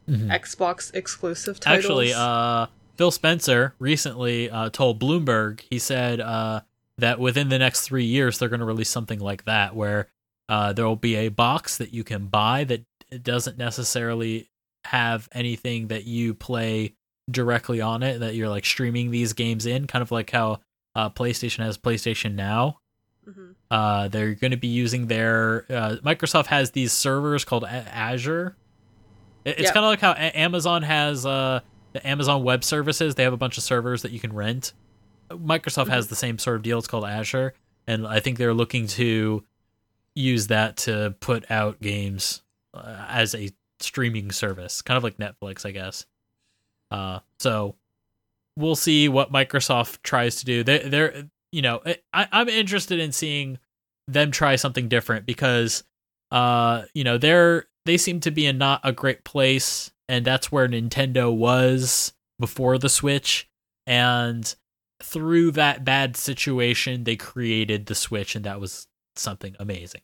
Mhm. 0.09 0.27
Xbox 0.27 0.93
exclusive 0.93 1.59
titles. 1.59 1.85
Actually, 1.85 2.13
uh, 2.13 2.67
Phil 2.95 3.11
Spencer 3.11 3.73
recently 3.79 4.49
uh, 4.49 4.69
told 4.69 4.99
Bloomberg 4.99 5.61
he 5.69 5.79
said 5.79 6.19
uh, 6.19 6.61
that 6.97 7.19
within 7.19 7.49
the 7.49 7.57
next 7.59 7.81
three 7.81 8.05
years 8.05 8.37
they're 8.37 8.49
going 8.49 8.59
to 8.59 8.65
release 8.65 8.89
something 8.89 9.19
like 9.19 9.45
that, 9.45 9.75
where 9.75 10.07
uh, 10.47 10.73
there 10.73 10.85
will 10.85 10.95
be 10.95 11.15
a 11.15 11.29
box 11.29 11.77
that 11.77 11.93
you 11.93 12.03
can 12.03 12.27
buy 12.27 12.63
that 12.65 12.83
doesn't 13.23 13.57
necessarily 13.57 14.49
have 14.85 15.27
anything 15.31 15.87
that 15.87 16.05
you 16.05 16.33
play 16.35 16.93
directly 17.29 17.81
on 17.81 18.03
it, 18.03 18.19
that 18.19 18.35
you're 18.35 18.49
like 18.49 18.65
streaming 18.65 19.09
these 19.09 19.33
games 19.33 19.65
in, 19.65 19.87
kind 19.87 20.03
of 20.03 20.11
like 20.11 20.29
how 20.29 20.59
uh, 20.93 21.09
PlayStation 21.09 21.63
has 21.63 21.77
PlayStation 21.77 22.35
Now. 22.35 22.77
Mhm. 23.27 23.55
Uh, 23.71 24.07
they're 24.07 24.33
going 24.35 24.51
to 24.51 24.57
be 24.57 24.67
using 24.67 25.07
their 25.07 25.65
uh, 25.69 25.95
Microsoft 26.03 26.45
has 26.47 26.71
these 26.71 26.91
servers 26.91 27.43
called 27.45 27.63
A- 27.63 27.67
Azure. 27.67 28.55
It- 29.43 29.51
It's 29.59 29.61
Yeah. 29.63 29.71
kind 29.73 29.85
of 29.85 29.89
like 29.89 29.99
how 30.01 30.11
A- 30.11 30.37
Amazon 30.37 30.83
has 30.83 31.25
uh, 31.25 31.59
the 31.93 32.05
Amazon 32.07 32.43
Web 32.43 32.63
Services. 32.63 33.15
They 33.15 33.23
have 33.23 33.33
a 33.33 33.37
bunch 33.37 33.57
of 33.57 33.63
servers 33.63 34.01
that 34.03 34.11
you 34.11 34.19
can 34.19 34.33
rent. 34.33 34.73
Microsoft 35.29 35.87
has 35.87 36.07
the 36.07 36.15
same 36.15 36.37
sort 36.37 36.57
of 36.57 36.61
deal. 36.61 36.77
It's 36.77 36.87
called 36.87 37.05
Azure, 37.05 37.53
and 37.87 38.05
I 38.05 38.19
think 38.19 38.37
they're 38.37 38.53
looking 38.53 38.85
to 38.87 39.43
use 40.13 40.47
that 40.47 40.77
to 40.77 41.15
put 41.19 41.49
out 41.49 41.81
games 41.81 42.41
uh, 42.73 43.05
as 43.09 43.33
a 43.35 43.49
streaming 43.79 44.31
service, 44.31 44.81
kind 44.81 44.97
of 44.97 45.03
like 45.03 45.17
Netflix, 45.17 45.65
I 45.65 45.71
guess. 45.71 46.05
Uh, 46.91 47.19
so 47.39 47.75
we'll 48.55 48.75
see 48.75 49.09
what 49.09 49.31
Microsoft 49.33 50.01
tries 50.03 50.37
to 50.37 50.45
do. 50.45 50.63
They, 50.63 50.79
they're, 50.87 51.29
you 51.55 51.61
know, 51.61 51.81
I, 52.13 52.27
I'm 52.33 52.49
interested 52.49 52.99
in 52.99 53.13
seeing 53.13 53.59
them 54.09 54.29
try 54.29 54.57
something 54.57 54.89
different 54.89 55.25
because, 55.25 55.85
uh, 56.29 56.81
you 56.93 57.05
know, 57.05 57.17
they're 57.17 57.67
they 57.85 57.95
seem 57.95 58.19
to 58.21 58.31
be 58.31 58.45
in 58.45 58.57
not 58.57 58.81
a 58.83 58.91
great 58.91 59.23
place, 59.23 59.89
and 60.09 60.25
that's 60.25 60.51
where 60.51 60.67
Nintendo 60.67 61.33
was 61.33 62.11
before 62.41 62.77
the 62.77 62.89
Switch, 62.89 63.47
and 63.87 64.53
through 65.01 65.51
that 65.51 65.85
bad 65.85 66.17
situation, 66.17 67.05
they 67.05 67.15
created 67.15 67.85
the 67.85 67.95
Switch, 67.95 68.35
and 68.35 68.43
that 68.43 68.59
was 68.59 68.87
something 69.15 69.55
amazing. 69.57 70.01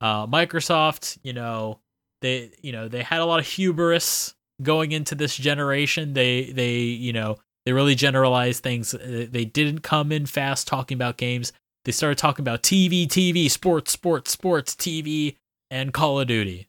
Uh, 0.00 0.26
Microsoft, 0.26 1.18
you 1.22 1.34
know, 1.34 1.80
they 2.22 2.50
you 2.62 2.72
know 2.72 2.88
they 2.88 3.02
had 3.02 3.20
a 3.20 3.26
lot 3.26 3.40
of 3.40 3.46
hubris 3.46 4.34
going 4.62 4.92
into 4.92 5.14
this 5.14 5.36
generation. 5.36 6.14
They 6.14 6.50
they 6.50 6.76
you 6.76 7.12
know 7.12 7.36
they 7.68 7.74
really 7.74 7.94
generalized 7.94 8.62
things. 8.62 8.94
Uh, 8.94 9.26
They 9.30 9.44
didn't 9.44 9.80
come 9.80 10.10
in 10.10 10.24
fast 10.24 10.66
talking 10.66 10.96
about 10.96 11.18
games. 11.18 11.52
They 11.84 11.92
started 11.92 12.16
talking 12.16 12.42
about 12.42 12.62
TV, 12.62 13.06
TV, 13.06 13.50
sports, 13.50 13.92
sports, 13.92 14.30
sports, 14.30 14.74
TV, 14.74 15.36
and 15.70 15.92
Call 15.92 16.18
of 16.18 16.28
Duty. 16.28 16.66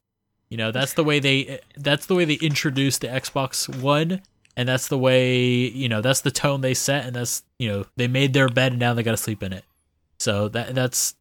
You 0.49 0.57
know, 0.57 0.73
that's 0.73 0.95
the 0.95 1.05
way 1.05 1.21
they 1.21 1.61
that's 1.77 2.05
the 2.07 2.15
way 2.15 2.25
they 2.25 2.33
introduced 2.33 2.99
the 2.99 3.07
Xbox 3.07 3.73
One, 3.81 4.21
and 4.57 4.67
that's 4.67 4.89
the 4.89 4.97
way 4.97 5.37
you 5.69 5.87
know 5.87 6.01
that's 6.01 6.19
the 6.19 6.31
tone 6.31 6.59
they 6.59 6.73
set, 6.73 7.05
and 7.05 7.15
that's 7.15 7.43
you 7.59 7.69
know 7.69 7.85
they 7.95 8.09
made 8.09 8.33
their 8.33 8.49
bed 8.49 8.73
and 8.73 8.79
now 8.81 8.93
they 8.93 9.01
got 9.01 9.11
to 9.11 9.15
sleep 9.17 9.41
in 9.41 9.53
it. 9.53 9.63
So 10.17 10.49
that 10.49 10.75
that's 10.75 11.15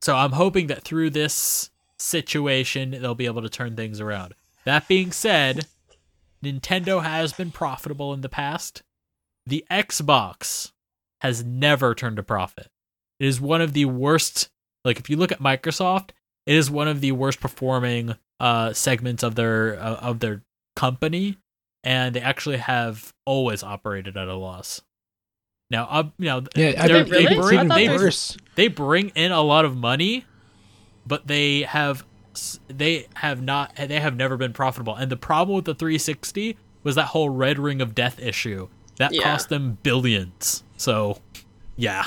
so 0.00 0.16
I'm 0.16 0.32
hoping 0.32 0.68
that 0.68 0.84
through 0.84 1.10
this 1.10 1.68
situation 1.98 2.92
they'll 2.92 3.14
be 3.14 3.26
able 3.26 3.42
to 3.42 3.50
turn 3.50 3.76
things 3.76 4.00
around. 4.00 4.32
That 4.64 4.88
being 4.88 5.12
said, 5.12 5.66
Nintendo 6.42 7.02
has 7.02 7.34
been 7.34 7.50
profitable 7.50 8.14
in 8.14 8.22
the 8.22 8.30
past. 8.30 8.82
The 9.48 9.64
Xbox 9.70 10.72
has 11.22 11.42
never 11.42 11.94
turned 11.94 12.18
a 12.18 12.22
profit. 12.22 12.68
It 13.18 13.26
is 13.26 13.40
one 13.40 13.60
of 13.62 13.72
the 13.72 13.86
worst 13.86 14.50
like 14.84 14.98
if 14.98 15.10
you 15.10 15.16
look 15.16 15.32
at 15.32 15.40
Microsoft, 15.40 16.10
it 16.46 16.54
is 16.54 16.70
one 16.70 16.86
of 16.88 17.00
the 17.00 17.12
worst 17.12 17.40
performing 17.40 18.14
uh 18.40 18.72
segments 18.72 19.22
of 19.22 19.34
their 19.34 19.74
uh, 19.80 19.94
of 19.96 20.20
their 20.20 20.42
company 20.76 21.38
and 21.82 22.14
they 22.14 22.20
actually 22.20 22.58
have 22.58 23.12
always 23.24 23.62
operated 23.62 24.16
at 24.16 24.28
a 24.28 24.34
loss. 24.36 24.82
Now, 25.70 25.86
uh, 25.90 26.02
you 26.18 26.26
know, 26.26 26.44
Yeah, 26.54 26.86
they're- 26.86 27.04
think 27.04 27.10
really? 27.10 27.26
they 27.26 27.34
bring 27.36 27.68
they, 27.68 27.86
they- 27.88 27.96
worse. 27.96 28.36
they 28.54 28.68
bring 28.68 29.08
in 29.14 29.32
a 29.32 29.40
lot 29.42 29.64
of 29.64 29.76
money, 29.76 30.24
but 31.06 31.26
they 31.26 31.62
have 31.62 32.04
they 32.68 33.06
have 33.16 33.42
not 33.42 33.74
they 33.76 33.98
have 33.98 34.14
never 34.14 34.36
been 34.36 34.52
profitable. 34.52 34.94
And 34.94 35.10
the 35.10 35.16
problem 35.16 35.56
with 35.56 35.64
the 35.64 35.74
360 35.74 36.56
was 36.84 36.94
that 36.94 37.06
whole 37.06 37.30
red 37.30 37.58
ring 37.58 37.80
of 37.80 37.94
death 37.94 38.20
issue 38.20 38.68
that 38.98 39.12
Yeah. 39.14 39.22
cost 39.22 39.48
them 39.48 39.78
billions. 39.82 40.62
So, 40.76 41.18
yeah, 41.76 42.06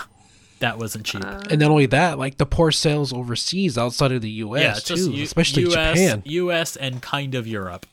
that 0.59 0.77
wasn't 0.77 1.05
cheap. 1.05 1.23
Uh, 1.25 1.41
And 1.49 1.59
not 1.59 1.71
only 1.71 1.87
that, 1.87 2.17
like 2.19 2.37
the 2.37 2.45
poor 2.45 2.71
sales 2.71 3.11
overseas 3.11 3.77
outside 3.77 4.11
of 4.11 4.21
the 4.21 4.29
U.S. 4.45 4.89
yeah, 4.89 4.95
too, 4.95 5.11
U- 5.11 5.23
especially 5.23 5.63
US, 5.63 5.73
Japan. 5.73 6.21
US 6.25 6.75
and 6.75 7.01
kind 7.01 7.35
of 7.35 7.47
Europe. 7.47 7.85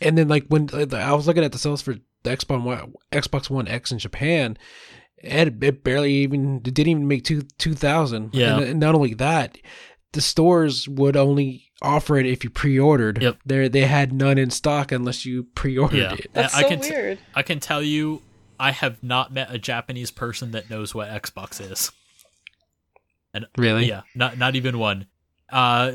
and 0.00 0.16
then 0.16 0.28
like 0.28 0.46
when 0.48 0.68
uh, 0.72 0.86
I 0.96 1.12
was 1.12 1.26
looking 1.26 1.44
at 1.44 1.52
the 1.52 1.58
sales 1.58 1.82
for 1.82 1.94
the 2.22 2.30
Xbox 2.30 2.62
One, 2.62 2.92
Xbox 3.12 3.50
One 3.50 3.68
X 3.68 3.92
in 3.92 3.98
Japan, 3.98 4.56
it, 5.18 5.62
it 5.62 5.82
barely 5.84 6.12
even 6.14 6.56
it 6.56 6.62
didn't 6.74 6.88
even 6.88 7.08
make 7.08 7.24
two 7.24 7.42
two 7.58 7.74
thousand. 7.74 8.30
Yeah. 8.34 8.56
and, 8.56 8.64
and 8.64 8.80
not 8.80 8.94
only 8.94 9.14
that, 9.14 9.58
the 10.12 10.20
stores 10.20 10.88
would 10.88 11.16
only 11.16 11.69
offer 11.82 12.16
it 12.18 12.26
if 12.26 12.44
you 12.44 12.50
pre-ordered. 12.50 13.22
Yep. 13.22 13.38
They 13.46 13.68
they 13.68 13.86
had 13.86 14.12
none 14.12 14.38
in 14.38 14.50
stock 14.50 14.92
unless 14.92 15.24
you 15.24 15.44
pre-ordered 15.54 15.96
Yeah. 15.96 16.14
it. 16.14 16.30
That's 16.32 16.54
I 16.54 16.62
so 16.62 16.68
can 16.68 16.80
weird. 16.80 17.18
I 17.34 17.42
can 17.42 17.60
tell 17.60 17.82
you, 17.82 18.22
I 18.58 18.70
have 18.72 19.02
not 19.02 19.32
met 19.32 19.52
a 19.52 19.58
Japanese 19.58 20.10
person 20.10 20.50
that 20.52 20.68
knows 20.70 20.94
what 20.94 21.08
Xbox 21.08 21.60
is. 21.60 21.90
And 23.32 23.46
Really? 23.56 23.86
Yeah, 23.86 24.02
not 24.14 24.38
not 24.38 24.56
even 24.56 24.78
one. 24.78 25.06
Uh, 25.48 25.92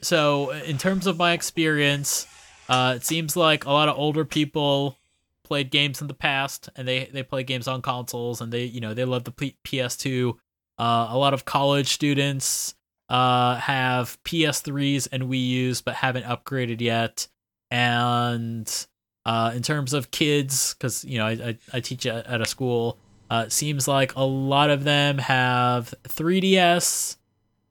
so 0.00 0.50
in 0.50 0.78
terms 0.78 1.06
of 1.06 1.16
my 1.16 1.32
experience, 1.32 2.26
uh, 2.68 2.94
it 2.96 3.04
seems 3.04 3.36
like 3.36 3.64
a 3.64 3.70
lot 3.70 3.88
of 3.88 3.96
older 3.98 4.24
people 4.24 4.96
played 5.44 5.70
games 5.70 6.00
in 6.00 6.08
the 6.08 6.14
past, 6.14 6.68
and 6.76 6.86
they 6.86 7.06
they 7.12 7.22
play 7.22 7.42
games 7.44 7.68
on 7.68 7.82
consoles, 7.82 8.40
and 8.40 8.52
they 8.52 8.64
you 8.64 8.80
know 8.80 8.94
they 8.94 9.04
love 9.04 9.24
the 9.24 9.30
P- 9.32 9.56
PS2. 9.64 10.34
Uh, 10.78 11.06
a 11.10 11.18
lot 11.18 11.34
of 11.34 11.44
college 11.44 11.88
students 11.88 12.74
uh 13.12 13.56
have 13.56 14.18
PS3s 14.24 15.08
and 15.12 15.24
Wii 15.24 15.46
U's, 15.48 15.82
but 15.82 15.94
haven't 15.94 16.24
upgraded 16.24 16.80
yet. 16.80 17.28
And 17.70 18.86
uh, 19.24 19.52
in 19.54 19.62
terms 19.62 19.92
of 19.92 20.10
kids, 20.10 20.74
because 20.74 21.04
you 21.04 21.18
know 21.18 21.26
I, 21.26 21.30
I 21.32 21.58
I 21.74 21.80
teach 21.80 22.06
at, 22.06 22.40
a 22.40 22.46
school, 22.46 22.98
uh, 23.30 23.44
it 23.46 23.52
seems 23.52 23.86
like 23.86 24.14
a 24.16 24.24
lot 24.24 24.70
of 24.70 24.84
them 24.84 25.18
have 25.18 25.94
3DS, 26.04 27.16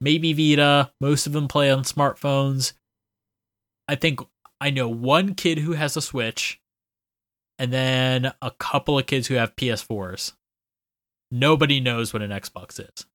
maybe 0.00 0.32
Vita. 0.32 0.90
Most 1.00 1.26
of 1.26 1.32
them 1.32 1.48
play 1.48 1.70
on 1.70 1.82
smartphones. 1.82 2.72
I 3.88 3.96
think 3.96 4.20
I 4.60 4.70
know 4.70 4.88
one 4.88 5.34
kid 5.34 5.58
who 5.58 5.72
has 5.72 5.96
a 5.96 6.00
Switch, 6.00 6.60
and 7.58 7.72
then 7.72 8.32
a 8.40 8.50
couple 8.52 8.98
of 8.98 9.06
kids 9.06 9.26
who 9.26 9.34
have 9.34 9.56
PS4s. 9.56 10.32
Nobody 11.30 11.80
knows 11.80 12.12
what 12.12 12.22
an 12.22 12.30
Xbox 12.30 12.78
is. 12.80 13.06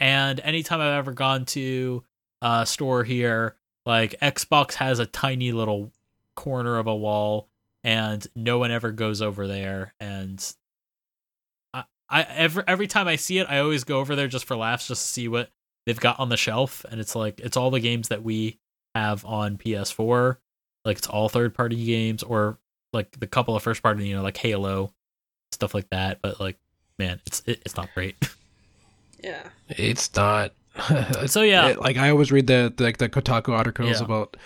And 0.00 0.40
anytime 0.40 0.80
I've 0.80 0.94
ever 0.98 1.12
gone 1.12 1.44
to 1.46 2.02
a 2.40 2.64
store 2.66 3.04
here, 3.04 3.56
like 3.84 4.18
Xbox 4.20 4.74
has 4.74 4.98
a 4.98 5.06
tiny 5.06 5.52
little 5.52 5.92
corner 6.34 6.78
of 6.78 6.86
a 6.86 6.96
wall, 6.96 7.48
and 7.84 8.26
no 8.34 8.58
one 8.58 8.70
ever 8.70 8.92
goes 8.92 9.20
over 9.20 9.46
there. 9.46 9.94
And 10.00 10.42
I, 11.74 11.84
I 12.08 12.22
every 12.22 12.64
every 12.66 12.86
time 12.86 13.06
I 13.06 13.16
see 13.16 13.38
it, 13.38 13.46
I 13.50 13.58
always 13.58 13.84
go 13.84 14.00
over 14.00 14.16
there 14.16 14.28
just 14.28 14.46
for 14.46 14.56
laughs, 14.56 14.88
just 14.88 15.06
to 15.06 15.12
see 15.12 15.28
what 15.28 15.50
they've 15.86 16.00
got 16.00 16.18
on 16.18 16.30
the 16.30 16.36
shelf. 16.36 16.84
And 16.90 17.00
it's 17.00 17.14
like 17.14 17.40
it's 17.40 17.56
all 17.56 17.70
the 17.70 17.80
games 17.80 18.08
that 18.08 18.22
we 18.22 18.58
have 18.94 19.24
on 19.24 19.58
PS4, 19.58 20.38
like 20.84 20.98
it's 20.98 21.06
all 21.06 21.28
third 21.28 21.54
party 21.54 21.84
games 21.84 22.22
or 22.22 22.58
like 22.92 23.18
the 23.20 23.26
couple 23.26 23.54
of 23.54 23.62
first 23.62 23.82
party, 23.82 24.08
you 24.08 24.16
know, 24.16 24.22
like 24.22 24.38
Halo, 24.38 24.92
stuff 25.52 25.74
like 25.74 25.90
that. 25.90 26.20
But 26.22 26.40
like, 26.40 26.58
man, 26.98 27.20
it's 27.26 27.42
it, 27.46 27.60
it's 27.64 27.76
not 27.76 27.92
great. 27.94 28.16
Yeah. 29.22 29.42
It's 29.68 30.14
not. 30.16 30.52
so 31.26 31.42
yeah, 31.42 31.68
It- 31.68 31.80
like 31.80 31.96
I 31.96 32.10
always 32.10 32.30
read 32.32 32.46
the, 32.46 32.72
the 32.76 32.84
like 32.84 32.98
the 32.98 33.08
Kotaku 33.08 33.50
articles 33.50 33.98
Yeah. 34.00 34.04
about 34.04 34.36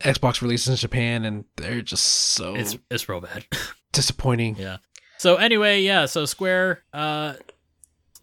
Xbox 0.00 0.42
releases 0.42 0.68
in 0.68 0.76
Japan, 0.76 1.24
and 1.24 1.44
they're 1.56 1.82
just 1.82 2.04
so 2.04 2.54
it's 2.54 2.76
it's 2.90 3.08
real 3.08 3.20
bad. 3.20 3.44
disappointing. 3.92 4.56
Yeah. 4.58 4.78
So 5.18 5.36
anyway, 5.36 5.80
yeah. 5.82 6.06
So 6.06 6.24
Square, 6.24 6.82
uh, 6.92 7.34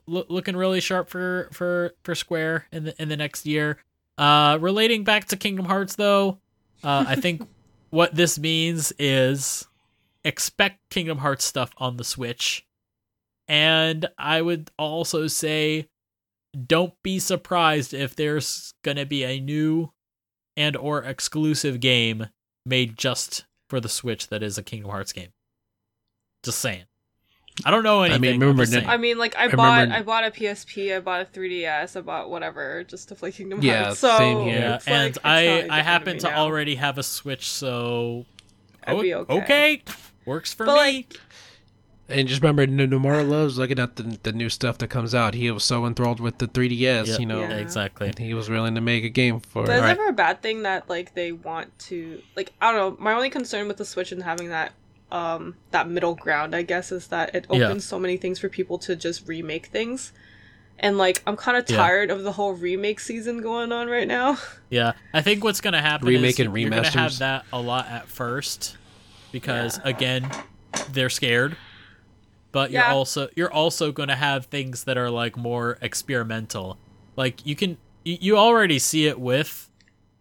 loo- 0.07 0.25
looking 0.29 0.55
really 0.55 0.81
sharp 0.81 1.09
for 1.09 1.49
for 1.53 1.93
for 2.03 2.15
Square 2.15 2.65
in 2.71 2.83
the 2.85 3.01
in 3.01 3.09
the 3.09 3.17
next 3.17 3.45
year. 3.45 3.77
Uh, 4.17 4.57
relating 4.59 5.03
back 5.05 5.25
to 5.25 5.37
Kingdom 5.37 5.65
Hearts, 5.65 5.95
though, 5.95 6.39
uh, 6.83 7.05
I 7.07 7.15
think 7.15 7.47
what 7.89 8.13
this 8.13 8.37
means 8.37 8.91
is 8.99 9.65
expect 10.25 10.89
Kingdom 10.89 11.19
Hearts 11.19 11.45
stuff 11.45 11.71
on 11.77 11.95
the 11.97 12.03
Switch, 12.03 12.65
and 13.49 14.07
I 14.17 14.41
would 14.41 14.71
also 14.77 15.27
say, 15.27 15.87
don't 16.65 16.93
be 17.03 17.19
surprised 17.19 17.93
if 17.93 18.15
there's 18.15 18.73
gonna 18.83 19.05
be 19.05 19.23
a 19.25 19.39
new 19.41 19.91
and 20.55 20.77
or 20.77 21.03
exclusive 21.03 21.79
game 21.81 22.27
made 22.65 22.97
just 22.97 23.45
for 23.69 23.79
the 23.81 23.89
Switch 23.89 24.27
that 24.29 24.41
is 24.43 24.57
a 24.57 24.63
Kingdom 24.63 24.91
Hearts 24.91 25.11
game. 25.11 25.29
Just 26.43 26.59
saying. 26.59 26.83
I 27.65 27.71
don't 27.71 27.83
know 27.83 28.03
anything. 28.03 28.35
I'm 28.35 28.39
remember 28.39 28.65
just. 28.65 28.87
I 28.87 28.95
mean, 28.95 29.17
like 29.17 29.35
I, 29.35 29.43
I 29.43 29.47
bought 29.49 29.81
remember- 29.81 29.95
I 29.95 30.01
bought 30.03 30.23
a 30.25 30.31
PSP, 30.31 30.95
I 30.95 31.01
bought 31.01 31.21
a 31.21 31.25
3DS, 31.25 31.97
I 31.97 32.01
bought 32.01 32.29
whatever 32.29 32.85
just 32.85 33.09
to 33.09 33.15
play 33.15 33.31
Kingdom 33.33 33.59
Yeah, 33.61 33.85
Hearts. 33.85 33.99
So 33.99 34.17
same 34.17 34.41
here. 34.43 34.59
yeah, 34.59 34.75
it's 34.75 34.87
like, 34.87 35.17
and 35.25 35.71
I 35.71 35.79
I 35.79 35.81
happen 35.81 36.13
me 36.13 36.19
to 36.21 36.33
already 36.33 36.75
have 36.75 36.97
a 36.97 37.03
Switch, 37.03 37.49
so 37.49 38.25
I'd 38.85 39.01
be 39.01 39.13
okay. 39.13 39.33
okay, 39.43 39.81
works 40.25 40.53
for 40.53 40.65
But, 40.65 40.73
me. 40.75 40.79
like, 40.79 41.19
And 42.09 42.27
just 42.27 42.41
remember, 42.41 42.63
N- 42.63 42.77
Nomura 42.77 43.27
loves 43.27 43.57
looking 43.57 43.79
at 43.79 43.95
the 43.95 44.17
the 44.23 44.31
new 44.31 44.49
stuff 44.49 44.77
that 44.79 44.87
comes 44.89 45.13
out. 45.13 45.33
He 45.35 45.49
was 45.51 45.63
so 45.63 45.85
enthralled 45.85 46.19
with 46.19 46.39
the 46.39 46.47
3DS, 46.47 47.07
Yeah. 47.07 47.17
you 47.19 47.25
know, 47.25 47.41
Yeah. 47.41 47.57
exactly. 47.57 48.07
and 48.07 48.17
he 48.19 48.33
was 48.33 48.49
willing 48.49 48.75
to 48.75 48.81
make 48.81 49.03
a 49.03 49.09
game 49.09 49.39
for 49.39 49.63
But 49.63 49.71
it. 49.71 49.73
it's 49.73 49.81
Alright. 49.81 49.97
never 49.97 50.09
a 50.09 50.13
bad 50.13 50.41
thing 50.41 50.63
that 50.63 50.89
like 50.89 51.13
they 51.13 51.31
want 51.31 51.77
to 51.89 52.21
like 52.35 52.51
I 52.61 52.71
don't 52.71 52.97
know. 52.99 53.03
My 53.03 53.13
only 53.13 53.29
concern 53.29 53.67
with 53.67 53.77
the 53.77 53.85
Switch 53.85 54.11
and 54.11 54.23
having 54.23 54.49
that 54.49 54.73
um 55.11 55.55
that 55.71 55.87
middle 55.89 56.15
ground, 56.15 56.55
I 56.55 56.63
guess, 56.63 56.91
is 56.91 57.07
that 57.07 57.33
it 57.35 57.45
Yeah. 57.51 57.65
opens 57.65 57.85
so 57.85 57.99
many 57.99 58.17
things 58.17 58.39
for 58.39 58.49
people 58.49 58.77
to 58.79 58.95
just 58.95 59.27
remake 59.27 59.67
things. 59.67 60.11
And 60.79 60.97
like 60.97 61.21
I'm 61.27 61.35
kind 61.35 61.57
of 61.57 61.69
Yeah. 61.69 61.77
tired 61.77 62.09
of 62.09 62.23
the 62.23 62.31
whole 62.31 62.53
remake 62.53 62.99
season 62.99 63.41
going 63.41 63.71
on 63.71 63.87
right 63.87 64.07
now. 64.07 64.37
Yeah, 64.71 64.93
I 65.13 65.21
think 65.21 65.43
what's 65.43 65.61
gonna 65.61 65.81
happen 65.81 66.07
Remake 66.07 66.39
is 66.39 66.45
and 66.45 66.55
you're 66.57 66.69
gonna 66.69 66.83
have 66.89 67.11
remasters. 67.11 67.17
that 67.19 67.45
a 67.51 67.59
lot 67.59 67.87
at 67.87 68.07
first, 68.07 68.77
because 69.31 69.79
again, 69.83 70.29
they're 70.91 71.09
scared. 71.09 71.55
But 72.51 72.71
you're 72.71 72.83
also 72.83 73.29
you're 73.35 73.51
also 73.51 73.91
gonna 73.91 74.15
have 74.15 74.45
things 74.45 74.85
that 74.85 74.97
are 74.97 75.09
like 75.09 75.37
more 75.37 75.77
experimental. 75.81 76.77
Like 77.15 77.45
you 77.45 77.55
can 77.55 77.77
you, 78.03 78.37
already 78.37 78.79
see 78.79 79.05
it 79.05 79.19
with 79.19 79.69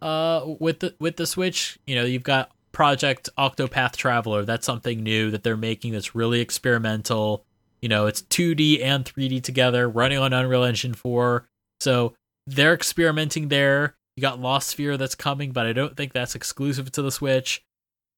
uh 0.03 0.45
with 0.59 0.81
the 0.81 0.95
with 0.99 1.17
the 1.17 1.27
Switch. 1.27 1.79
You 1.87 1.95
know, 1.95 2.05
you've 2.05 2.23
got 2.23 2.51
Project 2.73 3.29
Octopath 3.39 3.97
Traveler. 3.97 4.45
That's 4.45 4.67
something 4.67 5.03
new 5.03 5.31
that 5.31 5.43
they're 5.43 5.57
making 5.57 5.93
that's 5.93 6.15
really 6.15 6.41
experimental. 6.41 7.45
You 7.81 7.89
know, 7.89 8.07
it's 8.07 8.23
2D 8.23 8.83
and 8.83 9.05
3D 9.05 9.43
together, 9.43 9.89
running 9.89 10.19
on 10.19 10.33
Unreal 10.33 10.65
Engine 10.65 10.95
4. 10.95 11.47
So 11.81 12.15
they're 12.47 12.75
experimenting 12.75 13.49
there. 13.49 13.97
You 14.17 14.21
got 14.21 14.41
Lost 14.41 14.77
Sphear 14.77 14.99
that's 14.99 15.15
coming, 15.15 15.53
but 15.53 15.67
I 15.67 15.73
don't 15.73 15.97
think 15.97 16.13
that's 16.13 16.35
exclusive 16.35 16.91
to 16.93 17.03
the 17.03 17.13
Switch. 17.13 17.63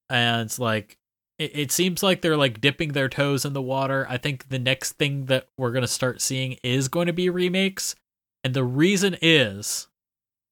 And 0.09 0.41
it's 0.41 0.59
like 0.59 0.97
it, 1.41 1.51
it 1.55 1.71
seems 1.71 2.03
like 2.03 2.21
they're 2.21 2.37
like 2.37 2.61
dipping 2.61 2.93
their 2.93 3.09
toes 3.09 3.45
in 3.45 3.53
the 3.53 3.61
water. 3.61 4.05
I 4.07 4.17
think 4.17 4.49
the 4.49 4.59
next 4.59 4.93
thing 4.93 5.25
that 5.25 5.47
we're 5.57 5.71
gonna 5.71 5.87
start 5.87 6.21
seeing 6.21 6.57
is 6.63 6.87
going 6.87 7.07
to 7.07 7.13
be 7.13 7.29
remakes. 7.29 7.95
And 8.43 8.53
the 8.53 8.63
reason 8.63 9.17
is 9.21 9.87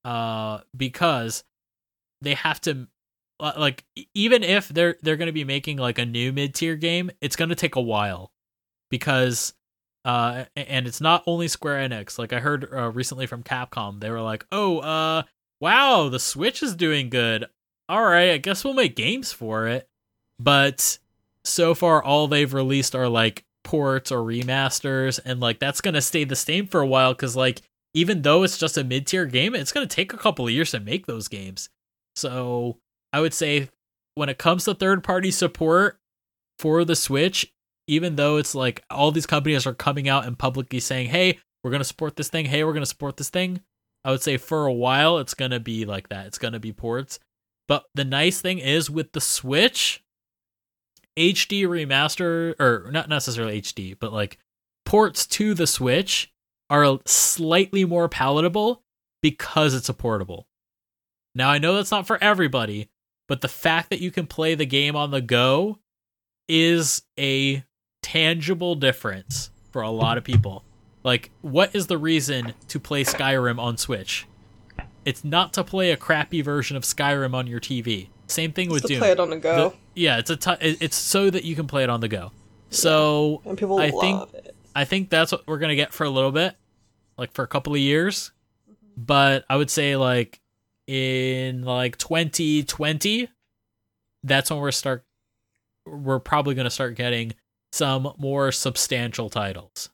uh 0.03 0.59
because 0.75 1.43
they 2.21 2.33
have 2.33 2.59
to 2.61 2.87
like 3.39 3.85
even 4.15 4.43
if 4.43 4.69
they're 4.69 4.97
they're 5.01 5.17
going 5.17 5.27
to 5.27 5.31
be 5.33 5.43
making 5.43 5.77
like 5.77 5.99
a 5.99 6.05
new 6.05 6.33
mid-tier 6.33 6.75
game, 6.75 7.11
it's 7.21 7.35
going 7.35 7.49
to 7.49 7.55
take 7.55 7.75
a 7.75 7.81
while 7.81 8.31
because 8.89 9.53
uh 10.05 10.45
and 10.55 10.87
it's 10.87 11.01
not 11.01 11.23
only 11.27 11.47
Square 11.47 11.87
Enix. 11.87 12.17
Like 12.17 12.33
I 12.33 12.39
heard 12.39 12.67
uh, 12.73 12.91
recently 12.91 13.27
from 13.27 13.43
Capcom, 13.43 13.99
they 13.99 14.09
were 14.09 14.21
like, 14.21 14.45
"Oh, 14.51 14.79
uh 14.79 15.23
wow, 15.61 16.09
the 16.09 16.19
Switch 16.19 16.63
is 16.63 16.75
doing 16.75 17.09
good. 17.09 17.45
All 17.87 18.05
right, 18.05 18.31
I 18.31 18.37
guess 18.37 18.63
we'll 18.63 18.73
make 18.73 18.95
games 18.95 19.31
for 19.31 19.67
it." 19.67 19.89
But 20.39 20.99
so 21.43 21.73
far 21.73 22.03
all 22.03 22.27
they've 22.27 22.53
released 22.53 22.95
are 22.95 23.09
like 23.09 23.45
ports 23.63 24.11
or 24.11 24.19
remasters 24.19 25.19
and 25.23 25.39
like 25.39 25.59
that's 25.59 25.81
going 25.81 25.93
to 25.93 26.01
stay 26.01 26.23
the 26.23 26.35
same 26.35 26.65
for 26.65 26.81
a 26.81 26.87
while 26.87 27.13
cuz 27.13 27.35
like 27.35 27.61
even 27.93 28.21
though 28.21 28.43
it's 28.43 28.57
just 28.57 28.77
a 28.77 28.83
mid-tier 28.83 29.25
game, 29.25 29.55
it's 29.55 29.71
going 29.71 29.87
to 29.87 29.95
take 29.95 30.13
a 30.13 30.17
couple 30.17 30.45
of 30.45 30.51
years 30.53 30.71
to 30.71 30.79
make 30.79 31.05
those 31.05 31.27
games. 31.27 31.69
So, 32.15 32.77
I 33.11 33.19
would 33.19 33.33
say 33.33 33.69
when 34.15 34.29
it 34.29 34.37
comes 34.37 34.65
to 34.65 34.73
third-party 34.75 35.31
support 35.31 35.99
for 36.59 36.85
the 36.85 36.95
Switch, 36.95 37.51
even 37.87 38.15
though 38.15 38.37
it's 38.37 38.53
like 38.53 38.83
all 38.91 39.11
these 39.11 39.25
companies 39.25 39.65
are 39.65 39.73
coming 39.73 40.07
out 40.07 40.25
and 40.25 40.37
publicly 40.37 40.79
saying, 40.79 41.09
"Hey, 41.09 41.39
we're 41.63 41.71
going 41.71 41.81
to 41.81 41.85
support 41.85 42.15
this 42.15 42.29
thing. 42.29 42.45
Hey, 42.45 42.63
we're 42.63 42.73
going 42.73 42.83
to 42.83 42.85
support 42.85 43.17
this 43.17 43.29
thing." 43.29 43.61
I 44.03 44.11
would 44.11 44.21
say 44.21 44.37
for 44.37 44.65
a 44.65 44.73
while 44.73 45.17
it's 45.17 45.33
going 45.33 45.51
to 45.51 45.59
be 45.59 45.85
like 45.85 46.09
that. 46.09 46.27
It's 46.27 46.37
going 46.37 46.53
to 46.53 46.59
be 46.59 46.71
ports. 46.71 47.19
But 47.67 47.85
the 47.95 48.05
nice 48.05 48.41
thing 48.41 48.59
is 48.59 48.89
with 48.89 49.11
the 49.11 49.21
Switch, 49.21 50.03
HD 51.19 51.63
remaster 51.63 52.57
or 52.59 52.89
not 52.91 53.09
necessarily 53.09 53.61
HD, 53.61 53.95
but 53.99 54.13
like 54.13 54.37
ports 54.85 55.27
to 55.27 55.53
the 55.53 55.67
Switch 55.67 56.31
are 56.69 56.99
slightly 57.05 57.83
more 57.85 58.07
palatable 58.07 58.81
because 59.21 59.73
it's 59.73 59.89
a 59.89 59.93
portable. 59.93 60.47
Now 61.35 61.49
I 61.49 61.57
know 61.57 61.75
that's 61.75 61.91
not 61.91 62.07
for 62.07 62.21
everybody, 62.23 62.89
but 63.27 63.41
the 63.41 63.47
fact 63.47 63.89
that 63.89 63.99
you 64.01 64.11
can 64.11 64.27
play 64.27 64.55
the 64.55 64.65
game 64.65 64.95
on 64.95 65.11
the 65.11 65.21
go 65.21 65.79
is 66.47 67.03
a 67.19 67.63
tangible 68.01 68.75
difference 68.75 69.51
for 69.71 69.81
a 69.81 69.91
lot 69.91 70.17
of 70.17 70.23
people. 70.23 70.63
Like 71.03 71.31
what 71.41 71.75
is 71.75 71.87
the 71.87 71.97
reason 71.97 72.53
to 72.69 72.79
play 72.79 73.03
Skyrim 73.03 73.59
on 73.59 73.77
Switch? 73.77 74.25
It's 75.05 75.23
not 75.23 75.53
to 75.53 75.63
play 75.63 75.91
a 75.91 75.97
crappy 75.97 76.41
version 76.41 76.77
of 76.77 76.83
Skyrim 76.83 77.33
on 77.33 77.47
your 77.47 77.59
TV. 77.59 78.09
Same 78.27 78.51
thing 78.51 78.69
with 78.69 78.83
to 78.83 78.87
Doom. 78.89 78.99
play 78.99 79.11
it 79.11 79.19
on 79.19 79.29
the 79.31 79.37
go, 79.37 79.69
The- 79.69 79.75
yeah, 79.99 80.17
it's 80.17 80.29
a 80.31 80.57
it's 80.61 80.95
so 80.95 81.29
that 81.29 81.43
you 81.43 81.55
can 81.55 81.67
play 81.67 81.83
it 81.83 81.89
on 81.89 81.99
the 81.99 82.07
go. 82.07 82.31
So 82.69 83.41
and 83.45 83.57
people 83.57 83.79
I 83.79 83.89
love 83.89 84.01
think- 84.31 84.45
it. 84.45 84.55
I 84.75 84.85
think 84.85 85.09
that's 85.09 85.31
what 85.31 85.45
we're 85.47 85.57
gonna 85.57 85.75
get 85.75 85.93
for 85.93 86.03
a 86.05 86.09
little 86.09 86.31
bit, 86.31 86.55
like 87.17 87.33
for 87.33 87.43
a 87.43 87.47
couple 87.47 87.73
of 87.73 87.79
years. 87.79 88.31
But 88.95 89.43
I 89.49 89.57
would 89.57 89.69
say 89.69 89.95
like 89.95 90.39
in 90.87 91.63
like 91.63 91.97
2020, 91.97 93.27
that's 94.23 94.49
when 94.49 94.59
we're 94.59 94.71
start. 94.71 95.03
We're 95.85 96.19
probably 96.19 96.55
gonna 96.55 96.69
start 96.69 96.95
getting 96.95 97.33
some 97.73 98.13
more 98.17 98.51
substantial 98.51 99.29
titles. 99.29 99.89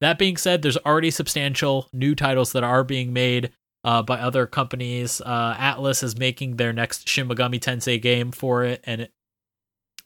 That 0.00 0.18
being 0.18 0.36
said, 0.36 0.62
there's 0.62 0.76
already 0.78 1.10
substantial 1.10 1.88
new 1.92 2.14
titles 2.14 2.52
that 2.52 2.64
are 2.64 2.84
being 2.84 3.12
made 3.12 3.52
uh, 3.84 4.02
by 4.02 4.18
other 4.18 4.46
companies. 4.46 5.20
Uh, 5.24 5.54
Atlus 5.54 6.02
is 6.02 6.18
making 6.18 6.56
their 6.56 6.72
next 6.72 7.08
Shin 7.08 7.28
Megami 7.28 7.58
Tensei 7.60 8.00
game 8.00 8.30
for 8.32 8.64
it, 8.64 8.80
and 8.84 9.02
it, 9.02 9.12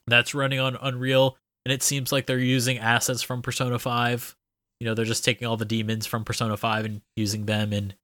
that's 0.07 0.35
running 0.35 0.61
on 0.61 0.77
Unreal 0.81 1.37
and 1.67 1.73
it 1.73 1.83
seems 1.83 2.13
like 2.13 2.27
they're 2.27 2.39
using 2.39 2.79
assets 2.79 3.23
from 3.23 3.43
Persona 3.43 3.77
5. 3.77 4.37
You 4.79 4.87
know, 4.87 4.95
they're 4.95 5.05
just 5.05 5.25
taking 5.25 5.49
all 5.49 5.57
the 5.57 5.65
demons 5.65 6.07
from 6.07 6.25
Persona 6.25 6.57
5 6.57 6.85
and 6.85 7.01
using 7.17 7.47
them 7.47 7.73
and 7.73 7.95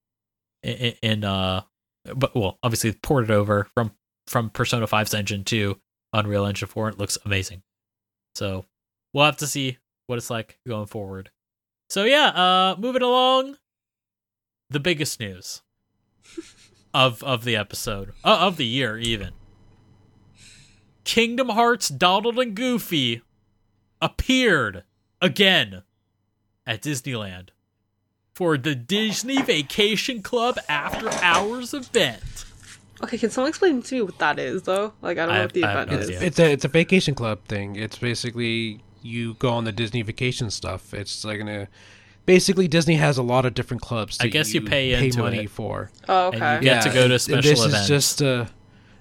in, 0.64 0.94
in 1.00 1.24
uh 1.24 1.62
but 2.16 2.34
well, 2.34 2.58
obviously 2.64 2.92
ported 2.92 3.30
over 3.30 3.68
from 3.74 3.92
from 4.26 4.50
Persona 4.50 4.86
5's 4.88 5.14
engine 5.14 5.44
to 5.44 5.78
Unreal 6.12 6.44
Engine 6.44 6.68
4 6.68 6.88
it 6.90 6.98
looks 6.98 7.18
amazing. 7.24 7.62
So, 8.34 8.64
we'll 9.14 9.26
have 9.26 9.36
to 9.36 9.46
see 9.46 9.78
what 10.06 10.16
it's 10.16 10.30
like 10.30 10.58
going 10.66 10.86
forward. 10.86 11.30
So 11.88 12.04
yeah, 12.04 12.26
uh 12.28 12.76
moving 12.78 13.02
along 13.02 13.58
the 14.70 14.80
biggest 14.80 15.20
news 15.20 15.62
of 16.94 17.22
of 17.22 17.44
the 17.44 17.54
episode, 17.54 18.12
uh, 18.24 18.38
of 18.40 18.56
the 18.56 18.66
year 18.66 18.98
even. 18.98 19.34
Kingdom 21.04 21.48
Hearts 21.50 21.88
Donald 21.88 22.38
and 22.38 22.54
Goofy 22.54 23.22
appeared 24.00 24.84
again 25.20 25.82
at 26.66 26.82
Disneyland 26.82 27.48
for 28.34 28.56
the 28.56 28.74
Disney 28.74 29.42
Vacation 29.42 30.22
Club 30.22 30.58
After 30.68 31.10
Hours 31.22 31.74
event. 31.74 32.44
Okay, 33.02 33.18
can 33.18 33.30
someone 33.30 33.48
explain 33.48 33.82
to 33.82 33.94
me 33.96 34.02
what 34.02 34.18
that 34.18 34.38
is 34.38 34.62
though? 34.62 34.92
Like 35.02 35.18
I 35.18 35.26
don't 35.26 35.30
I 35.30 35.32
know 35.34 35.40
have- 35.42 35.48
what 35.48 35.54
the 35.54 35.64
I 35.64 35.72
event 35.72 35.90
no 35.90 35.98
is. 35.98 36.06
idea. 36.08 36.20
It's 36.22 36.38
a 36.38 36.52
it's 36.52 36.64
a 36.64 36.68
vacation 36.68 37.14
club 37.14 37.40
thing. 37.46 37.76
It's 37.76 37.98
basically 37.98 38.80
you 39.02 39.34
go 39.34 39.50
on 39.50 39.64
the 39.64 39.72
Disney 39.72 40.02
vacation 40.02 40.50
stuff. 40.50 40.94
It's 40.94 41.24
like 41.24 41.40
a 41.40 41.66
basically 42.26 42.68
Disney 42.68 42.94
has 42.94 43.18
a 43.18 43.22
lot 43.22 43.44
of 43.44 43.54
different 43.54 43.82
clubs. 43.82 44.18
I 44.20 44.28
guess 44.28 44.54
you 44.54 44.60
pay 44.62 44.92
into 44.94 45.18
money 45.18 45.44
it. 45.44 45.50
for. 45.50 45.90
Oh, 46.08 46.28
And 46.30 46.36
okay. 46.42 46.54
you 46.56 46.60
get 46.62 46.82
to 46.84 46.88
go 46.90 46.94
to 46.94 47.02
and- 47.04 47.12
and 47.12 47.20
special 47.20 47.42
this 47.50 47.64
events. 47.64 47.80
is 47.82 47.88
just 47.88 48.22
uh, 48.22 48.46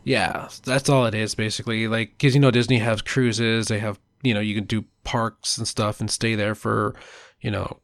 yeah, 0.04 0.48
that's 0.64 0.90
all 0.90 1.06
it 1.06 1.16
is 1.16 1.36
basically. 1.36 1.88
Like 1.88 2.12
because 2.18 2.34
you 2.36 2.42
know 2.42 2.52
Disney 2.52 2.80
has 2.80 3.02
cruises. 3.02 3.68
They 3.68 3.80
have 3.80 4.00
you 4.24 4.34
know 4.34 4.40
you 4.40 4.56
can 4.56 4.66
do 4.66 4.86
parks 5.04 5.58
and 5.58 5.68
stuff 5.68 6.00
and 6.00 6.10
stay 6.10 6.36
there 6.36 6.56
for 6.56 6.96
you 7.42 7.52
know 7.52 7.80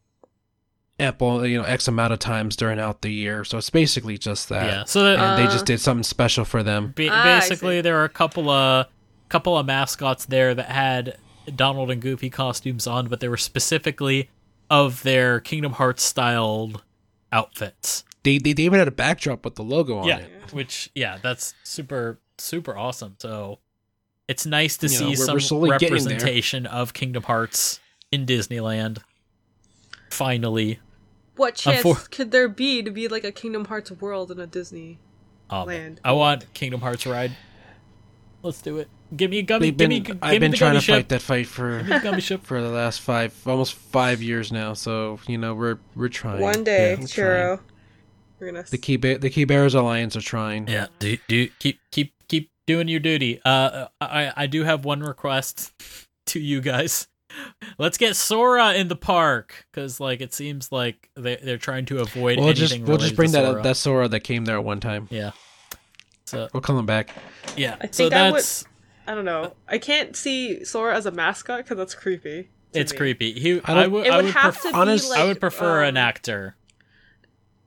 ample 1.00 1.46
you 1.46 1.56
know 1.58 1.64
x 1.64 1.86
amount 1.86 2.12
of 2.12 2.18
times 2.18 2.56
during 2.56 2.80
out 2.80 3.02
the 3.02 3.12
year. 3.12 3.44
So 3.44 3.58
it's 3.58 3.70
basically 3.70 4.18
just 4.18 4.48
that. 4.48 4.66
yeah, 4.66 4.84
so 4.84 5.02
that, 5.04 5.18
And 5.18 5.38
they 5.42 5.46
Uh, 5.48 5.52
just 5.52 5.66
did 5.66 5.80
something 5.80 6.02
special 6.02 6.44
for 6.44 6.62
them. 6.62 6.92
ba- 6.96 7.08
Ah, 7.10 7.22
basically 7.24 7.78
see. 7.78 7.80
there 7.82 7.98
are 8.00 8.04
a 8.04 8.08
couple 8.08 8.50
of 8.50 8.86
couple 9.28 9.56
of 9.56 9.66
mascots 9.66 10.24
there 10.24 10.54
that 10.54 10.66
had 10.70 11.16
Donald 11.54 11.90
and 11.90 12.00
Goofy 12.02 12.30
costumes 12.30 12.86
on, 12.86 13.08
but 13.08 13.20
they 13.20 13.28
were 13.28 13.36
specifically 13.36 14.30
of 14.70 15.02
their 15.02 15.38
Kingdom 15.40 15.72
Hearts 15.72 16.02
styled 16.02 16.82
outfits. 17.32 18.04
They, 18.24 18.38
they 18.38 18.52
they 18.52 18.64
even 18.64 18.78
had 18.78 18.88
a 18.88 18.92
backdrop 18.92 19.44
with 19.44 19.54
the 19.54 19.62
logo 19.62 19.98
on 19.98 20.08
yeah, 20.08 20.18
it. 20.18 20.52
which 20.52 20.90
yeah, 20.94 21.18
that's 21.22 21.54
super 21.62 22.18
super 22.36 22.76
awesome. 22.76 23.16
So 23.20 23.58
it's 24.26 24.44
nice 24.44 24.76
to 24.78 24.86
You 24.88 24.92
know, 24.92 24.98
see 24.98 25.04
we're- 25.06 25.16
some 25.16 25.34
we're 25.34 25.40
slowly 25.40 25.70
getting 25.78 25.88
there. 26.04 26.12
representation 26.14 26.66
of 26.66 26.92
Kingdom 26.94 27.22
Hearts 27.24 27.80
in 28.12 28.26
Disneyland. 28.26 28.98
Finally, 30.10 30.80
What 31.36 31.54
chance 31.54 31.82
Unfor- 31.84 32.10
could 32.10 32.30
there 32.30 32.48
be 32.48 32.82
to 32.82 32.90
be 32.90 33.08
like 33.08 33.24
a 33.24 33.32
Kingdom 33.32 33.66
Hearts 33.66 33.90
world 33.92 34.30
in 34.30 34.38
a 34.40 34.46
Disney? 34.46 34.98
um, 35.50 35.66
Land. 35.68 36.00
I 36.04 36.12
want 36.12 36.52
Kingdom 36.54 36.80
Hearts 36.80 37.06
ride. 37.06 37.32
Let's 38.42 38.60
do 38.62 38.78
it. 38.78 38.88
Give 39.16 39.30
me 39.30 39.38
a 39.38 39.42
gummy. 39.42 39.66
They've 39.70 39.76
Give 39.76 39.78
been 39.78 39.88
me. 39.88 40.00
Give 40.00 40.18
I've 40.22 40.32
me 40.32 40.38
been 40.38 40.50
the 40.52 40.56
trying 40.56 40.70
gummy 40.72 40.80
to 40.80 40.84
ship. 40.84 40.94
fight 40.94 41.08
that 41.08 41.22
fight 41.22 41.46
for 41.46 41.78
Give 41.78 41.86
me 41.88 41.92
the 41.94 42.00
gummy 42.00 42.20
ship. 42.20 42.42
for 42.44 42.60
the 42.60 42.68
last 42.68 43.00
five 43.00 43.34
almost 43.46 43.74
five 43.74 44.22
years 44.22 44.52
now. 44.52 44.74
So 44.74 45.18
you 45.26 45.38
know 45.38 45.54
we're 45.54 45.78
we're 45.96 46.08
trying. 46.08 46.40
One 46.40 46.62
day, 46.64 46.92
Yeah, 46.94 47.00
we're 47.00 47.06
trying. 47.06 47.58
Churro. 48.38 48.40
We're 48.40 48.52
gonna. 48.52 48.64
The 48.68 48.78
Key 48.78 48.96
Bear, 48.96 49.18
the 49.18 49.30
Key 49.30 49.44
Bears 49.44 49.74
Alliance 49.74 50.16
are 50.16 50.20
trying. 50.20 50.68
Yeah, 50.68 50.86
do, 50.98 51.16
do 51.28 51.48
keep 51.58 51.80
keep 51.90 52.12
keep 52.28 52.50
doing 52.66 52.88
your 52.88 53.00
duty. 53.00 53.40
Uh, 53.44 53.86
I 54.00 54.32
I 54.36 54.46
do 54.46 54.64
have 54.64 54.84
one 54.84 55.00
request 55.00 55.72
to 56.26 56.40
you 56.40 56.60
guys. 56.60 57.08
Let's 57.78 57.98
get 57.98 58.16
Sora 58.16 58.72
in 58.74 58.88
the 58.88 58.96
park 58.96 59.66
because 59.70 60.00
like 60.00 60.20
it 60.22 60.32
seems 60.32 60.72
like 60.72 61.10
they 61.14 61.36
they're 61.36 61.58
trying 61.58 61.84
to 61.86 61.98
avoid 61.98 62.38
We'll 62.38 62.48
anything. 62.48 62.68
just 62.68 62.80
we'll 62.82 62.96
just 62.98 63.16
bring 63.16 63.32
that 63.32 63.44
Sora. 63.44 63.62
that 63.62 63.76
Sora 63.76 64.08
that 64.08 64.20
came 64.20 64.44
there 64.46 64.56
at 64.56 64.64
one 64.64 64.80
time. 64.80 65.08
yeah. 65.10 65.32
So 66.26 66.48
We'll 66.52 66.60
call 66.62 66.78
him 66.78 66.86
back. 66.86 67.10
yeah, 67.56 67.76
I 67.80 67.86
so 67.86 68.04
think 68.04 68.12
I 68.14 68.26
would- 68.30 68.36
that's 68.36 68.64
I 69.06 69.14
don't 69.14 69.24
know. 69.24 69.54
I 69.66 69.78
can't 69.78 70.14
see 70.14 70.62
Sora 70.64 70.94
as 70.94 71.06
a 71.06 71.10
mascot 71.10 71.58
because 71.64 71.78
that's 71.78 71.94
creepy. 71.94 72.50
it's 72.74 72.92
me. 72.92 72.98
creepy. 72.98 73.32
He 73.40 73.60
I 73.64 73.72
I, 73.72 73.74
don't- 73.74 73.92
would 73.92 74.06
It 74.06 74.12
I 74.12 74.16
would 74.16 74.24
would 74.26 74.34
have 74.34 74.54
pref- 74.54 74.70
to 74.72 74.76
honest- 74.76 75.08
like. 75.10 75.20
I 75.20 75.24
would 75.24 75.40
prefer 75.40 75.82
an 75.84 75.96
um, 75.96 76.02
actor. 76.02 76.56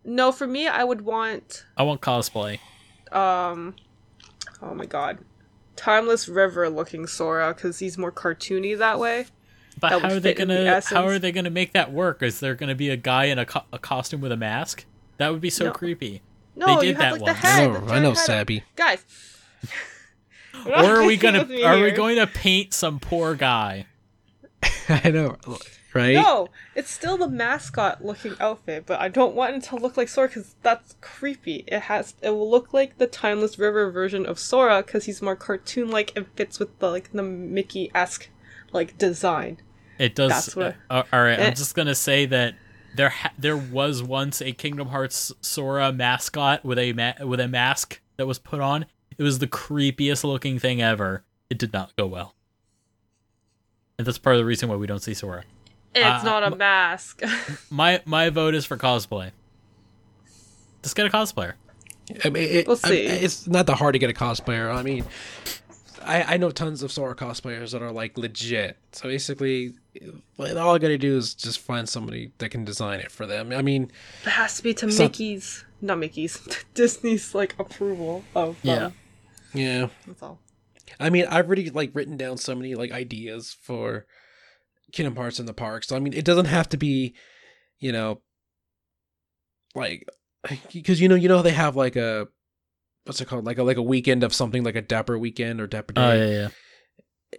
No, 0.03 0.31
for 0.31 0.47
me, 0.47 0.67
I 0.67 0.83
would 0.83 1.01
want. 1.01 1.65
I 1.77 1.83
want 1.83 2.01
cosplay. 2.01 2.59
Um. 3.11 3.75
Oh 4.61 4.73
my 4.73 4.85
god. 4.85 5.19
Timeless 5.75 6.27
River 6.27 6.69
looking 6.69 7.07
Sora 7.07 7.53
because 7.53 7.79
he's 7.79 7.97
more 7.97 8.11
cartoony 8.11 8.77
that 8.77 8.99
way. 8.99 9.25
But 9.79 9.89
That 9.89 10.01
how 10.01 10.07
are 10.09 10.19
they 10.19 10.33
fit 10.33 10.39
in 10.41 10.47
the 10.49 10.55
gonna 10.55 10.81
how 10.85 11.07
are 11.07 11.17
they 11.19 11.31
gonna 11.31 11.49
make 11.49 11.73
that 11.73 11.91
work? 11.91 12.21
Is 12.21 12.39
there 12.39 12.55
gonna 12.55 12.75
be 12.75 12.89
a 12.89 12.97
guy 12.97 13.25
in 13.25 13.39
a, 13.39 13.45
co- 13.45 13.63
a 13.73 13.79
costume 13.79 14.21
with 14.21 14.31
a 14.31 14.37
mask? 14.37 14.85
That 15.17 15.31
would 15.31 15.41
be 15.41 15.49
so 15.49 15.65
No. 15.65 15.71
creepy. 15.71 16.21
No, 16.55 16.67
they 16.79 16.87
did 16.87 16.97
you 16.97 17.01
have 17.03 17.19
that 17.19 17.21
like 17.21 17.41
the. 17.41 17.47
I 17.47 17.51
head. 17.51 17.71
know, 17.73 17.79
the 17.85 17.93
I 17.93 17.99
know, 17.99 18.09
head. 18.09 18.17
Sabby. 18.17 18.63
Guys. 18.75 19.03
Or 20.65 20.73
are 20.73 21.05
we 21.05 21.15
gonna 21.17 21.39
With 21.39 21.49
me 21.49 21.63
are 21.63 21.79
we 21.81 21.91
going 21.91 22.17
to 22.17 22.27
paint 22.27 22.73
some 22.73 22.99
poor 22.99 23.33
guy? 23.35 23.85
I 24.89 25.09
know, 25.09 25.37
right? 25.93 26.13
No, 26.15 26.47
it's 26.75 26.89
still 26.89 27.17
the 27.17 27.27
mascot 27.27 28.03
looking 28.03 28.35
outfit, 28.39 28.85
but 28.85 28.99
I 28.99 29.07
don't 29.09 29.35
want 29.35 29.55
it 29.55 29.63
to 29.69 29.75
look 29.75 29.97
like 29.97 30.07
Sora 30.09 30.27
because 30.27 30.55
that's 30.61 30.95
creepy. 31.01 31.63
It 31.67 31.81
has 31.83 32.15
it 32.21 32.29
will 32.31 32.49
look 32.49 32.73
like 32.73 32.97
the 32.97 33.07
Timeless 33.07 33.57
River 33.59 33.91
version 33.91 34.25
of 34.25 34.39
Sora 34.39 34.83
because 34.83 35.05
he's 35.05 35.21
more 35.21 35.35
cartoon 35.35 35.89
like 35.89 36.11
and 36.15 36.27
fits 36.35 36.59
with 36.59 36.77
the 36.79 36.89
like 36.89 37.11
the 37.11 37.23
Mickey 37.23 37.91
esque 37.95 38.29
like 38.71 38.97
design. 38.97 39.59
It 39.99 40.15
does. 40.15 40.29
That's 40.31 40.55
what- 40.55 40.75
uh, 40.89 41.03
all 41.13 41.21
right. 41.23 41.39
I'm 41.39 41.53
just 41.55 41.75
gonna 41.75 41.95
say 41.95 42.25
that 42.25 42.55
there 42.95 43.09
ha- 43.09 43.31
there 43.37 43.55
was 43.57 44.01
once 44.03 44.41
a 44.41 44.51
Kingdom 44.51 44.87
Hearts 44.89 45.31
Sora 45.41 45.91
mascot 45.93 46.63
with 46.65 46.77
a 46.79 46.93
ma- 46.93 47.13
with 47.25 47.39
a 47.39 47.47
mask 47.47 48.01
that 48.17 48.25
was 48.27 48.39
put 48.39 48.59
on. 48.59 48.85
It 49.17 49.23
was 49.23 49.39
the 49.39 49.47
creepiest 49.47 50.23
looking 50.23 50.57
thing 50.59 50.81
ever. 50.81 51.23
It 51.49 51.57
did 51.57 51.73
not 51.73 51.95
go 51.95 52.07
well, 52.07 52.33
and 53.97 54.07
that's 54.07 54.17
part 54.17 54.35
of 54.35 54.39
the 54.39 54.45
reason 54.45 54.69
why 54.69 54.75
we 54.75 54.87
don't 54.87 55.01
see 55.03 55.13
Sora. 55.13 55.43
It's 55.93 56.05
Uh, 56.05 56.23
not 56.23 56.43
a 56.43 56.55
mask. 56.55 57.21
My 57.69 58.01
my 58.05 58.29
vote 58.29 58.55
is 58.55 58.65
for 58.65 58.77
cosplay. 58.77 59.31
Just 60.83 60.95
get 60.95 61.05
a 61.05 61.09
cosplayer. 61.09 61.53
I 62.25 62.29
mean, 62.29 62.43
it, 62.43 62.67
We'll 62.67 62.79
I 62.83 62.89
mean, 62.89 63.09
see. 63.09 63.13
it's 63.25 63.47
not 63.47 63.67
that 63.67 63.75
hard 63.77 63.93
to 63.93 63.99
get 63.99 64.09
a 64.09 64.13
cosplayer. 64.13 64.73
I 64.73 64.81
mean, 64.83 65.05
I, 66.03 66.33
I 66.33 66.37
know 66.37 66.49
tons 66.49 66.81
of 66.83 66.91
Sora 66.91 67.15
cosplayers 67.15 67.71
that 67.71 67.81
are 67.81 67.91
like 67.91 68.17
legit. 68.17 68.77
So 68.91 69.07
basically, 69.07 69.75
all 70.39 70.75
I 70.75 70.79
gotta 70.79 70.97
do 70.97 71.15
is 71.17 71.33
just 71.35 71.59
find 71.59 71.87
somebody 71.87 72.31
that 72.39 72.49
can 72.49 72.65
design 72.65 72.99
it 72.99 73.11
for 73.11 73.25
them. 73.27 73.51
I 73.51 73.61
mean, 73.61 73.91
it 74.25 74.29
has 74.29 74.57
to 74.57 74.63
be 74.63 74.73
to 74.75 74.91
So- 74.91 75.03
Mickey's, 75.03 75.63
not 75.81 75.99
Mickey's, 75.99 76.39
Disney's 76.73 77.35
like 77.35 77.55
approval 77.59 78.23
of. 78.35 78.57
Yeah. 78.63 78.85
Um, 78.85 78.93
yeah. 79.53 79.87
that's 80.07 80.23
all. 80.23 80.39
I 80.99 81.09
mean, 81.09 81.25
I've 81.29 81.45
already 81.47 81.69
like 81.69 81.91
written 81.93 82.17
down 82.17 82.37
so 82.37 82.55
many 82.55 82.75
like 82.75 82.91
ideas 82.91 83.55
for 83.61 84.05
Kingdom 84.91 85.15
Hearts 85.15 85.39
in 85.39 85.45
the 85.45 85.53
park. 85.53 85.83
So 85.83 85.95
I 85.95 85.99
mean, 85.99 86.13
it 86.13 86.25
doesn't 86.25 86.45
have 86.45 86.69
to 86.69 86.77
be, 86.77 87.15
you 87.79 87.91
know, 87.91 88.21
like 89.75 90.07
because 90.73 91.01
you 91.01 91.07
know 91.07 91.15
you 91.15 91.27
know 91.27 91.41
they 91.41 91.51
have 91.51 91.75
like 91.75 91.95
a 91.95 92.27
what's 93.05 93.21
it 93.21 93.27
called 93.27 93.45
like 93.45 93.57
a 93.57 93.63
like 93.63 93.77
a 93.77 93.81
weekend 93.81 94.23
of 94.23 94.33
something 94.33 94.63
like 94.63 94.75
a 94.75 94.81
Dapper 94.81 95.17
weekend 95.17 95.61
or 95.61 95.67
Dapper 95.67 95.93
oh, 95.97 96.01
Day. 96.01 96.23
Oh 96.23 96.29
yeah, 96.29 96.49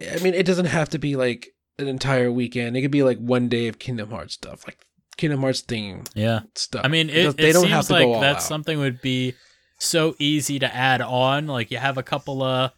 yeah. 0.01 0.15
I 0.15 0.23
mean, 0.23 0.33
it 0.33 0.45
doesn't 0.45 0.65
have 0.65 0.89
to 0.89 0.97
be 0.97 1.15
like 1.15 1.49
an 1.77 1.87
entire 1.87 2.31
weekend. 2.31 2.75
It 2.75 2.81
could 2.81 2.91
be 2.91 3.03
like 3.03 3.19
one 3.19 3.49
day 3.49 3.67
of 3.67 3.79
Kingdom 3.79 4.09
Hearts 4.09 4.33
stuff, 4.33 4.65
like 4.67 4.85
Kingdom 5.17 5.41
Hearts 5.41 5.61
theme 5.61 6.03
Yeah. 6.15 6.41
stuff. 6.55 6.83
I 6.83 6.87
mean, 6.87 7.09
it, 7.09 7.39
it 7.39 7.55
seems 7.55 7.91
like 7.91 8.07
all 8.07 8.19
that's 8.19 8.43
out. 8.45 8.47
something 8.47 8.79
would 8.79 9.01
be 9.01 9.35
so 9.79 10.15
easy 10.19 10.59
to 10.59 10.73
add 10.73 11.01
on. 11.01 11.47
Like 11.47 11.71
you 11.71 11.77
have 11.77 11.97
a 11.97 12.03
couple 12.03 12.41
of 12.41 12.71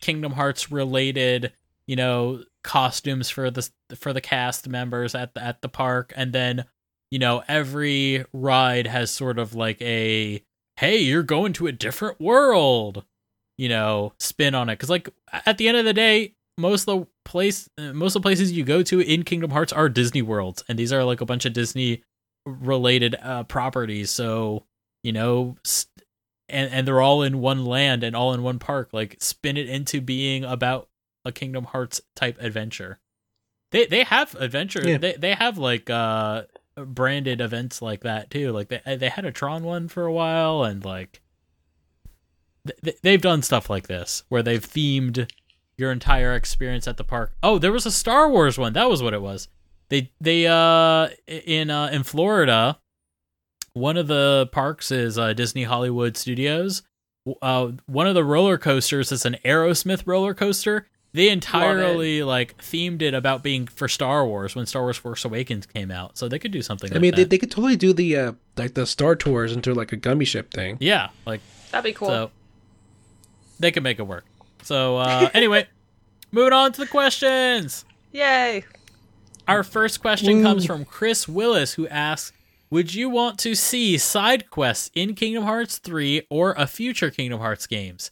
Kingdom 0.00 0.32
Hearts 0.32 0.70
related, 0.70 1.52
you 1.86 1.96
know, 1.96 2.42
costumes 2.64 3.30
for 3.30 3.50
the 3.50 3.68
for 3.94 4.12
the 4.12 4.20
cast 4.20 4.68
members 4.68 5.14
at 5.14 5.34
the 5.34 5.42
at 5.44 5.62
the 5.62 5.68
park, 5.68 6.12
and 6.16 6.32
then 6.32 6.64
you 7.10 7.18
know 7.20 7.42
every 7.46 8.24
ride 8.32 8.86
has 8.88 9.10
sort 9.10 9.38
of 9.38 9.54
like 9.54 9.80
a 9.82 10.42
hey, 10.78 10.98
you're 10.98 11.22
going 11.22 11.52
to 11.52 11.68
a 11.68 11.72
different 11.72 12.20
world. 12.20 13.04
you 13.56 13.68
know 13.68 14.12
spin 14.18 14.54
on 14.56 14.68
it. 14.68 14.74
Because 14.74 14.90
like 14.90 15.08
at 15.46 15.58
the 15.58 15.68
end 15.68 15.76
of 15.76 15.84
the 15.84 15.92
day 15.92 16.34
most 16.58 16.88
of 16.88 17.00
the 17.00 17.06
place 17.24 17.68
most 17.78 18.16
of 18.16 18.22
the 18.22 18.26
places 18.26 18.50
you 18.52 18.64
go 18.64 18.82
to 18.82 19.00
in 19.00 19.22
kingdom 19.24 19.50
hearts 19.50 19.72
are 19.72 19.88
disney 19.88 20.22
worlds 20.22 20.62
and 20.68 20.78
these 20.78 20.92
are 20.92 21.02
like 21.02 21.20
a 21.20 21.26
bunch 21.26 21.44
of 21.44 21.52
disney 21.52 22.02
related 22.46 23.14
uh 23.22 23.44
properties. 23.44 24.10
So 24.10 24.64
you 25.02 25.12
know 25.12 25.56
s- 25.64 25.86
and 26.48 26.70
and 26.72 26.86
they're 26.86 27.00
all 27.00 27.22
in 27.22 27.40
one 27.40 27.64
land 27.64 28.02
and 28.04 28.14
all 28.16 28.34
in 28.34 28.42
one 28.42 28.58
park. 28.58 28.90
Like 28.92 29.16
spin 29.20 29.56
it 29.56 29.68
into 29.68 30.00
being 30.00 30.44
about 30.44 30.88
a 31.24 31.32
kingdom 31.32 31.64
hearts 31.64 32.00
type 32.14 32.36
adventure 32.40 32.98
they 33.70 33.86
they 33.86 34.04
have 34.04 34.34
adventure 34.36 34.82
Yeah. 34.88 34.98
they 34.98 35.12
they 35.14 35.34
have 35.34 35.58
like 35.58 35.88
uh 35.90 36.42
branded 36.76 37.40
events 37.40 37.80
like 37.80 38.00
that 38.02 38.30
too 38.30 38.50
like 38.52 38.68
they 38.68 38.96
they 38.96 39.08
had 39.08 39.24
a 39.24 39.32
tron 39.32 39.62
one 39.64 39.88
for 39.88 40.04
a 40.06 40.12
while 40.12 40.64
and 40.64 40.84
like 40.84 41.20
th- 42.82 42.96
they've 43.02 43.20
done 43.20 43.42
stuff 43.42 43.68
like 43.70 43.86
this 43.86 44.24
where 44.28 44.42
they've 44.42 44.64
themed 44.66 45.30
your 45.76 45.90
entire 45.90 46.34
experience 46.34 46.86
at 46.86 46.96
the 46.98 47.04
park. 47.04 47.32
Oh, 47.42 47.58
there 47.58 47.72
was 47.72 47.84
a 47.84 47.90
Star 47.90 48.30
Wars 48.30 48.56
one. 48.56 48.74
That 48.74 48.88
was 48.88 49.02
what 49.02 49.12
it 49.14 49.20
was. 49.22 49.48
They 49.88 50.12
they 50.20 50.46
uh 50.46 51.08
in 51.26 51.70
uh 51.70 51.88
in 51.92 52.04
Florida, 52.04 52.78
one 53.72 53.96
of 53.96 54.06
the 54.06 54.48
parks 54.52 54.90
is 54.92 55.18
uh, 55.18 55.32
Disney 55.32 55.64
Hollywood 55.64 56.16
Studios. 56.16 56.82
Uh, 57.42 57.72
one 57.86 58.06
of 58.06 58.14
the 58.14 58.22
roller 58.24 58.56
coasters 58.58 59.10
is 59.10 59.24
an 59.24 59.36
Aerosmith 59.44 60.02
roller 60.06 60.32
coaster. 60.34 60.86
They 61.14 61.28
entirely 61.28 62.24
like 62.24 62.58
themed 62.58 63.00
it 63.00 63.14
about 63.14 63.44
being 63.44 63.68
for 63.68 63.86
Star 63.86 64.26
Wars 64.26 64.56
when 64.56 64.66
Star 64.66 64.82
Wars 64.82 64.96
Force 64.96 65.24
Awakens 65.24 65.64
came 65.64 65.92
out. 65.92 66.18
So 66.18 66.28
they 66.28 66.40
could 66.40 66.50
do 66.50 66.60
something. 66.60 66.90
I 66.90 66.94
like 66.94 67.02
mean, 67.02 67.14
they, 67.14 67.22
that. 67.22 67.30
they 67.30 67.38
could 67.38 67.52
totally 67.52 67.76
do 67.76 67.92
the 67.92 68.16
uh, 68.16 68.32
like 68.56 68.74
the 68.74 68.84
Star 68.84 69.14
Tours 69.14 69.52
into 69.52 69.72
like 69.74 69.92
a 69.92 69.96
gummy 69.96 70.24
ship 70.24 70.52
thing. 70.52 70.76
yeah, 70.80 71.10
like 71.24 71.40
That'd 71.70 71.84
be 71.84 71.92
cool. 71.92 72.08
So 72.08 72.30
they 73.60 73.70
could 73.70 73.84
make 73.84 74.00
it 74.00 74.02
work. 74.02 74.24
So 74.64 74.96
uh, 74.96 75.30
anyway, 75.34 75.68
moving 76.32 76.52
on 76.52 76.72
to 76.72 76.80
the 76.80 76.86
questions. 76.88 77.84
Yay! 78.10 78.64
Our 79.46 79.62
first 79.62 80.00
question 80.00 80.38
Woo. 80.38 80.42
comes 80.42 80.66
from 80.66 80.84
Chris 80.84 81.28
Willis, 81.28 81.74
who 81.74 81.86
asks, 81.86 82.36
"Would 82.70 82.92
you 82.92 83.08
want 83.08 83.38
to 83.40 83.54
see 83.54 83.98
side 83.98 84.50
quests 84.50 84.90
in 84.96 85.14
Kingdom 85.14 85.44
Hearts 85.44 85.78
3 85.78 86.26
or 86.28 86.54
a 86.58 86.66
future 86.66 87.12
Kingdom 87.12 87.38
Hearts 87.38 87.68
games? 87.68 88.10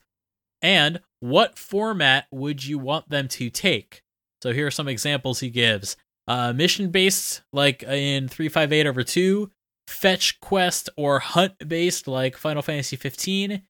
And 0.63 1.01
what 1.21 1.59
format 1.59 2.27
would 2.31 2.65
you 2.65 2.79
want 2.79 3.09
them 3.11 3.29
to 3.29 3.51
take?" 3.51 4.03
So 4.43 4.53
here 4.53 4.67
are 4.67 4.71
some 4.71 4.89
examples 4.89 5.41
he 5.41 5.51
gives: 5.51 5.97
uh, 6.29 6.53
mission 6.53 6.91
based, 6.91 7.43
like 7.53 7.83
in 7.83 8.29
358 8.29 8.87
over 8.87 9.03
2, 9.03 9.51
fetch 9.89 10.41
quest 10.41 10.89
or 10.97 11.19
hunt 11.19 11.69
based, 11.69 12.07
like 12.09 12.37
Final 12.37 12.63
Fantasy 12.63 12.97
15, 12.97 13.63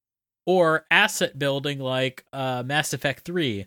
or 0.46 0.84
asset 0.90 1.38
building, 1.38 1.78
like 1.78 2.24
uh, 2.32 2.62
Mass 2.64 2.92
Effect 2.92 3.24
3, 3.24 3.66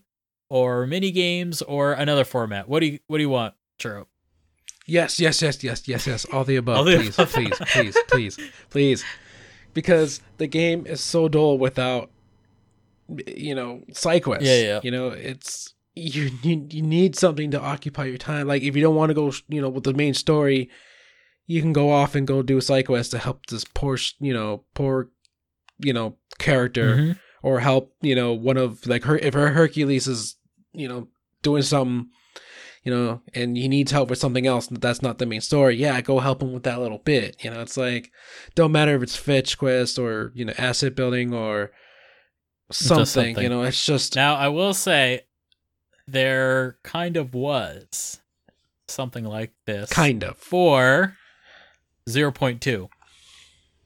or 0.50 0.86
mini 0.86 1.12
games, 1.12 1.62
or 1.62 1.94
another 1.94 2.24
format. 2.26 2.70
What 2.70 2.80
do 2.82 2.86
you 2.88 3.00
What 3.08 3.18
do 3.18 3.24
you 3.24 3.30
want, 3.30 3.56
Churro? 3.80 4.06
Yes, 4.88 5.20
yes, 5.20 5.42
yes, 5.42 5.64
yes, 5.64 5.88
yes, 5.88 6.06
yes. 6.06 6.26
All 6.26 6.44
the 6.44 6.58
above, 6.58 6.78
All 6.78 6.84
the 6.84 6.98
please, 6.98 7.16
above. 7.16 7.32
please, 7.34 7.58
please, 7.72 7.98
please, 8.08 8.38
please. 8.70 9.06
Because 9.74 10.22
the 10.38 10.46
game 10.46 10.86
is 10.86 11.02
so 11.02 11.28
dull 11.28 11.58
without, 11.58 12.12
you 13.28 13.56
know, 13.56 13.82
side 13.94 14.24
quests. 14.24 14.48
Yeah, 14.48 14.62
yeah. 14.62 14.80
You 14.84 14.92
know, 14.92 15.10
it's 15.10 15.74
you 15.94 16.32
need 16.44 16.74
you 16.74 16.82
need 16.82 17.16
something 17.16 17.52
to 17.52 17.62
occupy 17.62 18.06
your 18.06 18.18
time. 18.18 18.48
Like 18.48 18.64
if 18.64 18.76
you 18.76 18.82
don't 18.82 18.96
want 18.96 19.10
to 19.12 19.14
go, 19.14 19.32
you 19.48 19.62
know, 19.62 19.70
with 19.70 19.84
the 19.84 19.94
main 19.94 20.14
story, 20.14 20.70
you 21.48 21.62
can 21.62 21.74
go 21.74 21.92
off 21.92 22.16
and 22.16 22.28
go 22.28 22.42
do 22.42 22.58
a 22.58 22.62
side 22.62 22.88
quests 22.88 23.12
to 23.12 23.18
help 23.20 23.46
this 23.48 23.64
poor, 23.64 23.98
you 24.20 24.34
know, 24.34 24.64
poor, 24.74 25.10
you 25.80 25.94
know, 25.94 26.18
character, 26.40 26.96
Mhm. 26.98 27.20
or 27.44 27.60
help, 27.60 27.94
you 28.02 28.16
know, 28.16 28.34
one 28.34 28.58
of 28.58 28.86
like 28.88 29.04
her 29.04 29.18
if 29.18 29.34
her 29.34 29.50
Hercules 29.50 30.08
is, 30.08 30.36
you 30.74 30.88
know, 30.88 31.08
doing 31.42 31.62
something 31.64 32.10
you 32.84 32.92
know, 32.94 33.20
and 33.34 33.58
he 33.58 33.68
needs 33.68 33.92
help 33.92 34.12
with 34.12 34.20
something 34.20 34.46
else 34.46 34.68
that's 34.68 35.02
not 35.02 35.18
the 35.18 35.26
main 35.26 35.42
story, 35.42 35.76
yeah, 35.76 36.00
go 36.02 36.20
help 36.20 36.44
him 36.44 36.54
with 36.54 36.62
that 36.62 36.80
little 36.80 37.00
bit. 37.00 37.36
You 37.44 37.50
know, 37.50 37.62
it's 37.62 37.78
like 37.78 38.12
don't 38.54 38.72
matter 38.72 38.96
if 38.96 39.02
it's 39.02 39.16
fetch 39.16 39.58
quest 39.58 39.98
or 39.98 40.32
you 40.36 40.46
know 40.46 40.54
asset 40.58 40.96
building 40.96 41.34
or 41.34 41.72
something. 42.72 43.06
something. 43.06 43.44
You 43.44 43.50
know, 43.50 43.64
it's 43.64 43.86
just 43.86 44.16
Now, 44.16 44.36
I 44.36 44.48
will 44.48 44.74
say 44.74 45.22
there 46.08 46.78
kind 46.84 47.18
of 47.18 47.34
was 47.34 48.22
something 48.88 49.24
like 49.24 49.54
this 49.66 49.90
kind 49.90 50.24
of. 50.24 50.38
for 50.38 51.18
0.2. 52.08 52.90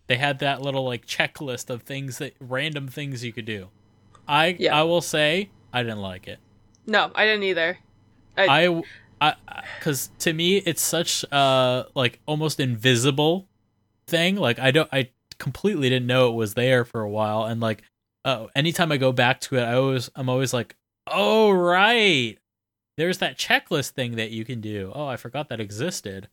They 0.08 0.18
had 0.18 0.40
that 0.40 0.62
little 0.62 0.84
like 0.84 1.06
checklist 1.06 1.70
of 1.70 1.84
things 1.84 2.18
that 2.18 2.34
random 2.40 2.88
things 2.88 3.24
you 3.24 3.32
could 3.32 3.46
do. 3.46 3.70
I 4.28 4.56
Yeah. 4.60 4.78
I 4.80 4.84
will 4.84 5.02
say 5.02 5.50
I 5.72 5.84
didn't 5.84 6.02
like 6.02 6.28
it. 6.28 6.40
No, 6.86 7.12
I 7.14 7.26
didn't 7.26 7.44
either. 7.44 7.78
I 8.38 8.82
I 9.22 9.36
cuz 9.82 10.10
to 10.20 10.34
me 10.34 10.58
it's 10.58 10.82
such 10.82 11.26
uh 11.32 11.84
like 11.94 12.20
almost 12.26 12.60
invisible 12.60 13.48
thing. 14.08 14.36
Like 14.36 14.60
I 14.60 14.72
don't 14.72 14.90
I 14.92 15.12
completely 15.38 15.90
didn't 15.90 16.08
know 16.08 16.30
it 16.30 16.36
was 16.36 16.56
there 16.56 16.84
for 16.84 17.02
a 17.02 17.10
while 17.10 17.44
and 17.44 17.62
like 17.62 17.84
uh 18.30 18.48
anytime 18.56 18.92
I 18.92 18.98
go 18.98 19.12
back 19.12 19.40
to 19.42 19.58
it 19.58 19.64
I 19.64 19.74
always 19.74 20.10
I'm 20.16 20.30
always 20.30 20.54
like, 20.54 20.76
"Oh 21.08 21.52
right. 21.52 22.38
There's 22.98 23.20
that 23.20 23.38
checklist 23.38 23.92
thing 23.92 24.18
that 24.18 24.32
you 24.32 24.44
can 24.46 24.62
do. 24.62 24.92
Oh, 24.94 25.08
I 25.08 25.16
forgot 25.18 25.50
that 25.50 25.60
existed." 25.62 26.28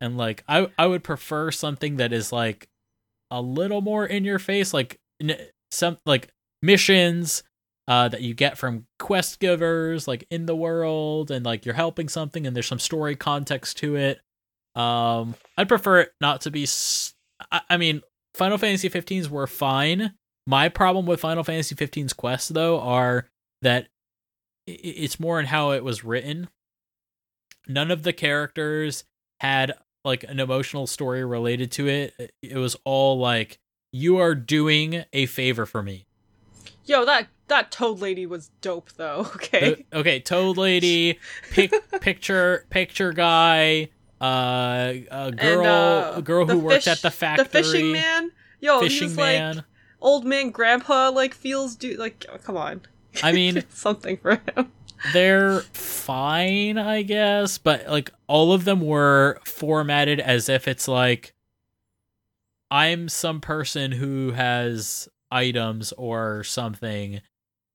And 0.00 0.16
like 0.16 0.44
I 0.48 0.68
I 0.78 0.86
would 0.86 1.04
prefer 1.04 1.50
something 1.50 1.96
that 1.96 2.12
is 2.12 2.32
like 2.32 2.68
a 3.30 3.40
little 3.42 3.80
more 3.80 4.06
in 4.06 4.24
your 4.24 4.38
face 4.38 4.72
like 4.72 4.98
some 5.70 5.98
like 6.06 6.28
missions 6.62 7.42
uh, 7.88 8.08
that 8.08 8.22
you 8.22 8.34
get 8.34 8.58
from 8.58 8.86
quest 8.98 9.40
givers 9.40 10.06
like 10.08 10.26
in 10.30 10.46
the 10.46 10.56
world 10.56 11.30
and 11.30 11.44
like 11.44 11.64
you're 11.64 11.74
helping 11.74 12.08
something 12.08 12.46
and 12.46 12.54
there's 12.54 12.66
some 12.66 12.78
story 12.78 13.16
context 13.16 13.78
to 13.78 13.96
it 13.96 14.20
um 14.76 15.34
i'd 15.56 15.68
prefer 15.68 16.00
it 16.00 16.12
not 16.20 16.42
to 16.42 16.50
be 16.50 16.64
s- 16.64 17.14
I, 17.50 17.60
I 17.70 17.76
mean 17.76 18.02
final 18.34 18.58
fantasy 18.58 18.88
15s 18.88 19.28
were 19.28 19.46
fine 19.46 20.14
my 20.48 20.68
problem 20.70 21.04
with 21.04 21.20
final 21.20 21.44
fantasy 21.44 21.74
15's 21.74 22.14
quests 22.14 22.48
though 22.48 22.80
are 22.80 23.26
that 23.62 23.88
it's 24.66 25.20
more 25.20 25.38
in 25.38 25.46
how 25.46 25.72
it 25.72 25.84
was 25.84 26.02
written 26.04 26.48
none 27.66 27.90
of 27.90 28.02
the 28.02 28.12
characters 28.12 29.04
had 29.40 29.74
like 30.04 30.24
an 30.24 30.40
emotional 30.40 30.86
story 30.86 31.22
related 31.24 31.70
to 31.72 31.86
it 31.86 32.32
It- 32.42 32.56
was 32.56 32.76
all 32.84 33.18
like 33.18 33.58
you 33.92 34.16
are 34.18 34.34
doing 34.34 35.04
a 35.12 35.26
favor 35.26 35.66
for 35.66 35.82
me 35.82 36.06
Yo, 36.86 37.04
that 37.04 37.28
that 37.48 37.70
toad 37.70 38.00
lady 38.00 38.24
was 38.24 38.50
dope 38.62 38.90
though. 38.92 39.26
Okay. 39.34 39.84
Uh, 39.92 39.98
okay, 39.98 40.20
Toad 40.20 40.56
Lady, 40.56 41.18
pic- 41.50 41.74
picture 42.00 42.64
picture 42.70 43.12
guy, 43.12 43.90
uh, 44.22 44.94
a 45.10 45.30
girl, 45.32 45.66
uh, 45.66 46.12
a 46.16 46.22
girl 46.22 46.46
who 46.46 46.66
fish- 46.70 46.86
at 46.86 47.02
the 47.02 47.10
factory, 47.10 47.44
The 47.44 47.50
fishing 47.50 47.92
man. 47.92 48.30
Yo, 48.60 48.80
fishing 48.80 49.08
he's 49.08 49.16
man. 49.18 49.56
like 49.56 49.64
old 50.00 50.24
man 50.24 50.50
grandpa 50.50 51.10
like 51.10 51.34
feels 51.34 51.76
do 51.76 51.96
like 51.96 52.26
oh, 52.32 52.38
come 52.38 52.56
on. 52.56 52.82
I 53.22 53.32
mean, 53.32 53.64
something 53.70 54.16
for 54.18 54.40
him. 54.54 54.72
they're 55.12 55.60
fine, 55.72 56.78
I 56.78 57.02
guess, 57.02 57.58
but 57.58 57.88
like 57.88 58.10
all 58.26 58.52
of 58.52 58.64
them 58.64 58.80
were 58.80 59.40
formatted 59.44 60.20
as 60.20 60.48
if 60.48 60.68
it's 60.68 60.88
like 60.88 61.34
I'm 62.70 63.08
some 63.08 63.40
person 63.40 63.92
who 63.92 64.32
has 64.32 65.08
items 65.30 65.92
or 65.92 66.44
something 66.44 67.20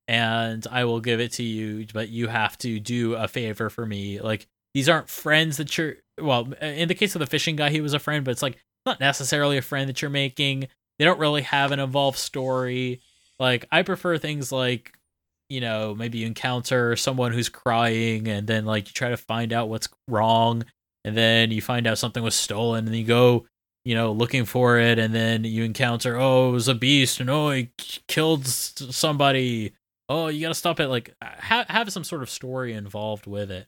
and 0.08 0.66
I 0.70 0.86
will 0.86 1.00
give 1.00 1.20
it 1.20 1.32
to 1.34 1.44
you, 1.44 1.86
but 1.94 2.10
you 2.10 2.28
have 2.28 2.58
to 2.60 2.80
do 2.80 3.16
a 3.16 3.28
favor 3.28 3.70
for 3.70 3.86
me. 3.86 4.20
Like 4.20 4.48
these 4.74 4.90
aren't 4.90 5.10
friends 5.10 5.58
that 5.58 5.78
you're 5.78 5.96
well, 6.20 6.52
in 6.62 6.88
the 6.88 6.96
case 6.96 7.16
of 7.16 7.20
the 7.20 7.26
fishing 7.26 7.56
guy, 7.56 7.70
he 7.70 7.82
was 7.82 7.94
a 7.94 8.00
friend, 8.00 8.24
but 8.24 8.32
it's 8.32 8.44
like 8.44 8.58
not 8.86 9.00
necessarily 9.00 9.58
a 9.58 9.62
friend 9.62 9.90
that 9.90 10.02
you're 10.02 10.12
making. 10.12 10.68
They 11.00 11.06
don't 11.06 11.20
really 11.20 11.42
have 11.44 11.72
an 11.72 11.80
involved 11.80 12.18
story. 12.18 13.02
Like 13.40 13.66
I 13.72 13.84
prefer 13.84 14.18
things 14.18 14.52
like 14.52 14.94
you 15.50 15.62
know, 15.62 15.94
maybe 15.94 16.18
you 16.18 16.26
encounter 16.26 16.96
someone 16.96 17.32
who's 17.32 17.50
crying 17.50 18.28
and 18.28 18.48
then 18.48 18.66
like 18.66 18.88
you 18.88 18.94
try 18.94 19.10
to 19.10 19.18
find 19.18 19.54
out 19.54 19.70
what's 19.70 19.88
wrong 20.08 20.66
and 21.06 21.16
then 21.16 21.52
you 21.52 21.62
find 21.62 21.86
out 21.86 22.00
something 22.00 22.24
was 22.24 22.34
stolen 22.34 22.88
and 22.88 22.96
you 22.96 23.04
go, 23.04 23.46
you 23.86 23.94
know, 23.94 24.12
looking 24.12 24.46
for 24.46 24.80
it 24.80 24.98
and 24.98 25.14
then 25.14 25.44
you 25.44 25.64
encounter, 25.64 26.18
oh, 26.18 26.50
it 26.50 26.54
was 26.54 26.68
a 26.68 26.74
beast 26.74 27.20
and 27.20 27.30
oh, 27.30 27.52
he 27.52 27.70
killed 28.08 28.48
somebody. 28.48 29.74
Oh, 30.10 30.28
you 30.28 30.42
got 30.42 30.48
to 30.48 30.56
stop 30.56 30.80
it 30.80 30.88
like 30.88 31.14
ha- 31.22 31.66
have 31.70 31.92
some 31.92 32.04
sort 32.04 32.24
of 32.24 32.32
story 32.32 32.74
involved 32.74 33.28
with 33.28 33.52
it. 33.52 33.68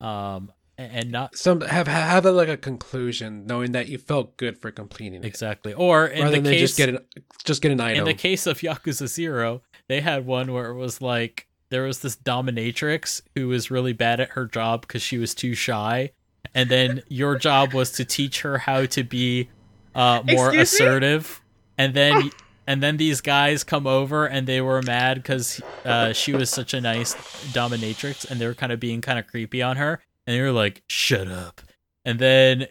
Um 0.00 0.52
and 0.76 1.10
not 1.10 1.36
Some 1.36 1.60
have 1.60 1.86
have 1.86 2.26
it 2.26 2.32
like 2.32 2.48
a 2.48 2.56
conclusion, 2.56 3.46
knowing 3.46 3.72
that 3.72 3.88
you 3.88 3.98
felt 3.98 4.36
good 4.36 4.58
for 4.58 4.70
completing 4.70 5.22
it, 5.22 5.24
exactly. 5.24 5.72
Or 5.72 6.06
in 6.06 6.24
rather 6.24 6.36
the 6.36 6.42
than 6.42 6.52
case 6.52 6.60
just 6.60 6.76
get 6.76 6.88
an 6.88 6.98
just 7.44 7.62
get 7.62 7.72
an 7.72 7.80
item. 7.80 8.00
in 8.00 8.04
the 8.04 8.14
case 8.14 8.46
of 8.46 8.58
Yakuza 8.60 9.06
Zero, 9.06 9.62
they 9.88 10.00
had 10.00 10.26
one 10.26 10.52
where 10.52 10.70
it 10.70 10.76
was 10.76 11.00
like 11.00 11.48
there 11.70 11.84
was 11.84 12.00
this 12.00 12.16
dominatrix 12.16 13.22
who 13.34 13.48
was 13.48 13.70
really 13.70 13.92
bad 13.92 14.20
at 14.20 14.30
her 14.30 14.46
job 14.46 14.82
because 14.82 15.02
she 15.02 15.18
was 15.18 15.34
too 15.34 15.54
shy, 15.54 16.10
and 16.54 16.68
then 16.68 17.02
your 17.08 17.36
job 17.36 17.72
was 17.72 17.92
to 17.92 18.04
teach 18.04 18.40
her 18.42 18.58
how 18.58 18.86
to 18.86 19.04
be 19.04 19.48
uh, 19.94 20.22
more 20.26 20.48
Excuse 20.48 20.52
me? 20.54 20.60
assertive, 20.86 21.40
and 21.78 21.94
then 21.94 22.30
and 22.66 22.82
then 22.82 22.96
these 22.96 23.20
guys 23.20 23.62
come 23.62 23.86
over 23.86 24.26
and 24.26 24.46
they 24.46 24.60
were 24.60 24.82
mad 24.82 25.18
because 25.18 25.60
uh, 25.84 26.12
she 26.12 26.32
was 26.32 26.50
such 26.50 26.74
a 26.74 26.80
nice 26.80 27.14
dominatrix 27.52 28.28
and 28.28 28.40
they 28.40 28.46
were 28.46 28.54
kind 28.54 28.72
of 28.72 28.80
being 28.80 29.00
kind 29.00 29.18
of 29.18 29.26
creepy 29.26 29.62
on 29.62 29.76
her 29.76 30.00
and 30.26 30.36
they 30.36 30.40
were 30.40 30.52
like 30.52 30.82
shut 30.88 31.28
up. 31.28 31.60
And 32.04 32.18
then 32.18 32.66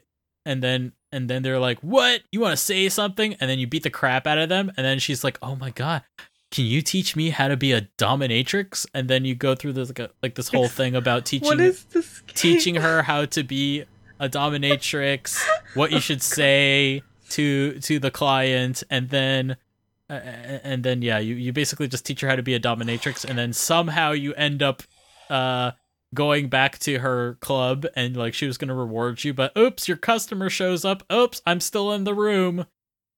and 0.45 0.61
then 0.61 0.93
and 1.11 1.29
then 1.29 1.43
they're 1.43 1.59
like 1.59 1.79
what? 1.79 2.21
You 2.31 2.39
want 2.39 2.53
to 2.53 2.57
say 2.63 2.89
something? 2.89 3.35
And 3.39 3.49
then 3.49 3.59
you 3.59 3.67
beat 3.67 3.83
the 3.83 3.89
crap 3.89 4.27
out 4.27 4.37
of 4.37 4.49
them. 4.49 4.71
And 4.77 4.85
then 4.85 4.99
she's 4.99 5.23
like 5.23 5.37
oh 5.41 5.55
my 5.55 5.69
god 5.71 6.03
can 6.53 6.65
you 6.65 6.83
teach 6.83 7.15
me 7.15 7.31
how 7.31 7.47
to 7.47 7.57
be 7.57 7.71
a 7.71 7.81
dominatrix? 7.97 8.85
And 8.93 9.09
then 9.09 9.25
you 9.25 9.33
go 9.33 9.55
through 9.55 9.73
this 9.73 9.89
like, 9.89 9.97
a, 9.97 10.11
like 10.21 10.35
this 10.35 10.49
whole 10.49 10.67
thing 10.67 10.95
about 10.95 11.25
teaching 11.25 11.47
What 11.47 11.59
is 11.59 11.83
this? 11.85 12.21
teaching 12.27 12.75
her 12.75 13.01
how 13.01 13.25
to 13.25 13.43
be 13.43 13.85
a 14.19 14.29
dominatrix, 14.29 15.41
what 15.73 15.91
you 15.91 15.99
should 15.99 16.21
say 16.37 17.01
to 17.31 17.79
to 17.79 17.97
the 17.97 18.11
client, 18.11 18.83
and 18.91 19.09
then 19.09 19.57
uh, 20.11 20.13
and 20.13 20.83
then 20.83 21.01
yeah, 21.01 21.17
you 21.17 21.33
you 21.33 21.51
basically 21.51 21.87
just 21.87 22.05
teach 22.05 22.21
her 22.21 22.29
how 22.29 22.35
to 22.35 22.43
be 22.43 22.53
a 22.53 22.59
dominatrix, 22.59 23.25
and 23.25 23.35
then 23.35 23.51
somehow 23.51 24.11
you 24.11 24.35
end 24.35 24.61
up 24.61 24.83
uh 25.31 25.71
going 26.13 26.47
back 26.47 26.79
to 26.79 26.99
her 26.99 27.37
club 27.41 27.85
and 27.95 28.15
like 28.15 28.33
she 28.33 28.47
was 28.47 28.57
gonna 28.57 28.75
reward 28.75 29.23
you, 29.23 29.33
but 29.33 29.55
oops, 29.57 29.87
your 29.87 29.97
customer 29.97 30.49
shows 30.49 30.85
up. 30.85 31.03
Oops, 31.11 31.41
I'm 31.45 31.59
still 31.59 31.91
in 31.91 32.03
the 32.03 32.13
room. 32.13 32.65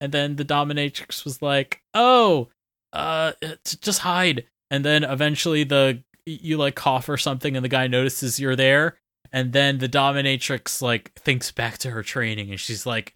And 0.01 0.11
then 0.11 0.35
the 0.35 0.45
dominatrix 0.45 1.23
was 1.23 1.41
like, 1.41 1.81
"Oh, 1.93 2.49
uh, 2.93 3.33
just 3.81 3.99
hide." 3.99 4.45
And 4.69 4.83
then 4.83 5.03
eventually 5.03 5.63
the 5.63 6.03
you 6.25 6.57
like 6.57 6.75
cough 6.75 7.07
or 7.07 7.17
something, 7.17 7.55
and 7.55 7.63
the 7.63 7.69
guy 7.69 7.87
notices 7.87 8.39
you're 8.39 8.55
there, 8.55 8.97
and 9.31 9.53
then 9.53 9.77
the 9.77 9.89
dominatrix 9.89 10.81
like 10.81 11.13
thinks 11.13 11.51
back 11.51 11.77
to 11.79 11.91
her 11.91 12.03
training, 12.03 12.49
and 12.51 12.59
she's 12.59 12.85
like, 12.85 13.15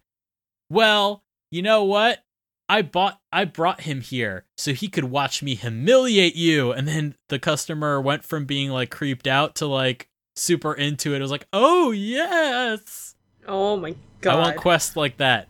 "Well, 0.70 1.22
you 1.50 1.62
know 1.62 1.84
what? 1.84 2.24
I 2.70 2.82
bought 2.82 3.20
I 3.32 3.44
brought 3.44 3.82
him 3.82 4.00
here 4.00 4.44
so 4.56 4.72
he 4.72 4.88
could 4.88 5.04
watch 5.04 5.42
me 5.42 5.54
humiliate 5.56 6.36
you." 6.36 6.70
And 6.72 6.86
then 6.86 7.16
the 7.28 7.38
customer 7.38 8.00
went 8.00 8.24
from 8.24 8.44
being 8.46 8.70
like 8.70 8.90
creeped 8.90 9.26
out 9.26 9.56
to 9.56 9.66
like 9.66 10.08
super 10.36 10.72
into 10.72 11.12
it. 11.14 11.18
It 11.18 11.22
was 11.22 11.30
like, 11.30 11.46
"Oh 11.52 11.90
yes, 11.90 13.16
Oh 13.46 13.76
my 13.76 13.94
god. 14.20 14.36
I 14.36 14.40
want 14.40 14.56
quests 14.56 14.96
like 14.96 15.16
that." 15.18 15.48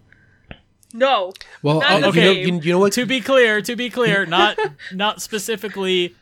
no. 0.92 1.32
Well, 1.62 1.80
Not 1.80 1.90
uh, 1.92 1.94
in 1.96 2.00
the 2.02 2.10
you, 2.12 2.20
know, 2.24 2.32
you, 2.32 2.60
you 2.62 2.72
know 2.72 2.78
what? 2.80 2.92
to 2.94 3.06
be 3.06 3.20
clear, 3.20 3.60
to 3.62 3.76
be 3.76 3.90
clear, 3.90 4.26
not 4.26 4.58
not 4.92 5.22
specifically 5.22 6.14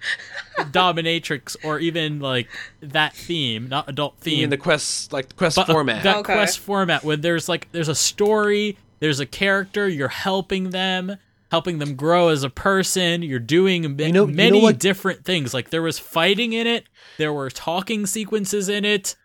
dominatrix 0.58 1.56
or 1.64 1.78
even 1.78 2.20
like 2.20 2.48
that 2.80 3.14
theme, 3.14 3.68
not 3.68 3.88
adult 3.88 4.18
theme. 4.18 4.40
mean 4.40 4.50
the 4.50 4.56
quest, 4.56 5.12
like 5.12 5.28
the 5.28 5.34
quest 5.34 5.56
but, 5.56 5.68
uh, 5.68 5.72
format? 5.72 6.02
that 6.02 6.16
Okay. 6.18 6.34
quest 6.34 6.58
format 6.58 7.04
when 7.04 7.20
there's 7.20 7.48
like 7.48 7.70
there's 7.72 7.88
a 7.88 7.94
story, 7.94 8.76
there's 9.00 9.20
a 9.20 9.26
character, 9.26 9.88
you're 9.88 10.08
helping 10.08 10.70
them, 10.70 11.16
helping 11.50 11.78
them 11.78 11.94
grow 11.94 12.28
as 12.28 12.42
a 12.42 12.50
person. 12.50 13.22
You're 13.22 13.38
doing 13.38 13.82
You 13.84 13.88
know- 13.88 14.04
you 14.06 14.12
know 14.12 14.26
many 14.26 14.72
different 14.72 15.24
things. 15.24 15.54
Like 15.54 15.70
there 15.70 15.82
was 15.82 15.98
fighting 15.98 16.52
in 16.52 16.66
it, 16.66 16.84
there 17.16 17.32
were 17.32 17.50
talking 17.50 18.06
sequences 18.06 18.68
in 18.68 18.84
it. 18.84 19.16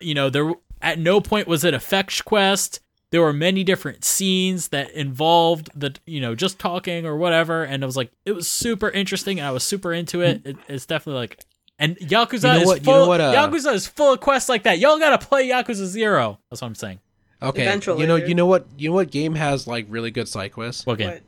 You 0.00 0.14
know, 0.14 0.30
there 0.30 0.52
at 0.80 0.98
no 0.98 1.20
point 1.20 1.46
was 1.46 1.64
it 1.64 1.74
a 1.74 1.80
fetch 1.80 2.24
quest. 2.24 2.80
There 3.10 3.20
were 3.20 3.32
many 3.34 3.62
different 3.62 4.04
scenes 4.04 4.68
that 4.68 4.90
involved 4.92 5.68
the 5.74 5.94
you 6.06 6.20
know 6.20 6.34
just 6.34 6.58
talking 6.58 7.04
or 7.06 7.16
whatever, 7.16 7.62
and 7.62 7.82
it 7.82 7.86
was 7.86 7.96
like 7.96 8.10
it 8.24 8.32
was 8.32 8.48
super 8.48 8.88
interesting. 8.90 9.38
And 9.38 9.46
I 9.46 9.50
was 9.50 9.62
super 9.64 9.92
into 9.92 10.22
it. 10.22 10.40
it 10.44 10.56
it's 10.68 10.86
definitely 10.86 11.20
like. 11.20 11.38
And 11.78 11.96
Yakuza 11.98 12.42
You 12.48 12.48
know 12.54 12.60
is 12.60 12.66
what- 12.66 12.78
you 12.78 12.84
full. 12.84 12.94
know 13.00 13.08
what, 13.08 13.20
uh, 13.20 13.32
Yakuza 13.34 13.74
is 13.74 13.86
full 13.86 14.12
of 14.12 14.20
quests 14.20 14.48
like 14.48 14.62
that. 14.64 14.78
Y'all 14.78 14.98
gotta 14.98 15.18
play 15.24 15.48
Yakuza 15.48 15.86
Zero. 15.86 16.38
That's 16.50 16.62
what 16.62 16.68
I'm 16.68 16.74
saying. 16.74 17.00
Okay, 17.42 17.62
Eventually, 17.62 18.00
you 18.02 18.06
know, 18.06 18.18
dude. 18.18 18.28
you 18.28 18.34
know 18.34 18.46
what? 18.46 18.66
You 18.78 18.88
know 18.90 18.94
what 18.94 19.10
game 19.10 19.34
has 19.34 19.66
like 19.66 19.86
really 19.88 20.10
good 20.10 20.28
side 20.28 20.52
quests? 20.52 20.86
What 20.86 20.98
game? 20.98 21.10
What? 21.10 21.22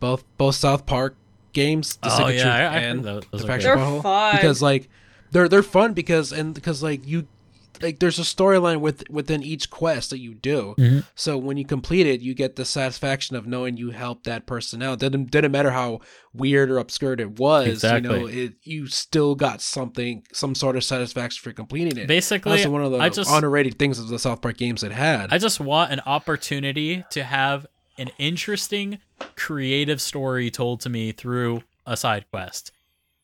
Both 0.00 0.24
both 0.36 0.54
South 0.56 0.84
Park 0.86 1.16
games, 1.52 1.96
The 1.96 2.08
Oh, 2.12 2.26
yeah, 2.28 2.42
Truth 2.42 2.46
I- 2.46 2.58
I 2.64 2.76
and 2.78 3.04
those- 3.04 3.22
those 3.30 3.40
the 3.42 3.46
are 3.46 3.50
Faction. 3.50 3.70
Butthole. 3.78 4.02
Fun. 4.02 4.36
because 4.36 4.60
like 4.62 4.88
they're 5.30 5.48
they're 5.48 5.62
fun 5.62 5.92
because 5.94 6.32
and 6.32 6.54
because 6.54 6.82
like 6.82 7.06
you 7.06 7.26
like 7.84 7.98
there's 8.00 8.18
a 8.18 8.22
storyline 8.22 8.80
with 8.80 9.08
within 9.10 9.42
each 9.42 9.70
quest 9.70 10.10
that 10.10 10.18
you 10.18 10.34
do. 10.34 10.74
Mhm. 10.78 11.04
So 11.14 11.38
when 11.38 11.56
you 11.56 11.64
complete 11.64 12.06
it, 12.06 12.20
you 12.20 12.34
get 12.34 12.56
the 12.56 12.64
satisfaction 12.64 13.36
of 13.36 13.46
knowing 13.46 13.76
you 13.76 13.90
helped 13.90 14.24
that 14.24 14.46
person 14.46 14.82
out. 14.82 14.98
Didn't 14.98 15.30
didn't 15.30 15.52
matter 15.52 15.70
how 15.70 16.00
weird 16.32 16.70
or 16.70 16.78
obscure 16.78 17.12
it 17.12 17.38
was. 17.38 17.84
You 17.84 18.00
know, 18.00 18.26
it 18.26 18.54
you 18.62 18.86
still 18.88 19.34
got 19.34 19.60
something, 19.60 20.24
some 20.32 20.54
sort 20.54 20.76
of 20.76 20.82
satisfaction 20.82 21.42
for 21.42 21.52
completing 21.52 21.96
it. 21.96 22.08
Basically, 22.08 22.56
That's 22.56 22.68
one 22.68 22.82
of 22.82 22.90
the 22.90 22.98
I 22.98 23.08
just 23.10 23.30
underrated 23.30 23.78
things 23.78 23.98
of 23.98 24.08
the 24.08 24.18
South 24.18 24.40
Park 24.40 24.56
games 24.56 24.82
it 24.82 24.92
had. 24.92 25.32
I 25.32 25.38
just 25.38 25.60
want 25.60 25.92
an 25.92 26.00
opportunity 26.06 27.04
to 27.10 27.22
have 27.22 27.66
an 27.98 28.10
interesting, 28.18 28.98
creative 29.36 30.00
story 30.00 30.50
told 30.50 30.80
to 30.80 30.88
me 30.88 31.12
through 31.12 31.62
a 31.86 31.96
side 31.96 32.24
quest. 32.30 32.72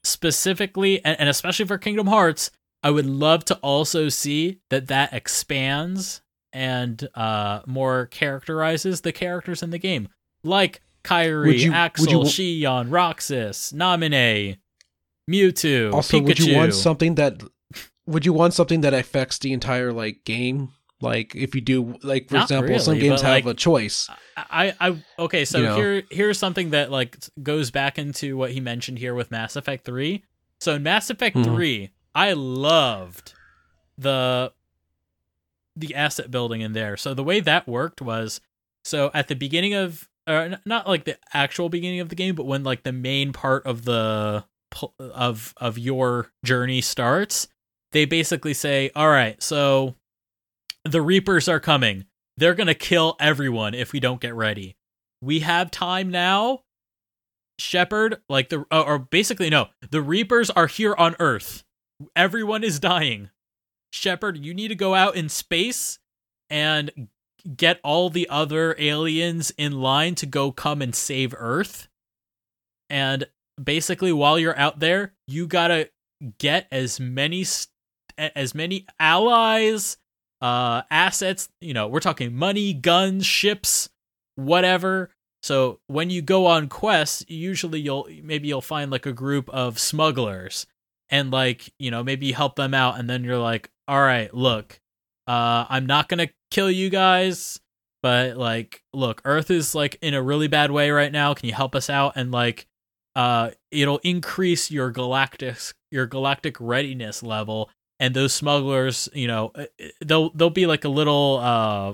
Specifically, 0.02 1.04
and, 1.04 1.18
and 1.20 1.28
especially 1.28 1.66
for 1.66 1.76
Kingdom 1.78 2.06
Hearts, 2.06 2.50
I 2.82 2.90
would 2.90 3.06
love 3.06 3.44
to 3.46 3.56
also 3.56 4.08
see 4.08 4.60
that 4.70 4.86
that 4.88 5.12
expands 5.12 6.22
and 6.52 7.08
uh, 7.14 7.60
more 7.66 8.06
characterizes 8.06 9.02
the 9.02 9.12
characters 9.12 9.62
in 9.62 9.70
the 9.70 9.78
game, 9.78 10.08
like 10.42 10.80
Kairi, 11.04 11.46
Would 11.46 11.60
you- 11.62 11.72
Axel, 11.72 12.06
would 12.22 12.38
you 12.38 12.64
Xion, 12.66 12.90
Roxas, 12.90 13.72
Namine, 13.72 14.58
Mewtwo, 15.30 15.92
also, 15.92 16.18
Pikachu. 16.18 16.24
would 16.24 16.38
you 16.40 16.56
want 16.56 16.74
something 16.74 17.14
that 17.16 17.42
would 18.06 18.26
you 18.26 18.32
want 18.32 18.54
something 18.54 18.80
that 18.80 18.94
affects 18.94 19.38
the 19.38 19.52
entire 19.52 19.92
like 19.92 20.24
game? 20.24 20.70
Like 21.02 21.34
if 21.34 21.54
you 21.54 21.60
do, 21.60 21.96
like 22.02 22.28
for 22.28 22.34
Not 22.34 22.44
example, 22.44 22.78
some 22.78 22.98
games 22.98 23.22
have 23.22 23.30
like, 23.30 23.46
a 23.46 23.54
choice. 23.54 24.10
I, 24.36 24.74
I 24.80 24.96
okay, 25.18 25.44
so 25.44 25.58
You 25.58 25.64
know. 25.64 25.76
here 25.76 26.02
here's 26.10 26.38
something 26.38 26.70
that 26.70 26.90
like 26.90 27.16
goes 27.42 27.70
back 27.70 27.98
into 27.98 28.36
what 28.36 28.50
he 28.50 28.60
mentioned 28.60 28.98
here 28.98 29.14
with 29.14 29.30
Mass 29.30 29.56
Effect 29.56 29.84
3. 29.84 30.22
So 30.60 30.74
in 30.74 30.82
Mass 30.82 31.08
Effect 31.08 31.36
Mhm. 31.36 31.44
3, 31.44 31.90
I 32.14 32.32
loved 32.32 33.34
the 33.98 34.52
the 35.76 35.94
asset 35.94 36.30
building 36.30 36.60
in 36.60 36.72
there. 36.72 36.96
So 36.96 37.14
the 37.14 37.24
way 37.24 37.40
that 37.40 37.68
worked 37.68 38.02
was 38.02 38.40
so 38.84 39.10
at 39.14 39.28
the 39.28 39.36
beginning 39.36 39.74
of 39.74 40.08
or 40.26 40.58
not 40.64 40.88
like 40.88 41.04
the 41.04 41.18
actual 41.32 41.68
beginning 41.68 42.00
of 42.00 42.08
the 42.08 42.14
game, 42.14 42.34
but 42.34 42.46
when 42.46 42.64
like 42.64 42.82
the 42.82 42.92
main 42.92 43.32
part 43.32 43.66
of 43.66 43.84
the 43.84 44.44
of 44.98 45.54
of 45.56 45.78
your 45.78 46.30
journey 46.44 46.80
starts, 46.80 47.48
they 47.92 48.04
basically 48.04 48.54
say, 48.54 48.90
"All 48.94 49.08
right, 49.08 49.42
so 49.42 49.96
the 50.84 51.02
Reapers 51.02 51.48
are 51.48 51.60
coming. 51.60 52.06
They're 52.36 52.54
going 52.54 52.68
to 52.68 52.74
kill 52.74 53.16
everyone 53.20 53.74
if 53.74 53.92
we 53.92 54.00
don't 54.00 54.20
get 54.20 54.34
ready. 54.34 54.76
We 55.20 55.40
have 55.40 55.70
time 55.70 56.10
now. 56.10 56.62
Shepard, 57.58 58.22
like 58.28 58.48
the 58.48 58.64
or 58.70 58.98
basically 58.98 59.50
no, 59.50 59.68
the 59.90 60.00
Reapers 60.00 60.48
are 60.48 60.66
here 60.66 60.94
on 60.94 61.14
Earth. 61.18 61.64
Everyone 62.16 62.64
is 62.64 62.80
dying. 62.80 63.30
Shepard, 63.92 64.38
you 64.38 64.54
need 64.54 64.68
to 64.68 64.74
go 64.74 64.94
out 64.94 65.16
in 65.16 65.28
space 65.28 65.98
and 66.48 67.08
get 67.56 67.80
all 67.82 68.10
the 68.10 68.28
other 68.28 68.74
aliens 68.78 69.50
in 69.56 69.80
line 69.80 70.14
to 70.16 70.26
go 70.26 70.52
come 70.52 70.82
and 70.82 70.94
save 70.94 71.34
Earth. 71.36 71.88
And 72.88 73.26
basically 73.62 74.12
while 74.12 74.38
you're 74.38 74.58
out 74.58 74.80
there, 74.80 75.14
you 75.26 75.46
got 75.46 75.68
to 75.68 75.90
get 76.38 76.66
as 76.70 77.00
many 77.00 77.44
as 78.18 78.54
many 78.54 78.86
allies 78.98 79.96
uh 80.42 80.82
assets 80.90 81.48
you 81.60 81.72
know 81.72 81.86
we're 81.86 82.00
talking 82.00 82.34
money 82.34 82.72
guns 82.72 83.24
ships 83.24 83.88
whatever 84.36 85.10
so 85.42 85.80
when 85.86 86.10
you 86.10 86.20
go 86.20 86.46
on 86.46 86.68
quests 86.68 87.24
usually 87.28 87.80
you'll 87.80 88.06
maybe 88.22 88.48
you'll 88.48 88.60
find 88.60 88.90
like 88.90 89.06
a 89.06 89.12
group 89.12 89.48
of 89.50 89.78
smugglers 89.78 90.66
and 91.10 91.30
like 91.30 91.72
you 91.78 91.90
know 91.90 92.02
maybe 92.02 92.32
help 92.32 92.56
them 92.56 92.74
out 92.74 92.98
and 92.98 93.10
then 93.10 93.24
you're 93.24 93.38
like 93.38 93.70
all 93.88 94.00
right 94.00 94.32
look 94.34 94.80
uh 95.26 95.66
i'm 95.68 95.86
not 95.86 96.08
gonna 96.08 96.28
kill 96.50 96.70
you 96.70 96.88
guys 96.88 97.60
but 98.02 98.36
like 98.36 98.82
look 98.92 99.20
earth 99.24 99.50
is 99.50 99.74
like 99.74 99.98
in 100.02 100.14
a 100.14 100.22
really 100.22 100.48
bad 100.48 100.70
way 100.70 100.90
right 100.90 101.12
now. 101.12 101.34
Can 101.34 101.48
you 101.48 101.54
help 101.54 101.74
us 101.74 101.90
out? 101.90 102.14
And 102.16 102.30
like 102.32 102.66
uh 103.16 103.50
it'll 103.70 103.98
increase 103.98 104.70
your 104.70 104.90
galactic 104.90 105.58
your 105.90 106.06
galactic 106.06 106.56
readiness 106.60 107.22
level 107.22 107.70
and 107.98 108.14
those 108.14 108.32
smugglers, 108.32 109.08
you 109.12 109.26
know, 109.26 109.52
uh, 109.54 109.66
they'll 110.04 110.30
they'll 110.30 110.50
be 110.50 110.66
like 110.66 110.84
a 110.84 110.88
little 110.88 111.38
uh 111.42 111.92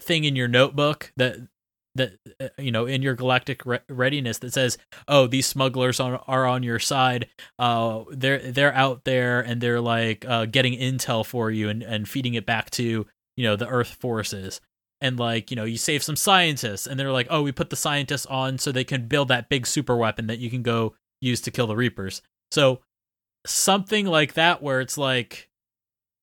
thing 0.00 0.24
in 0.24 0.36
your 0.36 0.48
notebook 0.48 1.12
that 1.16 1.36
that 1.94 2.12
uh, 2.40 2.48
you 2.58 2.70
know 2.70 2.86
in 2.86 3.02
your 3.02 3.14
galactic 3.14 3.64
re- 3.66 3.80
readiness 3.88 4.38
that 4.38 4.52
says, 4.52 4.78
"Oh, 5.08 5.26
these 5.26 5.46
smugglers 5.46 6.00
are 6.00 6.22
are 6.26 6.46
on 6.46 6.62
your 6.62 6.78
side. 6.78 7.28
Uh, 7.58 8.04
they're 8.10 8.38
they're 8.38 8.74
out 8.74 9.04
there 9.04 9.40
and 9.40 9.60
they're 9.60 9.80
like 9.80 10.24
uh 10.26 10.46
getting 10.46 10.78
intel 10.78 11.24
for 11.24 11.50
you 11.50 11.68
and 11.68 11.82
and 11.82 12.08
feeding 12.08 12.34
it 12.34 12.46
back 12.46 12.70
to 12.70 13.06
you 13.36 13.44
know 13.44 13.56
the 13.56 13.68
Earth 13.68 13.96
forces." 14.00 14.60
And 15.00 15.18
like 15.18 15.50
you 15.50 15.56
know, 15.56 15.64
you 15.64 15.78
save 15.78 16.02
some 16.02 16.16
scientists, 16.16 16.86
and 16.86 16.98
they're 16.98 17.12
like, 17.12 17.26
"Oh, 17.30 17.42
we 17.42 17.52
put 17.52 17.70
the 17.70 17.76
scientists 17.76 18.26
on 18.26 18.58
so 18.58 18.70
they 18.70 18.84
can 18.84 19.08
build 19.08 19.28
that 19.28 19.48
big 19.48 19.66
super 19.66 19.96
weapon 19.96 20.28
that 20.28 20.38
you 20.38 20.48
can 20.50 20.62
go 20.62 20.94
use 21.20 21.40
to 21.42 21.50
kill 21.50 21.66
the 21.66 21.76
Reapers." 21.76 22.22
So 22.52 22.80
something 23.46 24.06
like 24.06 24.34
that 24.34 24.62
where 24.62 24.80
it's 24.80 24.96
like 24.96 25.48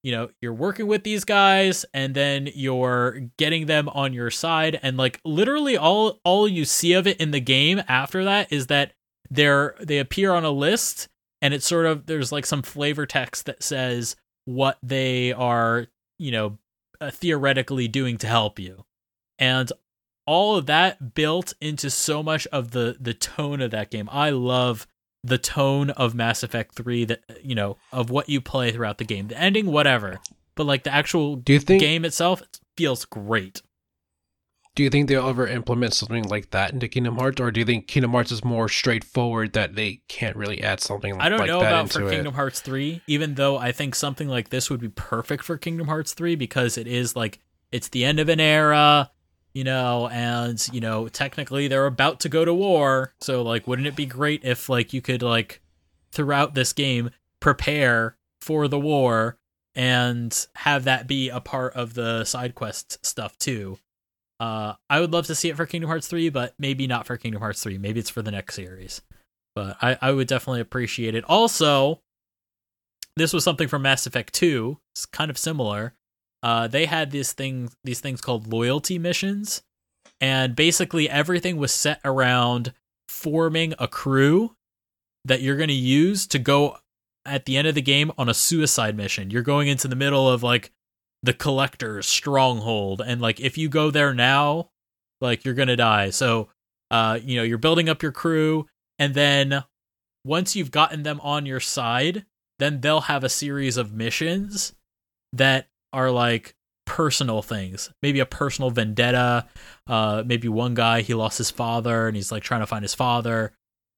you 0.03 0.11
know 0.11 0.29
you're 0.41 0.53
working 0.53 0.87
with 0.87 1.03
these 1.03 1.25
guys 1.25 1.85
and 1.93 2.15
then 2.15 2.49
you're 2.53 3.21
getting 3.37 3.65
them 3.65 3.89
on 3.89 4.13
your 4.13 4.31
side. 4.31 4.79
And 4.81 4.97
like 4.97 5.19
literally 5.23 5.77
all 5.77 6.19
all 6.23 6.47
you 6.47 6.65
see 6.65 6.93
of 6.93 7.07
it 7.07 7.19
in 7.19 7.31
the 7.31 7.39
game 7.39 7.81
after 7.87 8.23
that 8.23 8.51
is 8.51 8.67
that 8.67 8.93
they're 9.29 9.75
they 9.81 9.99
appear 9.99 10.33
on 10.33 10.45
a 10.45 10.51
list 10.51 11.07
and 11.41 11.53
it's 11.53 11.67
sort 11.67 11.85
of 11.85 12.05
there's 12.05 12.31
like 12.31 12.45
some 12.45 12.61
flavor 12.61 13.05
text 13.05 13.45
that 13.45 13.63
says 13.63 14.15
what 14.45 14.77
they 14.81 15.31
are 15.33 15.87
you 16.17 16.31
know 16.31 16.57
uh, 17.01 17.11
theoretically 17.11 17.87
doing 17.87 18.17
to 18.17 18.27
help 18.27 18.59
you. 18.59 18.85
And 19.37 19.71
all 20.25 20.57
of 20.57 20.65
that 20.67 21.15
built 21.15 21.53
into 21.59 21.89
so 21.89 22.21
much 22.21 22.45
of 22.47 22.71
the 22.71 22.97
the 22.99 23.13
tone 23.13 23.61
of 23.61 23.71
that 23.71 23.89
game. 23.89 24.09
I 24.11 24.29
love 24.29 24.85
the 25.23 25.37
tone 25.37 25.89
of 25.91 26.15
mass 26.15 26.43
effect 26.43 26.75
3 26.75 27.05
that 27.05 27.21
you 27.43 27.55
know 27.55 27.77
of 27.91 28.09
what 28.09 28.29
you 28.29 28.39
play 28.39 28.71
throughout 28.71 28.97
the 28.97 29.03
game 29.05 29.27
the 29.27 29.37
ending 29.39 29.67
whatever. 29.67 30.19
But 30.55 30.65
like 30.65 30.83
the 30.83 30.93
actual 30.93 31.37
Do 31.37 31.53
you 31.53 31.59
think 31.59 31.81
game 31.81 32.05
itself 32.05 32.41
it 32.41 32.59
feels 32.77 33.05
great. 33.05 33.61
Do 34.75 34.83
you 34.83 34.89
think 34.89 35.09
they'll 35.09 35.27
ever 35.27 35.45
implement 35.45 35.93
something 35.93 36.23
like 36.23 36.51
that 36.51 36.71
into 36.71 36.87
Kingdom 36.87 37.17
Hearts, 37.17 37.41
or 37.41 37.51
do 37.51 37.59
you 37.59 37.65
think 37.65 37.87
Kingdom 37.87 38.11
Hearts 38.11 38.31
is 38.31 38.45
more 38.45 38.69
straightforward 38.69 39.51
that 39.53 39.75
they 39.75 40.01
can't 40.07 40.37
really 40.37 40.63
add 40.63 40.79
something 40.79 41.13
like 41.13 41.19
that 41.19 41.25
I 41.25 41.29
don't 41.29 41.39
like 41.39 41.47
know 41.47 41.59
about 41.59 41.89
for 41.91 42.07
it? 42.07 42.11
Kingdom 42.11 42.33
Hearts 42.33 42.61
3, 42.61 43.01
even 43.05 43.35
though 43.35 43.57
I 43.57 43.73
think 43.73 43.93
something 43.93 44.29
like 44.29 44.49
this 44.49 44.69
would 44.69 44.79
be 44.79 44.87
perfect 44.87 45.43
for 45.43 45.57
Kingdom 45.57 45.87
Hearts 45.87 46.13
3 46.13 46.35
because 46.35 46.77
it 46.77 46.87
is 46.87 47.13
like 47.13 47.39
it's 47.73 47.89
the 47.89 48.05
end 48.05 48.19
of 48.19 48.29
an 48.29 48.39
era, 48.39 49.11
you 49.53 49.63
know, 49.63 50.07
and 50.09 50.65
you 50.71 50.79
know, 50.79 51.07
technically 51.07 51.67
they're 51.67 51.85
about 51.85 52.19
to 52.21 52.29
go 52.29 52.45
to 52.45 52.53
war. 52.53 53.13
So 53.21 53.41
like 53.41 53.67
wouldn't 53.67 53.87
it 53.87 53.95
be 53.95 54.05
great 54.05 54.43
if 54.43 54.69
like 54.69 54.93
you 54.93 55.01
could 55.01 55.21
like 55.21 55.61
throughout 56.11 56.53
this 56.53 56.73
game 56.73 57.11
prepare 57.39 58.17
for 58.41 58.67
the 58.67 58.79
war 58.79 59.37
and 59.75 60.47
have 60.55 60.85
that 60.85 61.07
be 61.07 61.29
a 61.29 61.39
part 61.39 61.73
of 61.73 61.93
the 61.93 62.23
side 62.25 62.55
quest 62.55 63.03
stuff 63.05 63.37
too. 63.37 63.77
Uh, 64.39 64.73
I 64.89 65.01
would 65.01 65.11
love 65.11 65.27
to 65.27 65.35
see 65.35 65.49
it 65.49 65.57
for 65.57 65.65
Kingdom 65.65 65.89
Hearts 65.89 66.07
3, 66.07 66.29
but 66.29 66.53
maybe 66.57 66.87
not 66.87 67.05
for 67.05 67.17
Kingdom 67.17 67.41
Hearts 67.41 67.61
3. 67.61 67.77
Maybe 67.77 67.99
it's 67.99 68.09
for 68.09 68.21
the 68.21 68.31
next 68.31 68.55
series. 68.55 69.01
But 69.53 69.77
I, 69.81 69.97
I 70.01 70.11
would 70.11 70.27
definitely 70.27 70.61
appreciate 70.61 71.15
it. 71.15 71.25
Also, 71.25 72.01
this 73.17 73.33
was 73.33 73.43
something 73.43 73.67
from 73.67 73.81
Mass 73.81 74.07
Effect 74.07 74.33
2. 74.33 74.77
It's 74.93 75.05
kind 75.05 75.29
of 75.29 75.37
similar. 75.37 75.93
Uh, 76.41 76.67
they 76.67 76.85
had 76.85 77.11
this 77.11 77.33
thing, 77.33 77.69
these 77.83 77.99
things 77.99 78.21
called 78.21 78.51
loyalty 78.51 78.97
missions, 78.97 79.61
and 80.21 80.55
basically 80.55 81.09
everything 81.09 81.57
was 81.57 81.73
set 81.73 81.99
around 82.05 82.73
forming 83.07 83.73
a 83.79 83.87
crew 83.87 84.55
that 85.25 85.41
you're 85.41 85.57
going 85.57 85.69
to 85.69 85.73
use 85.73 86.27
to 86.27 86.39
go 86.39 86.77
at 87.25 87.45
the 87.45 87.57
end 87.57 87.67
of 87.67 87.75
the 87.75 87.81
game 87.81 88.11
on 88.17 88.29
a 88.29 88.33
suicide 88.33 88.95
mission. 88.95 89.29
You're 89.29 89.43
going 89.43 89.67
into 89.67 89.87
the 89.87 89.95
middle 89.95 90.29
of 90.29 90.43
like 90.43 90.71
the 91.21 91.33
collector's 91.33 92.07
stronghold. 92.07 93.01
And 93.05 93.21
like 93.21 93.39
if 93.39 93.57
you 93.57 93.69
go 93.69 93.91
there 93.91 94.13
now 94.13 94.69
like 95.21 95.43
you're 95.43 95.53
gonna 95.53 95.75
die. 95.75 96.09
So 96.09 96.49
uh 96.91 97.19
you 97.21 97.37
know 97.37 97.43
you're 97.43 97.57
building 97.57 97.89
up 97.89 98.01
your 98.01 98.11
crew. 98.11 98.67
And 98.97 99.13
then 99.13 99.63
once 100.25 100.55
you've 100.55 100.71
gotten 100.71 101.03
them 101.03 101.19
on 101.21 101.45
your 101.45 101.59
side 101.59 102.25
then 102.59 102.81
they'll 102.81 103.01
have 103.01 103.23
a 103.23 103.29
series 103.29 103.77
of 103.77 103.93
missions 103.93 104.73
that 105.31 105.67
are 105.93 106.11
like 106.11 106.55
personal 106.85 107.41
things 107.41 107.91
maybe 108.01 108.19
a 108.19 108.25
personal 108.25 108.71
vendetta 108.71 109.47
uh 109.87 110.23
maybe 110.25 110.47
one 110.47 110.73
guy 110.73 111.01
he 111.01 111.13
lost 111.13 111.37
his 111.37 111.51
father 111.51 112.07
and 112.07 112.15
he's 112.15 112.31
like 112.31 112.41
trying 112.41 112.61
to 112.61 112.65
find 112.65 112.83
his 112.83 112.95
father 112.95 113.53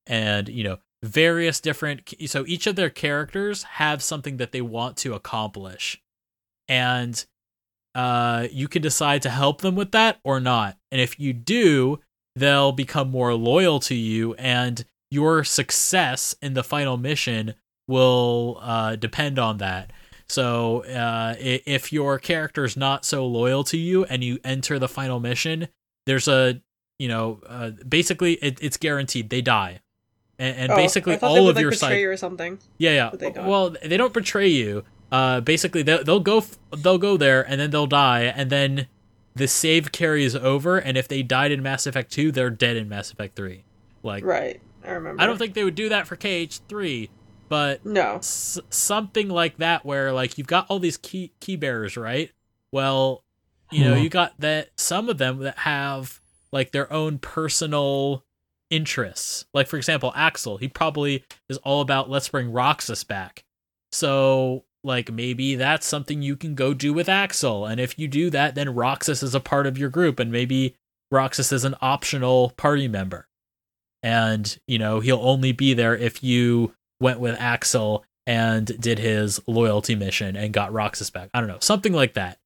and 0.08 0.50
you 0.50 0.64
know 0.64 0.78
various 1.02 1.62
different 1.62 2.14
so 2.26 2.44
each 2.48 2.68
of 2.68 2.76
their 2.76 2.90
characters 2.90 3.64
have 3.64 4.04
something 4.04 4.38
that 4.38 4.52
they 4.52 4.62
want 4.62 4.98
to 4.98 5.14
accomplish 5.14 6.02
and 6.68 7.26
uh, 7.96 8.48
you 8.52 8.68
can 8.68 8.82
decide 8.82 9.22
to 9.22 9.30
help 9.30 9.62
them 9.62 9.76
with 9.76 9.92
that 9.92 10.20
or 10.24 10.40
not. 10.40 10.78
And 10.92 11.02
if 11.02 11.20
you 11.20 11.34
do, 11.34 12.00
they'll 12.36 12.72
become 12.72 13.10
more 13.12 13.34
loyal 13.34 13.80
to 13.82 13.96
you, 13.96 14.34
and 14.36 14.86
your 15.10 15.44
success 15.44 16.36
in 16.42 16.54
the 16.54 16.64
final 16.64 16.98
mission 16.98 17.56
will 17.88 18.60
uh, 18.62 18.96
depend 18.96 19.38
on 19.38 19.58
that. 19.58 19.92
So 20.32 20.84
uh, 20.86 21.36
if 21.40 21.92
your 21.92 22.18
character's 22.20 22.78
not 22.78 23.04
so 23.06 23.26
loyal 23.28 23.64
to 23.66 23.78
you 23.78 24.06
and 24.06 24.24
you 24.24 24.40
enter 24.44 24.80
the 24.80 24.88
final 24.88 25.20
mission, 25.20 25.68
there's 26.06 26.28
a 26.28 26.62
you 27.00 27.08
know 27.08 27.42
uh, 27.48 27.72
basically 27.88 28.34
it, 28.36 28.60
it's 28.62 28.78
guaranteed 28.78 29.30
they 29.30 29.42
die, 29.42 29.82
and, 30.40 30.56
and 30.58 30.72
Oh, 30.72 30.76
basically 30.78 31.18
all 31.18 31.34
they 31.36 31.42
would, 31.42 31.50
of 31.50 31.56
like, 31.58 31.62
your 31.62 31.72
betray 31.72 31.90
side 31.90 32.00
you 32.00 32.10
or 32.10 32.18
something. 32.18 32.60
yeah, 32.78 32.92
yeah. 32.92 33.10
They. 33.14 33.30
Well, 33.32 33.76
they 33.84 33.98
don't 33.98 34.14
betray 34.14 34.48
you. 34.48 34.84
Uh, 35.12 35.42
basically, 35.42 35.84
they'll, 35.84 36.04
they'll 36.04 36.20
go 36.22 36.44
they'll 36.78 36.98
go 36.98 37.18
there 37.18 37.42
and 37.42 37.60
then 37.60 37.70
they'll 37.72 37.88
die, 37.88 38.24
and 38.24 38.50
then 38.50 38.88
the 39.36 39.48
save 39.48 39.92
carries 39.92 40.36
over. 40.36 40.78
And 40.78 40.98
if 40.98 41.08
they 41.10 41.24
died 41.24 41.52
in 41.52 41.62
Mass 41.62 41.86
Effect 41.86 42.12
Two, 42.12 42.32
they're 42.32 42.50
dead 42.50 42.78
in 42.78 42.88
Mass 42.88 43.12
Effect 43.12 43.36
Three. 43.36 43.66
Like, 44.04 44.24
Right. 44.24 44.62
I 44.86 44.92
remember. 44.92 45.22
I 45.22 45.26
don't 45.26 45.38
think 45.38 45.54
they 45.54 45.64
would 45.66 45.76
do 45.76 45.90
that 45.90 46.08
for 46.08 46.16
KH 46.16 46.62
Three, 46.70 47.10
but 47.52 47.86
No. 47.86 48.16
s- 48.16 48.58
something 48.70 49.28
like 49.30 49.58
that, 49.58 49.86
where 49.86 50.14
like 50.14 50.38
you've 50.38 50.48
got 50.48 50.66
all 50.70 50.80
these 50.80 50.96
key 50.98 51.34
key 51.42 51.58
bearers, 51.58 51.98
right? 51.98 52.32
Well, 52.72 53.24
you 53.72 53.84
know, 53.84 53.96
Mhm. 53.96 54.04
you 54.04 54.10
got 54.10 54.40
that 54.40 54.70
some 54.78 55.10
of 55.10 55.18
them 55.18 55.40
that 55.40 55.60
have 55.60 56.22
like 56.54 56.72
their 56.72 56.92
own 56.92 57.20
personal 57.20 58.24
interests. 58.70 59.46
Like 59.54 59.68
for 59.68 59.76
example, 59.78 60.14
Axel, 60.16 60.58
he 60.58 60.68
probably 60.70 61.26
is 61.50 61.58
all 61.58 61.82
about 61.82 62.10
let's 62.10 62.30
bring 62.30 62.52
Roxas 62.52 63.04
back. 63.04 63.44
So 63.92 64.64
like 64.84 65.12
maybe 65.12 65.56
that's 65.56 65.86
something 65.86 66.22
you 66.22 66.36
can 66.38 66.56
go 66.56 66.74
do 66.74 66.94
with 66.94 67.10
Axel, 67.10 67.66
and 67.66 67.80
if 67.82 68.00
you 68.00 68.08
do 68.08 68.30
that, 68.30 68.56
then 68.56 68.74
Roxas 68.74 69.22
is 69.22 69.36
a 69.36 69.40
part 69.42 69.68
of 69.68 69.78
your 69.78 69.90
group, 69.90 70.20
and 70.20 70.32
maybe 70.32 70.76
Roxas 71.12 71.52
is 71.52 71.66
an 71.66 71.76
optional 71.82 72.52
party 72.58 72.88
member, 72.88 73.28
and 74.02 74.58
you 74.68 74.80
know 74.80 75.02
he'll 75.02 75.20
only 75.22 75.52
be 75.52 75.74
there 75.74 75.96
if 75.96 76.24
you 76.24 76.74
went 77.02 77.20
with 77.20 77.36
Axel 77.40 78.06
and 78.28 78.66
did 78.80 79.00
his 79.00 79.42
loyalty 79.48 79.96
mission 79.96 80.36
and 80.36 80.54
got 80.54 80.72
Roxas 80.72 81.10
back. 81.10 81.30
I 81.34 81.40
don't 81.40 81.50
know, 81.50 81.58
something 81.60 81.94
like 81.94 82.14
that, 82.14 82.40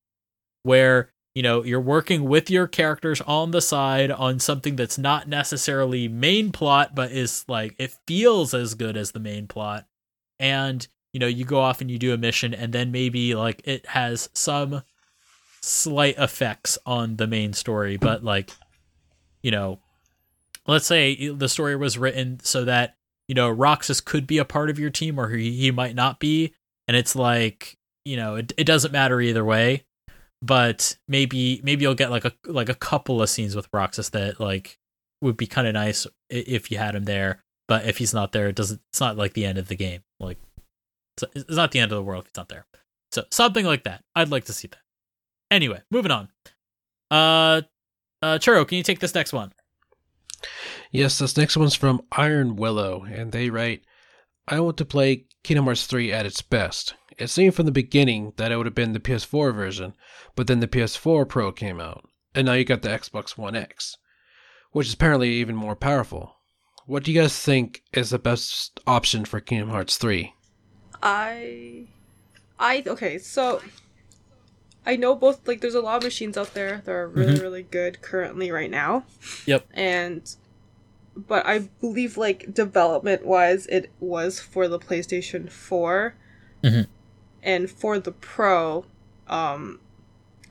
where 0.63 1.11
you 1.35 1.43
know 1.43 1.63
you're 1.63 1.81
working 1.81 2.23
with 2.23 2.49
your 2.49 2.65
characters 2.67 3.21
on 3.21 3.51
the 3.51 3.61
side 3.61 4.09
on 4.09 4.39
something 4.39 4.75
that's 4.75 4.97
not 4.97 5.27
necessarily 5.27 6.07
main 6.07 6.51
plot, 6.51 6.95
but 6.95 7.11
is 7.11 7.43
like 7.47 7.75
it 7.77 7.95
feels 8.07 8.53
as 8.53 8.73
good 8.73 8.97
as 8.97 9.11
the 9.11 9.19
main 9.19 9.47
plot, 9.47 9.85
and 10.39 10.87
you 11.13 11.19
know 11.19 11.27
you 11.27 11.43
go 11.45 11.59
off 11.59 11.81
and 11.81 11.91
you 11.91 11.99
do 11.99 12.13
a 12.13 12.17
mission, 12.17 12.53
and 12.53 12.73
then 12.73 12.91
maybe 12.91 13.35
like 13.35 13.61
it 13.65 13.85
has 13.87 14.29
some 14.33 14.81
slight 15.61 16.15
effects 16.17 16.77
on 16.85 17.17
the 17.17 17.27
main 17.27 17.51
story, 17.51 17.97
but 17.97 18.23
like 18.23 18.49
you 19.41 19.51
know, 19.51 19.79
let's 20.65 20.87
say 20.87 21.29
the 21.29 21.49
story 21.49 21.75
was 21.75 21.97
written 21.97 22.39
so 22.41 22.65
that 22.65 22.95
you 23.28 23.36
know 23.36 23.49
Roxas 23.49 24.01
could 24.01 24.28
be 24.28 24.38
a 24.38 24.45
part 24.45 24.69
of 24.69 24.80
your 24.80 24.89
team 24.89 25.19
or 25.19 25.30
he, 25.30 25.51
he 25.51 25.71
might 25.71 25.95
not 25.95 26.19
be. 26.19 26.53
And 26.88 26.95
it's 26.95 27.15
like 27.15 27.78
you 28.03 28.17
know 28.17 28.36
it, 28.36 28.53
it 28.57 28.65
doesn't 28.65 28.91
matter 28.91 29.19
either 29.21 29.43
way. 29.43 29.86
But 30.41 30.97
maybe 31.07 31.59
maybe 31.63 31.84
you'll 31.84 31.95
get 31.95 32.11
like 32.11 32.26
a 32.26 32.34
like 32.45 32.69
a 32.69 32.76
couple 32.76 33.21
of 33.21 33.30
scenes 33.30 33.55
with 33.55 33.69
Roxas 33.73 34.09
that 34.11 34.39
like 34.39 34.78
would 35.21 35.38
be 35.38 35.47
kind 35.47 35.67
of 35.67 35.73
nice 35.73 36.05
if 36.30 36.71
you 36.71 36.78
had 36.78 36.95
him 36.95 37.05
there. 37.05 37.43
But 37.67 37.86
if 37.86 37.97
he's 37.97 38.13
not 38.13 38.32
there 38.32 38.47
it 38.47 38.55
doesn't 38.55 38.82
it's 38.91 38.99
not 38.99 39.17
like 39.17 39.34
the 39.34 39.45
end 39.45 39.57
of 39.57 39.67
the 39.67 39.76
game. 39.76 40.01
Like 40.19 40.38
it's, 41.17 41.23
it's 41.36 41.57
not 41.57 41.71
the 41.71 41.80
end 41.80 41.91
of 41.91 41.95
the 41.95 42.03
world 42.03 42.26
if 42.26 42.28
he's 42.28 42.38
not 42.38 42.49
there. 42.49 42.65
So 43.11 43.23
something 43.32 43.65
like 43.65 43.84
that. 43.86 44.03
I'd 44.15 44.30
like 44.30 44.45
to 44.45 44.53
see 44.53 44.67
that. 44.67 44.82
Anyway 45.49 45.82
moving 45.89 46.11
on. 46.11 46.30
Uh 47.09 47.61
uh 48.21 48.38
Churro 48.38 48.67
can 48.67 48.78
you 48.78 48.84
take 48.84 48.99
this 48.99 49.15
next 49.15 49.34
one 49.34 49.51
Yes, 50.95 51.17
this 51.19 51.37
next 51.37 51.57
one's 51.57 51.75
from 51.75 52.01
Iron 52.11 52.55
Willow, 52.55 53.03
and 53.03 53.31
they 53.31 53.49
write, 53.49 53.81
I 54.47 54.59
want 54.59 54.77
to 54.77 54.85
play 54.85 55.25
Kingdom 55.43 55.65
Hearts 55.65 55.85
3 55.87 56.11
at 56.11 56.25
its 56.25 56.41
best. 56.41 56.93
It 57.17 57.27
seemed 57.29 57.55
from 57.55 57.65
the 57.65 57.71
beginning 57.71 58.33
that 58.37 58.51
it 58.51 58.57
would 58.57 58.65
have 58.65 58.75
been 58.75 58.93
the 58.93 58.99
PS4 58.99 59.53
version, 59.53 59.93
but 60.35 60.47
then 60.47 60.59
the 60.59 60.67
PS4 60.67 61.27
Pro 61.27 61.51
came 61.51 61.79
out, 61.79 62.07
and 62.33 62.45
now 62.45 62.53
you 62.53 62.65
got 62.65 62.81
the 62.81 62.89
Xbox 62.89 63.37
One 63.37 63.55
X, 63.55 63.95
which 64.71 64.87
is 64.87 64.93
apparently 64.93 65.29
even 65.31 65.55
more 65.55 65.75
powerful. 65.75 66.35
What 66.85 67.03
do 67.03 67.11
you 67.11 67.19
guys 67.21 67.39
think 67.39 67.81
is 67.93 68.11
the 68.11 68.19
best 68.19 68.79
option 68.85 69.25
for 69.25 69.39
Kingdom 69.39 69.69
Hearts 69.69 69.97
3? 69.97 70.33
I, 71.01 71.87
I 72.59 72.83
okay. 72.85 73.17
So, 73.17 73.61
I 74.85 74.95
know 74.95 75.15
both. 75.15 75.47
Like, 75.47 75.61
there's 75.61 75.73
a 75.75 75.81
lot 75.81 75.97
of 75.97 76.03
machines 76.03 76.37
out 76.37 76.53
there 76.53 76.81
that 76.85 76.91
are 76.91 77.07
really, 77.07 77.33
Mhm. 77.35 77.41
really 77.41 77.63
good 77.63 78.01
currently 78.01 78.51
right 78.51 78.69
now. 78.69 79.05
Yep. 79.45 79.65
And, 79.73 80.35
but 81.16 81.45
I 81.45 81.59
believe 81.82 82.18
like 82.18 82.53
development 82.53 83.26
wise, 83.26 83.68
it 83.68 83.89
was 83.99 84.39
for 84.39 84.68
the 84.68 84.80
PlayStation 84.80 85.49
4 85.49 86.16
Mhm. 86.63 86.88
and 87.43 87.70
for 87.70 87.99
the 87.99 88.11
Pro. 88.11 88.86
Um, 89.28 89.80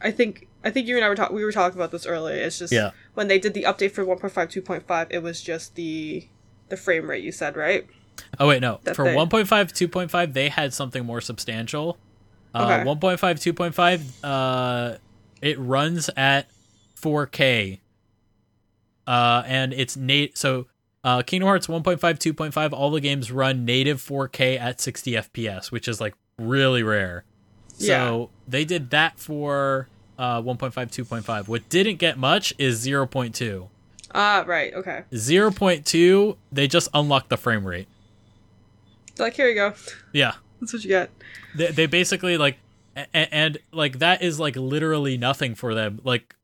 I 0.01 0.11
think 0.11 0.49
I 0.67 0.71
think 0.71 0.89
you 0.89 0.97
and 0.97 1.05
I 1.05 1.09
were 1.11 1.15
talking. 1.15 1.37
We 1.37 1.45
were 1.45 1.53
talking 1.53 1.77
about 1.79 1.91
this 1.91 2.07
earlier. 2.07 2.37
It's 2.37 2.59
just 2.59 2.73
Yeah. 2.73 2.93
when 3.13 3.29
they 3.29 3.39
did 3.39 3.53
the 3.53 3.65
update 3.65 3.91
for 3.93 4.03
1.5, 4.05 4.49
2.5, 4.49 5.09
it 5.11 5.23
was 5.23 5.43
just 5.43 5.75
the 5.75 6.27
the 6.71 6.77
frame 6.79 7.11
rate. 7.11 7.23
You 7.23 7.33
said 7.33 7.55
right. 7.57 7.87
Oh 8.41 8.49
wait, 8.49 8.63
no. 8.63 8.81
That 8.85 8.97
For 8.97 9.05
they- 9.05 9.15
1.5, 9.15 9.73
2.5, 9.75 10.33
they 10.33 10.49
had 10.49 10.73
something 10.73 11.05
more 11.05 11.21
substantial. 11.21 11.99
Uh, 12.55 12.63
Okay. 12.65 12.85
1.5, 12.85 13.39
2.5, 13.41 14.01
uh, 14.25 14.97
it 15.43 15.59
runs 15.59 16.09
at 16.17 16.47
4K. 16.95 17.81
Uh, 19.07 19.43
and 19.47 19.73
it's 19.73 19.97
nat- 19.97 20.37
so 20.37 20.67
uh, 21.05 21.23
Kingdom 21.23 21.47
Hearts 21.49 21.67
1.5, 21.67 21.99
2.5, 21.99 22.73
all 22.73 22.91
the 22.91 23.01
games 23.01 23.31
run 23.31 23.65
native 23.65 24.01
4K 24.03 24.59
at 24.59 24.81
60 24.81 25.13
FPS, 25.13 25.71
which 25.71 25.87
is 25.89 26.01
like 26.01 26.15
really 26.39 26.83
rare. 26.83 27.25
So 27.69 27.85
Yeah. 27.87 28.27
they 28.49 28.65
did 28.65 28.91
that 28.91 29.19
for 29.19 29.89
uh, 30.19 30.41
1.5, 30.41 30.73
2.5. 30.73 31.49
What 31.49 31.69
didn't 31.69 31.97
get 31.97 32.17
much 32.19 32.55
is 32.59 32.87
0.2. 32.87 33.69
Ah, 34.15 34.45
right. 34.47 34.73
Okay. 34.73 35.03
0.2, 35.13 36.37
they 36.53 36.67
just 36.69 36.89
unlocked 36.95 37.29
the 37.29 37.37
frame 37.37 37.67
rate. 37.67 37.89
Like 39.19 39.35
here 39.35 39.49
you 39.49 39.55
go. 39.55 39.75
Yeah. 40.13 40.35
That's 40.61 40.73
what 40.73 40.83
you 40.83 40.89
get. 40.89 41.11
they, 41.55 41.71
they 41.71 41.87
basically 41.87 42.37
like 42.39 42.59
and, 42.97 43.29
and 43.33 43.59
like 43.73 43.99
that 43.99 44.23
is 44.23 44.41
like 44.41 44.57
literally 44.57 45.19
nothing 45.19 45.55
for 45.55 45.75
them 45.75 46.01
like 46.05 46.35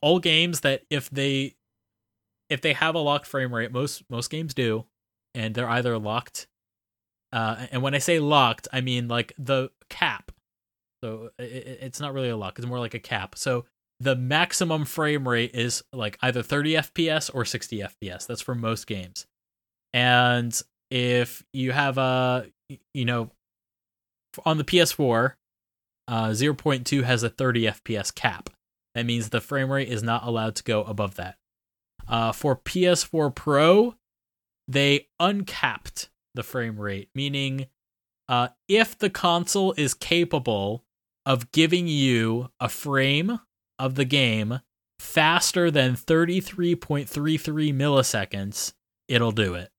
all 0.00 0.18
games 0.18 0.60
that 0.60 0.82
if 0.90 1.08
they 1.10 1.54
if 2.52 2.60
they 2.60 2.72
have 2.72 2.94
a 2.94 2.98
locked 2.98 3.26
frame 3.26 3.54
rate 3.54 3.72
most 3.72 4.02
most 4.10 4.30
games 4.30 4.54
do 4.54 4.84
and 5.34 5.54
they're 5.54 5.68
either 5.68 5.98
locked 5.98 6.46
uh 7.32 7.66
and 7.72 7.82
when 7.82 7.94
i 7.94 7.98
say 7.98 8.18
locked 8.18 8.68
i 8.72 8.80
mean 8.80 9.08
like 9.08 9.32
the 9.38 9.70
cap 9.88 10.30
so 11.02 11.30
i 11.38 11.42
i- 11.42 11.46
it's 11.46 12.00
not 12.00 12.12
really 12.14 12.28
a 12.28 12.36
lock 12.36 12.58
it's 12.58 12.66
more 12.68 12.78
like 12.78 12.94
a 12.94 12.98
cap 12.98 13.34
so 13.36 13.64
the 14.00 14.16
maximum 14.16 14.84
frame 14.84 15.26
rate 15.28 15.54
is 15.54 15.82
like 15.92 16.18
either 16.22 16.42
30 16.42 16.74
fps 16.74 17.30
or 17.34 17.44
60 17.44 17.78
fps 17.78 18.26
that's 18.26 18.40
for 18.42 18.54
most 18.54 18.86
games 18.86 19.26
and 19.94 20.60
if 20.90 21.42
you 21.52 21.72
have 21.72 21.98
a 21.98 22.46
you 22.94 23.04
know 23.04 23.30
on 24.46 24.56
the 24.58 24.64
PS4, 24.64 25.34
uh, 26.08 26.28
0.2 26.28 27.02
has 27.04 27.22
a 27.22 27.28
30 27.28 27.64
FPS 27.66 28.14
cap. 28.14 28.48
That 28.94 29.04
means 29.06 29.28
the 29.28 29.40
frame 29.42 29.70
rate 29.70 29.88
is 29.88 30.02
not 30.02 30.24
allowed 30.24 30.54
to 30.56 30.62
go 30.62 30.82
above 30.84 31.16
that. 31.16 31.36
Uh, 32.12 32.30
for 32.30 32.54
PS4 32.54 33.34
Pro, 33.34 33.94
they 34.68 35.08
uncapped 35.18 36.10
the 36.34 36.42
frame 36.42 36.78
rate, 36.78 37.08
meaning 37.14 37.68
uh, 38.28 38.48
if 38.68 38.98
the 38.98 39.08
console 39.08 39.72
is 39.78 39.94
capable 39.94 40.84
of 41.24 41.50
giving 41.52 41.88
you 41.88 42.50
a 42.60 42.68
frame 42.68 43.40
of 43.78 43.94
the 43.94 44.04
game 44.04 44.60
faster 44.98 45.70
than 45.70 45.94
33.33 45.94 47.06
milliseconds, 47.74 48.74
it'll 49.08 49.32
do 49.32 49.54
it. 49.54 49.70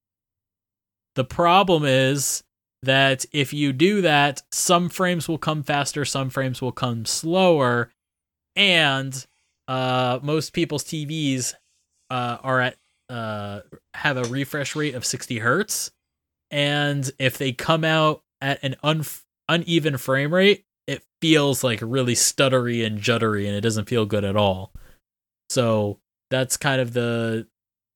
The 1.14 1.26
problem 1.26 1.86
is 1.86 2.44
that 2.82 3.28
if 3.32 3.54
you 3.54 3.74
do 3.74 4.02
that, 4.02 4.42
some 4.52 4.90
frames 4.90 5.28
will 5.28 5.38
come 5.38 5.62
faster, 5.62 6.04
some 6.04 6.32
frames 6.32 6.64
will 6.64 6.72
come 6.72 7.06
slower, 7.06 7.92
and 8.56 9.24
uh, 9.68 10.20
most 10.24 10.52
people's 10.54 10.84
TVs 10.84 11.54
uh, 12.14 12.38
are 12.43 12.61
at 12.61 12.78
uh, 13.09 13.61
have 13.95 14.18
a 14.18 14.24
refresh 14.26 14.76
rate 14.76 14.93
of 14.93 15.03
60 15.03 15.39
hertz, 15.39 15.91
and 16.51 17.09
if 17.18 17.39
they 17.39 17.51
come 17.51 17.84
out 17.84 18.22
at 18.39 18.64
an 18.64 18.76
un- 18.84 19.03
uneven 19.49 19.97
frame 19.97 20.32
rate, 20.32 20.64
it 20.86 21.03
feels 21.22 21.64
like 21.64 21.80
really 21.82 22.14
stuttery 22.14 22.86
and 22.86 22.99
juddery, 22.99 23.47
and 23.47 23.55
it 23.55 23.61
doesn't 23.61 23.89
feel 23.89 24.05
good 24.05 24.24
at 24.24 24.36
all. 24.36 24.72
So 25.49 25.99
that's 26.30 26.55
kind 26.55 26.80
of 26.80 26.93
the 26.93 27.47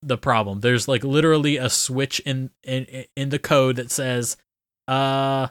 the 0.01 0.17
problem. 0.17 0.61
There's 0.61 0.87
like 0.87 1.03
literally 1.03 1.57
a 1.57 1.69
switch 1.69 2.19
in 2.21 2.49
in 2.63 3.05
in 3.15 3.29
the 3.29 3.39
code 3.39 3.75
that 3.75 3.91
says 3.91 4.35
uh 4.87 5.47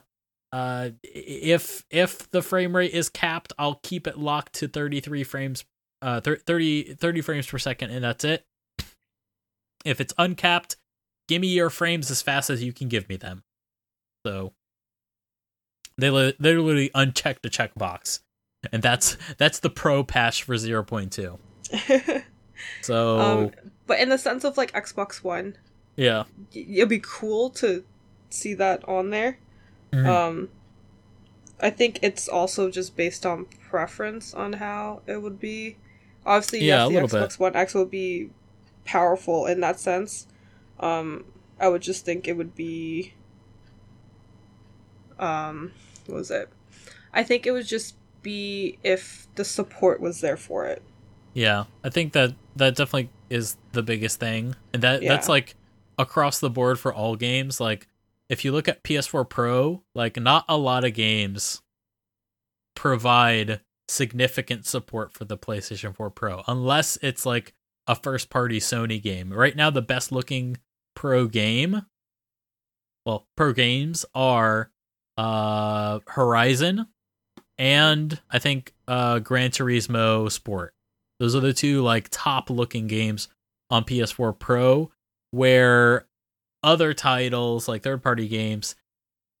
uh 0.51 0.89
if 1.03 1.85
if 1.89 2.29
the 2.31 2.41
frame 2.41 2.75
rate 2.75 2.91
is 2.91 3.07
capped 3.07 3.53
i'll 3.59 3.79
keep 3.83 4.07
it 4.07 4.17
locked 4.17 4.53
to 4.53 4.67
33 4.67 5.23
frames 5.23 5.63
uh 6.01 6.19
30 6.21 6.95
30 6.95 7.21
frames 7.21 7.45
per 7.45 7.59
second 7.59 7.91
and 7.91 8.03
that's 8.03 8.23
it 8.23 8.45
if 9.85 9.99
it's 10.01 10.13
uncapped 10.17 10.77
give 11.27 11.41
me 11.41 11.47
your 11.47 11.69
frames 11.69 12.09
as 12.11 12.21
fast 12.21 12.49
as 12.49 12.63
you 12.63 12.71
can 12.73 12.87
give 12.87 13.07
me 13.09 13.15
them 13.17 13.43
so 14.25 14.53
they 15.97 16.09
li- 16.09 16.33
they 16.39 16.55
literally 16.55 16.91
unchecked 16.95 17.45
a 17.45 17.49
checkbox 17.49 18.19
and 18.71 18.81
that's 18.83 19.17
that's 19.37 19.59
the 19.59 19.69
pro 19.69 20.03
patch 20.03 20.43
for 20.43 20.55
0.2 20.55 21.37
so 22.81 23.19
um, 23.19 23.51
but 23.85 23.99
in 23.99 24.09
the 24.09 24.17
sense 24.17 24.43
of 24.43 24.57
like 24.57 24.71
Xbox 24.73 25.23
One, 25.23 25.55
yeah 25.95 26.23
y- 26.55 26.65
it'd 26.69 26.89
be 26.89 26.99
cool 27.03 27.49
to 27.51 27.83
see 28.29 28.53
that 28.55 28.87
on 28.87 29.09
there. 29.11 29.37
Mhm. 29.93 30.05
Um, 30.05 30.49
I 31.61 31.69
think 31.69 31.99
it's 32.01 32.27
also 32.27 32.69
just 32.69 32.95
based 32.97 33.25
on 33.25 33.45
preference 33.69 34.33
on 34.33 34.53
how 34.53 35.01
it 35.07 35.21
would 35.21 35.39
be. 35.39 35.77
Obviously, 36.25 36.59
Yeah, 36.65 36.87
yes, 36.87 36.87
the 36.87 36.93
little 36.93 37.07
bit. 37.09 37.29
Xbox 37.29 37.39
One 37.39 37.55
X 37.55 37.73
would 37.73 37.89
be 37.91 38.29
powerful 38.87 39.45
in 39.45 39.59
that 39.59 39.79
sense. 39.79 40.27
Um, 40.79 41.25
I 41.59 41.67
would 41.67 41.81
just 41.81 42.05
think 42.05 42.27
it 42.27 42.37
would 42.37 42.55
be. 42.55 43.13
Um, 45.19 45.71
what 46.05 46.15
was 46.15 46.31
it? 46.31 46.49
I 47.13 47.23
think 47.23 47.45
it 47.45 47.51
would 47.51 47.67
just 47.67 47.95
be 48.21 48.77
if 48.83 49.27
the 49.35 49.45
support 49.45 49.99
was 49.99 50.21
there 50.21 50.37
for 50.37 50.65
it. 50.65 50.81
Yeah, 51.33 51.65
I 51.83 51.89
think 51.89 52.13
that 52.13 52.33
that 52.55 52.75
definitely 52.75 53.09
is 53.29 53.57
the 53.73 53.83
biggest 53.83 54.19
thing, 54.19 54.55
and 54.73 54.81
that 54.83 55.01
that's 55.01 55.29
like 55.29 55.55
across 55.99 56.39
the 56.39 56.49
board 56.49 56.79
for 56.79 56.93
all 56.93 57.15
games. 57.15 57.59
Like, 57.59 57.87
if 58.29 58.43
you 58.43 58.51
look 58.51 58.67
at 58.67 58.83
PS4 58.83 59.27
Pro, 59.29 59.83
like 59.93 60.19
not 60.19 60.45
a 60.47 60.57
lot 60.57 60.83
of 60.83 60.93
games 60.93 61.61
provide 62.75 63.61
significant 63.87 64.65
support 64.65 65.11
for 65.11 65.25
the 65.25 65.37
PlayStation 65.37 65.95
4 65.95 66.09
Pro, 66.11 66.43
unless 66.47 66.97
it's 67.01 67.25
like 67.25 67.53
a 67.87 67.95
first-party 67.95 68.59
Sony 68.59 69.01
game. 69.01 69.31
Right 69.33 69.55
now, 69.55 69.69
the 69.69 69.81
best-looking 69.81 70.57
Pro 70.95 71.27
game, 71.27 71.83
well, 73.05 73.27
Pro 73.35 73.53
games 73.53 74.05
are 74.15 74.71
uh 75.17 75.99
Horizon 76.07 76.87
and 77.57 78.19
I 78.29 78.39
think 78.39 78.73
uh 78.87 79.19
Gran 79.19 79.51
Turismo 79.51 80.31
Sport. 80.31 80.73
Those 81.19 81.35
are 81.35 81.39
the 81.39 81.53
two 81.53 81.81
like 81.83 82.07
top 82.11 82.49
looking 82.49 82.87
games 82.87 83.27
on 83.69 83.83
PS4 83.83 84.37
Pro 84.39 84.91
where 85.31 86.07
other 86.63 86.93
titles 86.95 87.67
like 87.67 87.83
third 87.83 88.01
party 88.01 88.27
games, 88.27 88.75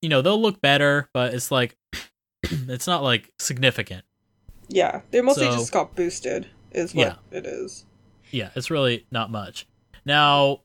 you 0.03 0.09
know, 0.09 0.21
they'll 0.21 0.41
look 0.41 0.61
better, 0.61 1.09
but 1.13 1.33
it's 1.33 1.49
like 1.51 1.75
it's 2.43 2.85
not 2.87 3.01
like 3.03 3.31
significant. 3.39 4.05
Yeah, 4.69 5.01
they 5.11 5.21
mostly 5.21 5.45
So- 5.45 5.57
just 5.57 5.71
got 5.71 5.95
boosted, 5.95 6.47
is 6.71 6.93
what 6.93 7.07
Yeah. 7.31 7.37
it 7.39 7.45
is. 7.47 7.85
Yeah, 8.31 8.49
it's 8.55 8.69
really 8.69 9.05
not 9.11 9.31
much. 9.31 9.67
Now, 10.05 10.61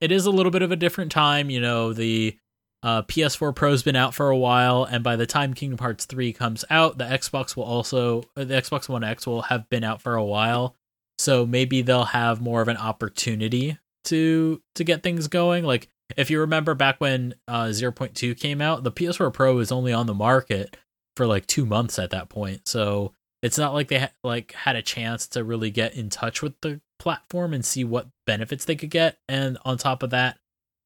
it 0.00 0.12
is 0.12 0.26
a 0.26 0.30
little 0.30 0.52
bit 0.52 0.62
of 0.62 0.72
a 0.72 0.76
different 0.76 1.12
time. 1.12 1.50
You 1.50 1.60
know, 1.60 1.92
the 1.92 2.36
uh, 2.82 3.02
PS4 3.02 3.54
Pro's 3.54 3.82
been 3.82 3.96
out 3.96 4.14
for 4.14 4.30
a 4.30 4.36
while, 4.36 4.84
and 4.84 5.04
by 5.04 5.16
the 5.16 5.26
time 5.26 5.54
Kingdom 5.54 5.78
Hearts 5.78 6.04
3 6.04 6.32
comes 6.32 6.64
out, 6.70 6.98
the 6.98 7.04
Xbox 7.04 7.56
will 7.56 7.64
also, 7.64 8.24
the 8.34 8.46
Xbox 8.46 8.88
One 8.88 9.04
X 9.04 9.26
will 9.26 9.42
have 9.42 9.68
been 9.68 9.84
out 9.84 10.02
for 10.02 10.14
a 10.14 10.24
while. 10.24 10.76
So 11.18 11.46
maybe 11.46 11.82
they'll 11.82 12.04
have 12.04 12.40
more 12.40 12.62
of 12.62 12.68
an 12.68 12.76
opportunity 12.76 13.78
to 14.04 14.60
to 14.74 14.84
get 14.84 15.02
things 15.02 15.28
going. 15.28 15.64
Like 15.64 15.88
if 16.16 16.30
you 16.30 16.40
remember 16.40 16.74
back 16.74 17.00
when 17.00 17.34
uh, 17.46 17.66
0.2 17.66 18.38
came 18.38 18.60
out, 18.60 18.82
the 18.82 18.92
PS4 18.92 19.32
Pro 19.32 19.54
was 19.54 19.70
only 19.70 19.92
on 19.92 20.06
the 20.06 20.14
market 20.14 20.76
for 21.16 21.26
like 21.26 21.46
two 21.46 21.66
months 21.66 21.98
at 21.98 22.10
that 22.10 22.28
point. 22.28 22.66
So 22.66 23.12
it's 23.42 23.58
not 23.58 23.74
like 23.74 23.88
they 23.88 23.98
ha- 24.00 24.12
like 24.22 24.52
had 24.52 24.76
a 24.76 24.82
chance 24.82 25.26
to 25.28 25.42
really 25.44 25.70
get 25.70 25.94
in 25.94 26.08
touch 26.08 26.42
with 26.42 26.54
the 26.60 26.80
platform 26.98 27.52
and 27.52 27.64
see 27.64 27.82
what 27.84 28.06
benefits 28.26 28.64
they 28.64 28.76
could 28.76 28.90
get. 28.90 29.18
And 29.28 29.58
on 29.64 29.76
top 29.78 30.02
of 30.02 30.10
that 30.10 30.38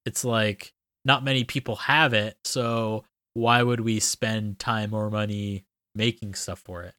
it's 0.06 0.24
like 0.24 0.72
not 1.04 1.22
many 1.24 1.44
people 1.44 1.76
have 1.76 2.12
it 2.14 2.36
so 2.44 3.04
why 3.34 3.62
would 3.62 3.80
we 3.80 4.00
spend 4.00 4.58
time 4.58 4.94
or 4.94 5.10
money 5.10 5.64
making 5.94 6.34
stuff 6.34 6.60
for 6.64 6.82
it? 6.84 6.94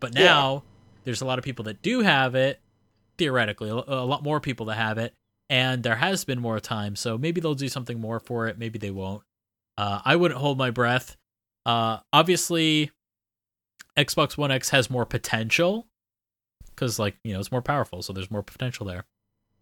But 0.00 0.14
Yeah. 0.16 0.24
now 0.24 0.62
there's 1.04 1.20
a 1.20 1.26
lot 1.26 1.38
of 1.38 1.44
people 1.44 1.64
that 1.66 1.80
do 1.82 2.00
have 2.00 2.34
it 2.34 2.60
theoretically 3.18 3.70
a 3.70 3.74
a 3.74 4.04
lot 4.04 4.22
more 4.22 4.40
people 4.40 4.66
that 4.66 4.74
have 4.76 4.98
it 4.98 5.14
and 5.48 5.82
there 5.82 5.94
has 5.96 6.24
been 6.24 6.40
more 6.40 6.58
time 6.60 6.96
so 6.96 7.16
maybe 7.16 7.40
they'll 7.40 7.54
do 7.54 7.68
something 7.68 8.00
more 8.00 8.18
for 8.20 8.48
it 8.48 8.58
maybe 8.58 8.78
they 8.78 8.90
won't. 8.90 9.22
Uh, 9.78 10.00
i 10.04 10.16
wouldn't 10.16 10.40
hold 10.40 10.58
my 10.58 10.70
breath. 10.70 11.16
Uh, 11.64 11.98
obviously 12.12 12.90
Xbox 13.96 14.36
One 14.36 14.50
X 14.50 14.70
has 14.70 14.90
more 14.90 15.06
potential 15.06 15.86
because, 16.70 16.98
like, 16.98 17.16
you 17.24 17.32
know, 17.32 17.40
it's 17.40 17.52
more 17.52 17.62
powerful, 17.62 18.02
so 18.02 18.12
there's 18.12 18.30
more 18.30 18.42
potential 18.42 18.86
there. 18.86 19.04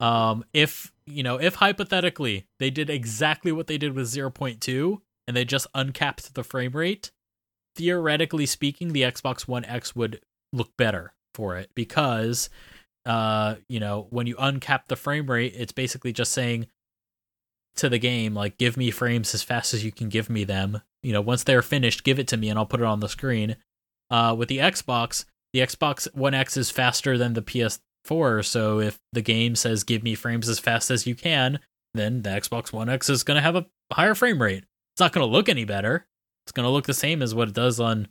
Um, 0.00 0.44
if 0.52 0.92
you 1.06 1.22
know, 1.22 1.40
if 1.40 1.56
hypothetically 1.56 2.46
they 2.58 2.70
did 2.70 2.90
exactly 2.90 3.52
what 3.52 3.68
they 3.68 3.78
did 3.78 3.94
with 3.94 4.08
0.2 4.08 5.00
and 5.28 5.36
they 5.36 5.44
just 5.44 5.66
uncapped 5.74 6.34
the 6.34 6.42
frame 6.42 6.72
rate, 6.72 7.12
theoretically 7.76 8.46
speaking, 8.46 8.92
the 8.92 9.02
Xbox 9.02 9.46
One 9.46 9.64
X 9.64 9.94
would 9.94 10.20
look 10.52 10.76
better 10.76 11.14
for 11.34 11.56
it 11.56 11.70
because, 11.74 12.50
uh, 13.06 13.56
you 13.68 13.78
know, 13.78 14.08
when 14.10 14.26
you 14.26 14.34
uncap 14.36 14.86
the 14.88 14.96
frame 14.96 15.30
rate, 15.30 15.54
it's 15.56 15.72
basically 15.72 16.12
just 16.12 16.32
saying 16.32 16.66
to 17.76 17.88
the 17.88 17.98
game 17.98 18.34
like 18.34 18.56
give 18.56 18.76
me 18.76 18.90
frames 18.90 19.34
as 19.34 19.42
fast 19.42 19.74
as 19.74 19.84
you 19.84 19.90
can 19.90 20.08
give 20.08 20.30
me 20.30 20.44
them 20.44 20.80
you 21.04 21.12
know, 21.12 21.20
once 21.20 21.44
they're 21.44 21.62
finished, 21.62 22.02
give 22.02 22.18
it 22.18 22.26
to 22.28 22.36
me 22.36 22.48
and 22.48 22.58
I'll 22.58 22.66
put 22.66 22.80
it 22.80 22.86
on 22.86 23.00
the 23.00 23.08
screen. 23.08 23.56
Uh, 24.10 24.34
with 24.36 24.48
the 24.48 24.58
Xbox, 24.58 25.24
the 25.52 25.60
Xbox 25.60 26.12
One 26.14 26.34
X 26.34 26.56
is 26.56 26.70
faster 26.70 27.16
than 27.16 27.34
the 27.34 27.42
PS4, 27.42 28.44
so 28.44 28.80
if 28.80 28.98
the 29.12 29.22
game 29.22 29.56
says 29.56 29.84
give 29.84 30.02
me 30.02 30.14
frames 30.14 30.48
as 30.48 30.58
fast 30.58 30.90
as 30.90 31.06
you 31.06 31.14
can, 31.14 31.58
then 31.94 32.22
the 32.22 32.30
Xbox 32.30 32.72
One 32.72 32.88
X 32.88 33.08
is 33.08 33.22
going 33.22 33.36
to 33.36 33.42
have 33.42 33.56
a 33.56 33.66
higher 33.92 34.14
frame 34.14 34.42
rate. 34.42 34.64
It's 34.94 35.00
not 35.00 35.12
going 35.12 35.26
to 35.26 35.32
look 35.32 35.48
any 35.48 35.64
better. 35.64 36.06
It's 36.44 36.52
going 36.52 36.64
to 36.64 36.70
look 36.70 36.86
the 36.86 36.94
same 36.94 37.22
as 37.22 37.34
what 37.34 37.48
it 37.48 37.54
does 37.54 37.80
on 37.80 38.08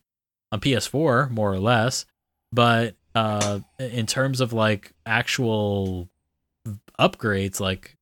on 0.52 0.60
PS4, 0.60 1.32
more 1.32 1.52
or 1.52 1.60
less. 1.60 2.06
But 2.52 2.96
uh, 3.16 3.60
in 3.80 4.06
terms 4.06 4.42
of 4.42 4.54
like 4.54 4.94
actual 5.06 6.10
upgrades, 7.00 7.60
like 7.60 7.98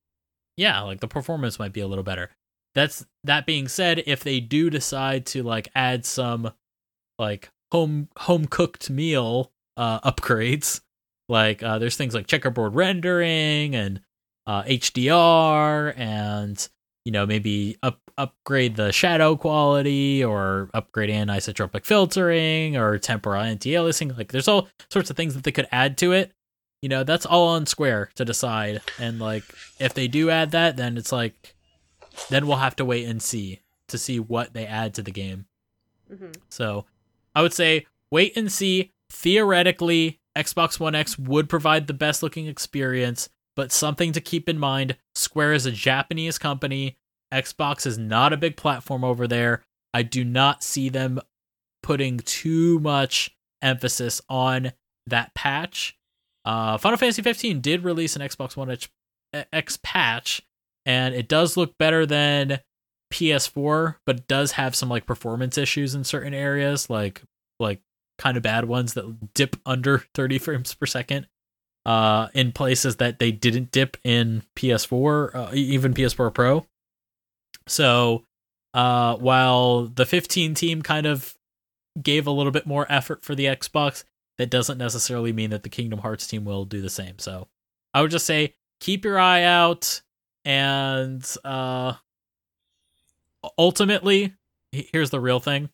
yeah, 0.57 0.81
like 0.81 0.99
the 0.99 1.07
performance 1.07 1.59
might 1.59 1.73
be 1.73 1.81
a 1.81 1.87
little 1.87 2.03
better. 2.03 2.29
That's 2.75 3.05
that 3.23 3.45
being 3.45 3.67
said, 3.67 4.03
if 4.05 4.23
they 4.23 4.39
do 4.39 4.69
decide 4.69 5.25
to 5.27 5.43
like 5.43 5.69
add 5.75 6.05
some 6.05 6.51
like 7.17 7.49
home 7.71 8.09
home 8.17 8.45
cooked 8.45 8.89
meal 8.89 9.51
uh, 9.77 9.99
upgrades, 10.01 10.81
like 11.29 11.63
uh, 11.63 11.79
there's 11.79 11.95
things 11.95 12.13
like 12.13 12.27
checkerboard 12.27 12.75
rendering 12.75 13.75
and 13.75 14.01
uh, 14.45 14.63
HDR 14.63 15.93
and 15.97 16.67
you 17.05 17.11
know 17.11 17.25
maybe 17.25 17.77
up 17.83 17.99
upgrade 18.17 18.75
the 18.75 18.91
shadow 18.91 19.35
quality 19.35 20.23
or 20.23 20.69
upgrade 20.73 21.09
anisotropic 21.09 21.85
filtering 21.85 22.77
or 22.77 22.97
temporal 22.97 23.41
anti-aliasing. 23.41 24.17
Like 24.17 24.31
there's 24.31 24.47
all 24.47 24.67
sorts 24.89 25.09
of 25.09 25.17
things 25.17 25.33
that 25.33 25.43
they 25.43 25.51
could 25.51 25.67
add 25.71 25.97
to 25.99 26.11
it. 26.11 26.31
You 26.81 26.89
know 26.89 27.03
that's 27.03 27.25
all 27.25 27.47
on 27.49 27.65
square 27.65 28.09
to 28.15 28.25
decide. 28.25 28.81
And 28.99 29.19
like 29.19 29.43
if 29.79 29.93
they 29.93 30.07
do 30.07 30.29
add 30.29 30.51
that 30.51 30.77
then 30.77 30.97
it's 30.97 31.11
like 31.11 31.55
then 32.29 32.45
we'll 32.45 32.57
have 32.57 32.75
to 32.75 32.85
wait 32.85 33.07
and 33.07 33.21
see 33.21 33.61
to 33.87 33.97
see 33.97 34.19
what 34.19 34.53
they 34.53 34.65
add 34.65 34.93
to 34.95 35.01
the 35.01 35.11
game. 35.11 35.45
Hmm 36.07 36.31
so 36.49 36.85
i 37.35 37.41
would 37.41 37.53
say 37.53 37.85
wait 38.11 38.35
and 38.35 38.51
see. 38.51 38.91
Theoretically 39.13 40.19
xbox 40.37 40.79
one 40.79 40.95
x 40.95 41.19
would 41.19 41.49
provide 41.49 41.87
the 41.87 41.93
best 41.93 42.23
looking 42.23 42.47
experience 42.47 43.27
but 43.57 43.71
something 43.71 44.13
to 44.13 44.21
keep 44.21 44.47
in 44.47 44.57
mind 44.57 44.95
square 45.15 45.53
is 45.53 45.65
a 45.65 45.71
japanese 45.71 46.37
company. 46.37 46.97
Xbox 47.33 47.85
is 47.85 47.97
not 47.97 48.33
a 48.33 48.37
big 48.37 48.57
platform 48.57 49.03
over 49.03 49.27
there. 49.27 49.63
I 49.93 50.03
do 50.03 50.23
not 50.23 50.63
see 50.63 50.89
them 50.89 51.19
putting 51.83 52.19
too 52.19 52.79
much 52.79 53.35
emphasis 53.61 54.21
on 54.29 54.73
that 55.07 55.33
patch. 55.33 55.97
Uh, 56.45 56.77
Final 56.77 56.97
Fantasy 56.97 57.21
15 57.21 57.61
did 57.61 57.83
release 57.83 58.15
an 58.15 58.21
Xbox 58.21 58.55
One 58.55 58.71
X, 58.71 58.89
X 59.53 59.79
patch, 59.83 60.41
and 60.85 61.13
it 61.13 61.27
does 61.27 61.57
look 61.57 61.77
better 61.77 62.05
than 62.05 62.59
PS4, 63.11 63.97
but 64.05 64.27
does 64.27 64.53
have 64.53 64.75
some 64.75 64.89
like 64.89 65.05
performance 65.05 65.57
issues 65.57 65.93
in 65.93 66.03
certain 66.03 66.33
areas, 66.33 66.89
like 66.89 67.21
like 67.59 67.81
kind 68.17 68.37
of 68.37 68.43
bad 68.43 68.65
ones 68.65 68.93
that 68.93 69.33
dip 69.33 69.55
under 69.65 69.99
30 70.15 70.39
frames 70.39 70.73
per 70.73 70.85
second. 70.85 71.27
Uh, 71.83 72.27
in 72.35 72.51
places 72.51 72.97
that 72.97 73.17
they 73.17 73.31
didn't 73.31 73.71
dip 73.71 73.97
in 74.03 74.43
PS4, 74.55 75.33
uh, 75.33 75.49
even 75.51 75.95
PS4 75.95 76.31
Pro. 76.31 76.63
So, 77.67 78.23
uh, 78.75 79.15
while 79.15 79.87
the 79.87 80.05
15 80.05 80.53
team 80.53 80.83
kind 80.83 81.07
of 81.07 81.35
gave 81.99 82.27
a 82.27 82.31
little 82.31 82.51
bit 82.51 82.67
more 82.67 82.85
effort 82.87 83.25
for 83.25 83.33
the 83.33 83.45
Xbox, 83.45 84.03
that 84.37 84.51
doesn't 84.51 84.77
necessarily 84.77 85.33
mean 85.33 85.49
that 85.49 85.63
the 85.63 85.69
Kingdom 85.69 85.99
Hearts 85.99 86.27
team 86.27 86.45
will 86.45 86.65
do 86.65 86.81
the 86.81 86.89
same. 86.89 87.17
So 87.17 87.47
I 87.93 88.01
would 88.01 88.11
just 88.11 88.25
say 88.25 88.55
keep 88.79 89.05
your 89.05 89.19
eye 89.19 89.43
out 89.43 90.01
and 90.45 91.23
uh 91.43 91.93
ultimately 93.57 94.33
here's 94.71 95.09
the 95.09 95.19
real 95.19 95.39
thing. 95.39 95.69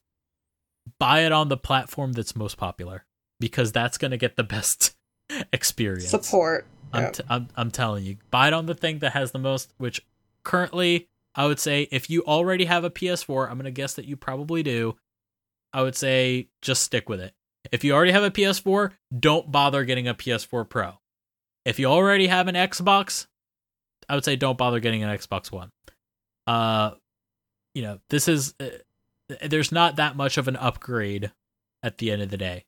Buy 0.99 1.21
it 1.21 1.31
on 1.31 1.49
the 1.49 1.57
platform 1.57 2.13
that's 2.13 2.35
most 2.35 2.57
popular 2.57 3.05
because 3.39 3.71
that's 3.71 3.97
going 3.97 4.11
to 4.11 4.17
get 4.17 4.35
the 4.35 4.43
best 4.43 4.95
experience. 5.51 6.09
Support. 6.09 6.65
I'm, 6.93 7.11
t- 7.11 7.23
I'm 7.29 7.47
I'm 7.57 7.71
telling 7.71 8.05
you, 8.05 8.15
buy 8.31 8.47
it 8.47 8.53
on 8.53 8.65
the 8.65 8.73
thing 8.73 8.99
that 8.99 9.11
has 9.11 9.31
the 9.31 9.39
most. 9.39 9.73
Which 9.77 10.05
currently, 10.45 11.09
I 11.35 11.45
would 11.45 11.59
say, 11.59 11.89
if 11.91 12.09
you 12.09 12.23
already 12.23 12.63
have 12.65 12.85
a 12.85 12.89
PS4, 12.89 13.49
I'm 13.49 13.57
gonna 13.57 13.71
guess 13.71 13.95
that 13.95 14.05
you 14.05 14.15
probably 14.15 14.63
do. 14.63 14.95
I 15.73 15.81
would 15.81 15.95
say 15.95 16.47
just 16.61 16.83
stick 16.83 17.09
with 17.09 17.19
it. 17.19 17.33
If 17.73 17.83
you 17.83 17.93
already 17.93 18.13
have 18.13 18.23
a 18.23 18.31
PS4, 18.31 18.91
don't 19.19 19.51
bother 19.51 19.83
getting 19.83 20.07
a 20.07 20.13
PS4 20.13 20.69
Pro. 20.69 20.93
If 21.65 21.77
you 21.77 21.87
already 21.87 22.27
have 22.27 22.47
an 22.47 22.55
Xbox, 22.55 23.27
I 24.07 24.15
would 24.15 24.23
say 24.23 24.37
don't 24.37 24.57
bother 24.57 24.79
getting 24.79 25.03
an 25.03 25.09
Xbox 25.15 25.51
One. 25.51 25.71
Uh, 26.47 26.91
you 27.77 27.83
know, 27.83 27.99
this 28.09 28.27
is 28.27 28.55
uh, 28.59 28.69
there's 29.45 29.71
not 29.71 29.97
that 29.97 30.15
much 30.15 30.39
of 30.39 30.47
an 30.47 30.55
upgrade 30.55 31.31
at 31.83 31.99
the 31.99 32.09
end 32.09 32.23
of 32.23 32.31
the 32.31 32.37
day. 32.37 32.65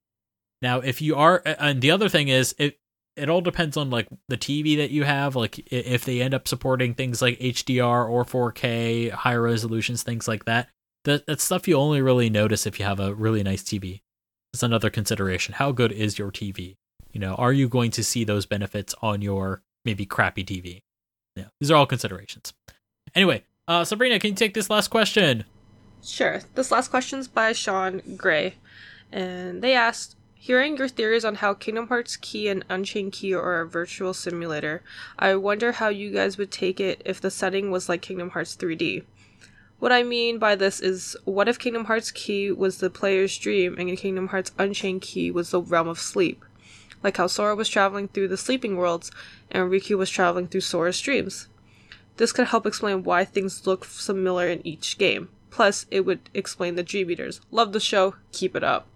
Now, 0.61 0.81
if 0.81 1.01
you 1.01 1.15
are, 1.15 1.41
and 1.43 1.81
the 1.81 1.89
other 1.89 2.09
thing 2.09 2.27
is, 2.27 2.53
it 2.59 2.77
it 3.15 3.27
all 3.27 3.41
depends 3.41 3.75
on 3.75 3.89
like 3.89 4.07
the 4.27 4.37
TV 4.37 4.77
that 4.77 4.91
you 4.91 5.05
have. 5.05 5.35
Like 5.35 5.57
if 5.73 6.05
they 6.05 6.21
end 6.21 6.35
up 6.35 6.47
supporting 6.47 6.93
things 6.93 7.23
like 7.23 7.39
HDR 7.39 8.07
or 8.07 8.23
4K, 8.23 9.09
high 9.09 9.35
resolutions, 9.35 10.03
things 10.03 10.27
like 10.27 10.45
that. 10.45 10.69
That 11.05 11.25
that's 11.25 11.43
stuff 11.43 11.67
you 11.67 11.75
only 11.75 12.03
really 12.03 12.29
notice 12.29 12.67
if 12.67 12.77
you 12.77 12.85
have 12.85 12.99
a 12.99 13.15
really 13.15 13.41
nice 13.41 13.63
TV. 13.63 14.01
It's 14.53 14.61
another 14.61 14.91
consideration. 14.91 15.55
How 15.55 15.71
good 15.71 15.91
is 15.91 16.19
your 16.19 16.31
TV? 16.31 16.75
You 17.11 17.19
know, 17.19 17.33
are 17.33 17.53
you 17.53 17.67
going 17.67 17.89
to 17.91 18.03
see 18.03 18.23
those 18.23 18.45
benefits 18.45 18.93
on 19.01 19.23
your 19.23 19.63
maybe 19.85 20.05
crappy 20.05 20.43
TV? 20.43 20.83
Yeah, 21.35 21.45
these 21.59 21.71
are 21.71 21.75
all 21.75 21.87
considerations. 21.87 22.53
Anyway, 23.15 23.43
uh, 23.69 23.85
Sabrina, 23.85 24.19
can 24.19 24.31
you 24.31 24.35
take 24.35 24.53
this 24.53 24.69
last 24.69 24.89
question? 24.89 25.45
Sure. 26.03 26.41
This 26.55 26.71
last 26.71 26.89
question's 26.89 27.27
by 27.27 27.53
Sean 27.53 28.01
Gray. 28.17 28.55
And 29.11 29.61
they 29.61 29.73
asked 29.73 30.15
Hearing 30.41 30.77
your 30.77 30.87
theories 30.87 31.25
on 31.25 31.35
how 31.35 31.53
Kingdom 31.53 31.89
Hearts 31.89 32.15
Key 32.15 32.47
and 32.47 32.63
Unchained 32.69 33.11
Key 33.11 33.33
are 33.33 33.59
a 33.59 33.67
virtual 33.67 34.13
simulator, 34.13 34.81
I 35.19 35.35
wonder 35.35 35.73
how 35.73 35.89
you 35.89 36.11
guys 36.11 36.37
would 36.37 36.49
take 36.49 36.79
it 36.79 37.01
if 37.03 37.19
the 37.19 37.29
setting 37.29 37.71
was 37.71 37.89
like 37.89 38.01
Kingdom 38.01 38.29
Hearts 38.29 38.55
3D. 38.55 39.03
What 39.79 39.91
I 39.91 40.01
mean 40.01 40.39
by 40.39 40.55
this 40.55 40.79
is, 40.79 41.17
what 41.25 41.49
if 41.49 41.59
Kingdom 41.59 41.85
Hearts 41.85 42.09
Key 42.09 42.53
was 42.53 42.77
the 42.77 42.89
player's 42.89 43.37
dream 43.37 43.75
and 43.77 43.97
Kingdom 43.97 44.29
Hearts 44.29 44.53
Unchained 44.57 45.01
Key 45.01 45.29
was 45.29 45.51
the 45.51 45.61
realm 45.61 45.89
of 45.89 45.99
sleep? 45.99 46.45
Like 47.03 47.17
how 47.17 47.27
Sora 47.27 47.53
was 47.53 47.67
traveling 47.67 48.07
through 48.07 48.29
the 48.29 48.37
sleeping 48.37 48.77
worlds 48.77 49.11
and 49.51 49.69
Riku 49.69 49.97
was 49.97 50.09
traveling 50.09 50.47
through 50.47 50.61
Sora's 50.61 51.01
dreams. 51.01 51.49
This 52.19 52.33
could 52.33 52.47
help 52.47 52.65
explain 52.65 53.03
why 53.03 53.23
things 53.23 53.65
look 53.65 53.85
similar 53.85 54.45
in 54.49 54.65
each 54.67 54.97
game. 54.97 55.29
Plus, 55.51 55.85
it 55.89 56.01
would 56.01 56.29
explain 56.33 56.75
the 56.75 56.83
Dream 56.83 57.09
Eaters. 57.09 57.39
Love 57.49 57.71
the 57.71 57.79
show. 57.79 58.15
Keep 58.33 58.57
it 58.57 58.63
up. 58.63 58.87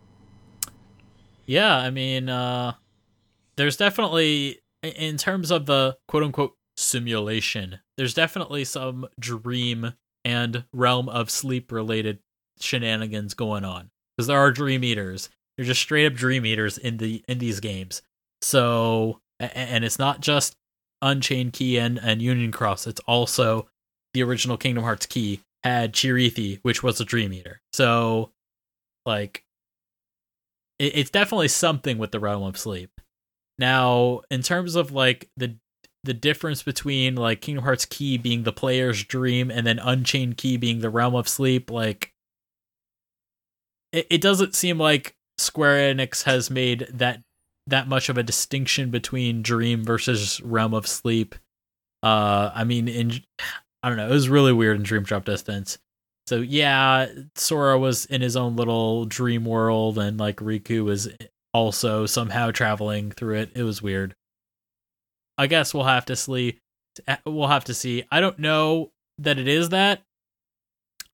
Yeah, 1.46 1.74
I 1.78 1.90
mean, 1.90 2.28
uh, 2.28 2.74
there's 3.56 3.78
definitely, 3.78 4.60
in 4.84 5.16
terms 5.16 5.52
of 5.52 5.68
the 5.68 5.96
quote 6.10 6.24
unquote 6.24 6.58
simulation, 6.76 7.80
there's 7.96 8.14
definitely 8.14 8.66
some 8.66 9.08
dream 9.18 9.94
and 10.26 10.66
realm 10.74 11.08
of 11.08 11.30
sleep 11.30 11.72
related 11.72 12.20
shenanigans 12.60 13.34
going 13.36 13.64
on 13.64 13.90
because 14.18 14.28
there 14.28 14.38
are 14.38 14.52
dream 14.52 14.84
eaters. 14.84 15.30
They're 15.56 15.66
just 15.66 15.82
straight 15.82 16.08
up 16.08 16.14
dream 16.14 16.46
eaters 16.46 16.78
in 16.78 16.98
the 16.98 17.24
in 17.30 17.40
these 17.40 17.62
games. 17.62 18.02
So, 18.42 19.22
and 19.40 19.86
it's 19.86 20.00
not 20.00 20.20
just 20.20 20.58
Unchained 21.04 21.54
Key 21.54 21.78
and, 21.78 22.00
and 22.00 22.22
Union 22.22 22.52
Cross. 22.52 22.88
It's 22.88 23.02
also 23.02 23.68
the 24.14 24.24
original 24.24 24.58
Kingdom 24.58 24.84
Hearts 24.84 25.06
key 25.06 25.42
had 25.64 25.94
Chirithy, 25.94 26.60
which 26.62 26.82
was 26.82 27.00
a 27.00 27.06
dream 27.06 27.34
eater. 27.34 27.62
So, 27.72 28.32
like, 29.06 29.44
it, 30.80 30.96
it's 30.96 31.10
definitely 31.10 31.50
something 31.50 31.98
with 31.98 32.12
the 32.12 32.20
realm 32.20 32.44
of 32.44 32.58
sleep. 32.58 32.90
Now, 33.60 34.22
in 34.32 34.42
terms 34.42 34.76
of 34.76 34.92
like 34.92 35.30
the 35.38 35.58
the 36.04 36.14
difference 36.14 36.64
between 36.64 37.16
like 37.16 37.42
Kingdom 37.42 37.64
Hearts 37.64 37.86
Key 37.86 38.18
being 38.18 38.44
the 38.44 38.52
player's 38.52 39.04
dream 39.04 39.50
and 39.50 39.66
then 39.66 39.80
Unchained 39.80 40.38
Key 40.38 40.58
being 40.58 40.80
the 40.80 40.90
realm 40.90 41.16
of 41.16 41.30
sleep, 41.30 41.72
like 41.72 42.14
it, 43.92 44.08
it 44.10 44.22
doesn't 44.22 44.56
seem 44.56 44.78
like 44.78 45.16
Square 45.38 45.96
Enix 45.96 46.24
has 46.24 46.50
made 46.50 46.88
that 46.92 47.22
that 47.68 47.88
much 47.88 48.10
of 48.10 48.18
a 48.18 48.24
distinction 48.24 48.90
between 48.90 49.42
dream 49.42 49.84
versus 49.84 50.42
realm 50.42 50.74
of 50.74 50.88
sleep. 50.88 51.36
Uh, 52.02 52.52
I 52.54 52.64
mean, 52.64 52.88
in 52.88 53.22
I 53.82 53.90
don't 53.90 53.98
know, 53.98 54.08
it 54.08 54.14
was 54.14 54.30
really 54.30 54.54
weird 54.54 54.78
in 54.78 54.84
Dream 54.84 55.04
Drop 55.04 55.26
Distance. 55.26 55.78
So 56.28 56.38
yeah, 56.38 57.08
Sora 57.36 57.78
was 57.78 58.06
in 58.06 58.22
his 58.22 58.38
own 58.38 58.56
little 58.56 59.06
dream 59.06 59.46
world, 59.46 59.98
and 59.98 60.18
like 60.20 60.38
Riku 60.38 60.84
was 60.84 61.10
also 61.54 62.06
somehow 62.06 62.52
traveling 62.52 63.12
through 63.12 63.40
it. 63.40 63.52
It 63.56 63.64
was 63.64 63.82
weird. 63.82 64.16
I 65.38 65.48
guess 65.48 65.74
we'll 65.74 65.84
have 65.84 66.06
to 66.06 66.16
see. 66.16 66.60
We'll 67.26 67.48
have 67.48 67.66
to 67.66 67.74
see. 67.74 68.04
I 68.12 68.22
don't 68.22 68.40
know 68.40 68.92
that 69.18 69.38
it 69.38 69.48
is 69.48 69.70
that. 69.70 70.04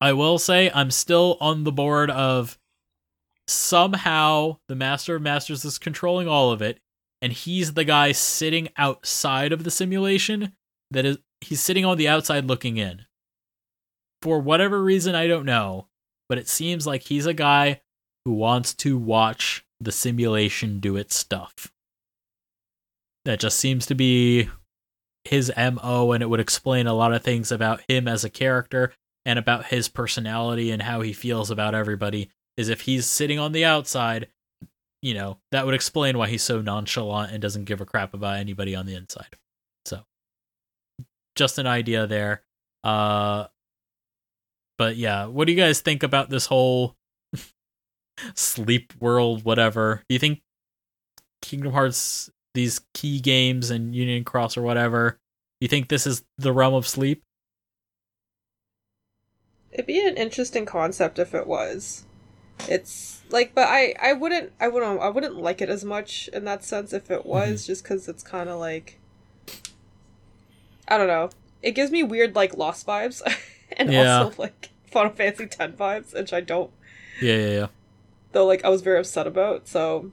I 0.02 0.14
will 0.14 0.38
say 0.38 0.70
I'm 0.74 0.92
still 0.92 1.38
on 1.42 1.64
the 1.64 1.72
board 1.72 2.12
of 2.12 2.59
somehow 3.50 4.58
the 4.68 4.76
Master 4.76 5.16
of 5.16 5.22
Masters 5.22 5.66
is 5.66 5.78
controlling 5.78 6.28
all 6.28 6.52
of 6.52 6.62
it, 6.62 6.80
and 7.22 7.34
he's 7.34 7.74
the 7.74 7.84
guy 7.84 8.12
sitting 8.12 8.70
outside 8.78 9.52
of 9.52 9.64
the 9.64 9.72
simulation. 9.72 10.54
That 10.92 11.06
is, 11.06 11.18
he's 11.42 11.62
sitting 11.62 11.86
on 11.86 11.98
the 11.98 12.08
outside 12.08 12.46
looking 12.46 12.78
in 12.78 13.06
for 14.22 14.40
whatever 14.40 14.82
reason 14.84 15.16
I 15.16 15.28
don't 15.28 15.46
know, 15.46 15.88
but 16.28 16.38
it 16.38 16.48
seems 16.48 16.86
like 16.86 17.04
he's 17.04 17.26
a 17.26 17.34
guy 17.34 17.82
who 18.26 18.34
wants 18.34 18.74
to 18.76 18.98
watch 18.98 19.66
the 19.80 19.92
simulation 19.92 20.80
do 20.80 20.98
its 20.98 21.16
stuff. 21.16 21.72
That 23.26 23.40
just 23.40 23.60
seems 23.60 23.86
to 23.88 23.96
be 23.96 24.50
his 25.24 25.52
MO, 25.56 26.12
and 26.12 26.24
it 26.24 26.30
would 26.30 26.40
explain 26.40 26.88
a 26.88 26.94
lot 26.94 27.14
of 27.14 27.24
things 27.24 27.52
about 27.52 27.82
him 27.88 28.08
as 28.08 28.24
a 28.24 28.30
character 28.30 28.94
and 29.26 29.38
about 29.38 29.68
his 29.68 29.88
personality 29.88 30.72
and 30.72 30.82
how 30.82 31.02
he 31.02 31.14
feels 31.14 31.52
about 31.52 31.76
everybody. 31.76 32.30
Is 32.60 32.68
if 32.68 32.82
he's 32.82 33.06
sitting 33.06 33.40
on 33.40 33.54
the 33.54 33.64
outside, 33.64 34.28
you 35.02 35.14
know, 35.14 35.38
that 35.52 35.66
would 35.66 35.76
explain 35.76 36.18
why 36.18 36.28
he's 36.28 36.44
so 36.44 36.62
nonchalant 36.62 37.32
and 37.32 37.42
doesn't 37.42 37.64
give 37.64 37.80
a 37.80 37.86
crap 37.86 38.14
about 38.14 38.36
anybody 38.36 38.76
on 38.76 38.86
the 38.86 38.96
inside. 38.96 39.38
So, 39.86 40.04
just 41.36 41.58
an 41.58 41.68
idea 41.68 42.06
there. 42.06 42.44
Uh, 42.84 43.46
but 44.78 44.98
yeah, 44.98 45.26
what 45.26 45.46
do 45.46 45.54
you 45.54 45.58
guys 45.58 45.80
think 45.80 46.04
about 46.04 46.30
this 46.30 46.48
whole 46.48 46.98
sleep 48.36 48.94
world, 49.00 49.46
whatever? 49.46 50.04
Do 50.10 50.14
you 50.14 50.20
think 50.20 50.42
Kingdom 51.42 51.72
Hearts, 51.72 52.30
these 52.56 52.82
key 52.94 53.22
games 53.22 53.70
and 53.70 53.96
Union 53.96 54.26
Cross 54.26 54.58
or 54.58 54.64
whatever, 54.64 55.18
you 55.62 55.70
think 55.70 55.88
this 55.88 56.06
is 56.06 56.24
the 56.38 56.52
realm 56.52 56.74
of 56.74 56.86
sleep? 56.86 57.24
It'd 59.72 59.86
be 59.86 60.06
an 60.06 60.18
interesting 60.18 60.66
concept 60.66 61.20
if 61.20 61.34
it 61.34 61.48
was. 61.48 62.06
It's 62.68 63.22
like, 63.30 63.54
but 63.56 63.68
I, 63.68 63.94
I 64.02 64.14
wouldn't, 64.14 64.52
I 64.60 64.68
wouldn't, 64.68 65.00
I 65.02 65.10
wouldn't 65.10 65.36
like 65.36 65.62
it 65.62 65.70
as 65.70 65.86
much 65.86 66.30
in 66.34 66.46
that 66.46 66.64
sense 66.64 66.94
if 66.94 67.10
it 67.10 67.26
was, 67.26 67.62
mm-hmm. 67.62 67.68
just 67.68 67.84
because 67.84 68.08
it's 68.08 68.24
kind 68.24 68.50
of 68.50 68.60
like, 68.60 69.00
I 70.88 70.98
don't 70.98 71.08
know. 71.08 71.30
It 71.62 71.72
gives 71.72 71.92
me 71.92 72.04
weird 72.04 72.36
like 72.36 72.56
Lost 72.58 72.86
vibes, 72.88 73.22
and 73.78 73.92
Yeah. 73.92 74.24
also 74.24 74.42
like 74.42 74.70
Final 74.92 75.12
Fantasy 75.12 75.48
10 75.48 75.74
vibes, 75.74 76.14
which 76.14 76.34
I 76.34 76.42
don't. 76.42 76.72
Yeah, 77.22 77.36
yeah, 77.36 77.50
yeah. 77.50 77.68
Though, 78.32 78.46
like, 78.46 78.64
I 78.64 78.70
was 78.70 78.82
very 78.82 79.00
upset 79.00 79.28
about. 79.28 79.68
So, 79.68 80.12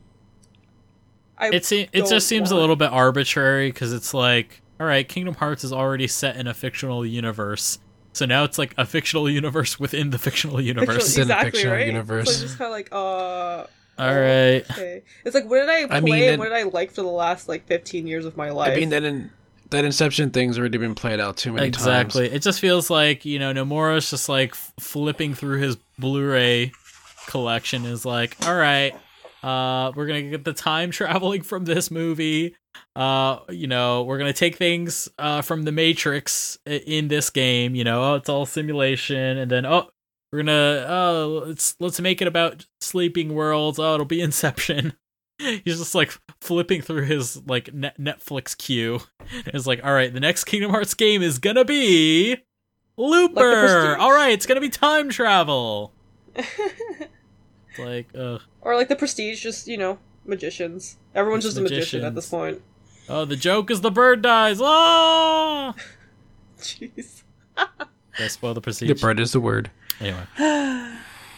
I 1.38 1.48
It 1.50 1.64
se- 1.64 1.88
it 1.92 2.06
just 2.06 2.26
seems 2.26 2.50
a 2.50 2.56
little 2.56 2.76
bit 2.76 2.90
arbitrary 2.90 3.70
because 3.70 3.92
it's 3.92 4.14
like, 4.14 4.62
all 4.80 4.86
right, 4.86 5.06
Kingdom 5.08 5.34
Hearts 5.34 5.64
is 5.64 5.72
already 5.72 6.06
set 6.06 6.36
in 6.36 6.46
a 6.46 6.54
fictional 6.54 7.04
universe, 7.04 7.78
so 8.16 8.24
now 8.24 8.44
it's 8.44 8.56
like 8.56 8.74
a 8.78 8.86
fictional 8.86 9.28
universe 9.28 9.78
within 9.78 10.08
the 10.10 10.18
fictional 10.18 10.60
universe. 10.60 11.14
Fictional- 11.14 11.24
in 11.24 11.30
a 11.30 11.34
exactly 11.34 11.50
fictional 11.50 11.76
right. 11.76 11.86
universe. 11.86 12.26
So 12.26 12.30
it's 12.32 12.40
just 12.40 12.58
kind 12.58 12.68
of 12.68 12.72
like, 12.72 12.88
uh, 12.90 13.66
All 13.98 14.14
right. 14.20 14.64
okay. 14.70 15.02
It's 15.24 15.34
like, 15.34 15.44
what 15.44 15.60
did 15.60 15.68
I 15.68 15.86
play? 15.86 15.96
I 15.96 16.00
mean, 16.00 16.14
and 16.14 16.24
it- 16.24 16.38
what 16.38 16.46
did 16.46 16.54
I 16.54 16.62
like 16.62 16.92
for 16.92 17.02
the 17.02 17.08
last 17.08 17.46
like 17.48 17.66
fifteen 17.66 18.06
years 18.06 18.24
of 18.24 18.36
my 18.36 18.50
life? 18.50 18.72
I 18.72 18.76
mean 18.76 18.88
that 18.88 19.04
in 19.04 19.30
that 19.70 19.84
Inception 19.84 20.30
thing's 20.30 20.58
already 20.58 20.78
been 20.78 20.94
played 20.94 21.20
out 21.20 21.36
too 21.36 21.52
many 21.52 21.66
exactly. 21.66 21.92
times. 21.92 22.06
Exactly. 22.16 22.36
It 22.36 22.42
just 22.42 22.60
feels 22.60 22.88
like 22.88 23.24
you 23.24 23.38
know 23.38 23.52
Nomura's 23.52 24.08
just 24.08 24.28
like 24.28 24.54
flipping 24.54 25.34
through 25.34 25.58
his 25.58 25.76
Blu-ray 25.98 26.72
collection 27.26 27.84
is 27.84 28.06
like, 28.06 28.36
all 28.46 28.54
right, 28.54 28.94
uh, 29.46 29.92
we're 29.94 30.06
gonna 30.06 30.22
get 30.22 30.44
the 30.44 30.52
time 30.52 30.90
traveling 30.90 31.42
from 31.42 31.64
this 31.64 31.90
movie. 31.90 32.56
Uh, 32.96 33.38
you 33.48 33.68
know, 33.68 34.02
we're 34.02 34.18
gonna 34.18 34.32
take 34.32 34.56
things 34.56 35.08
uh 35.18 35.40
from 35.40 35.62
the 35.62 35.72
Matrix 35.72 36.58
in 36.66 37.08
this 37.08 37.30
game. 37.30 37.74
You 37.76 37.84
know, 37.84 38.02
oh, 38.02 38.14
it's 38.16 38.28
all 38.28 38.44
simulation, 38.44 39.38
and 39.38 39.50
then 39.50 39.64
oh, 39.64 39.88
we're 40.32 40.40
gonna 40.40 40.86
oh, 40.88 41.44
let's 41.46 41.76
let's 41.78 42.00
make 42.00 42.20
it 42.20 42.26
about 42.28 42.66
sleeping 42.80 43.34
worlds. 43.34 43.78
Oh, 43.78 43.94
it'll 43.94 44.04
be 44.06 44.20
Inception. 44.26 44.94
He's 45.38 45.78
just 45.78 45.94
like 45.94 46.12
flipping 46.40 46.80
through 46.82 47.04
his 47.04 47.46
like 47.46 47.72
net- 47.72 47.98
Netflix 48.00 48.56
queue. 48.56 49.00
It's 49.46 49.66
like, 49.66 49.84
all 49.84 49.92
right, 49.92 50.14
the 50.14 50.20
next 50.20 50.44
Kingdom 50.44 50.70
Hearts 50.70 50.94
game 50.94 51.20
is 51.20 51.40
gonna 51.40 51.64
be 51.64 52.36
Looper. 52.96 53.34
Prestige. 53.34 53.98
all 53.98 54.12
right, 54.12 54.32
it's 54.32 54.46
gonna 54.46 54.60
be 54.60 54.68
time 54.68 55.08
travel. 55.08 55.92
It's 57.78 57.78
like, 57.78 58.08
ugh. 58.18 58.42
or 58.60 58.74
like 58.74 58.88
the 58.88 58.96
Prestige, 58.96 59.42
just 59.42 59.68
you 59.68 59.76
know, 59.76 59.98
magicians. 60.24 60.96
Everyone's 61.14 61.44
It's 61.44 61.54
just 61.54 61.60
a 61.60 61.62
magician 61.62 62.04
at 62.04 62.14
this 62.14 62.28
point. 62.28 62.62
Oh, 63.08 63.24
the 63.24 63.36
joke 63.36 63.70
is 63.70 63.80
the 63.80 63.90
bird 63.90 64.22
dies. 64.22 64.58
Oh! 64.60 65.74
Jeez. 66.58 67.22
Did 67.56 68.24
I 68.24 68.28
spoil 68.28 68.54
the 68.54 68.60
prestige? 68.60 68.88
The 68.88 68.94
bird 68.94 69.20
is 69.20 69.32
the 69.32 69.40
word. 69.40 69.70
Anyway, 70.00 70.24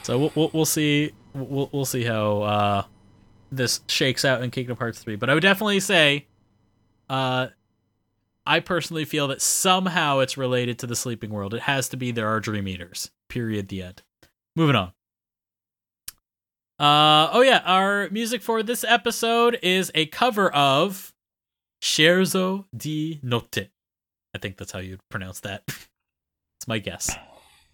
so 0.02 0.19
we'll, 0.19 0.32
we'll 0.35 0.51
we'll 0.52 0.65
see 0.65 1.12
we'll 1.35 1.69
we'll 1.73 1.85
see 1.85 2.05
how 2.05 2.43
uh 2.43 2.82
this 3.51 3.81
shakes 3.89 4.24
out 4.24 4.43
in 4.43 4.51
Kingdom 4.51 4.77
Hearts 4.77 5.01
3. 5.01 5.16
But 5.16 5.31
I 5.31 5.35
would 5.35 5.43
definitely 5.43 5.81
say, 5.81 6.27
uh, 7.09 7.48
I 8.47 8.60
personally 8.60 9.05
feel 9.05 9.28
that 9.28 9.40
somehow 9.40 10.19
it's 10.19 10.36
related 10.36 10.78
to 10.81 10.86
the 10.86 10.97
sleeping 10.97 11.31
world. 11.31 11.55
It 11.55 11.62
has 11.62 11.89
to 11.90 11.97
be 11.97 12.10
there 12.10 12.28
are 12.28 12.40
dream 12.40 12.69
eaters. 12.69 13.10
Period. 13.28 13.69
The 13.69 13.82
end. 13.82 14.02
Moving 14.55 14.77
on. 14.77 14.93
Uh 16.78 17.28
oh 17.32 17.40
yeah, 17.40 17.60
our 17.64 18.09
music 18.10 18.40
for 18.40 18.62
this 18.62 18.84
episode 18.84 19.59
is 19.62 19.90
a 19.96 20.06
cover 20.06 20.48
of 20.50 21.12
Scherzo 21.82 22.66
di 22.76 23.18
Notte. 23.22 23.70
I 24.34 24.38
think 24.38 24.56
that's 24.56 24.70
how 24.70 24.78
you'd 24.78 25.00
pronounce 25.09 25.40
that. 25.40 25.62
it's 25.66 26.68
my 26.68 26.78
guess. 26.78 27.16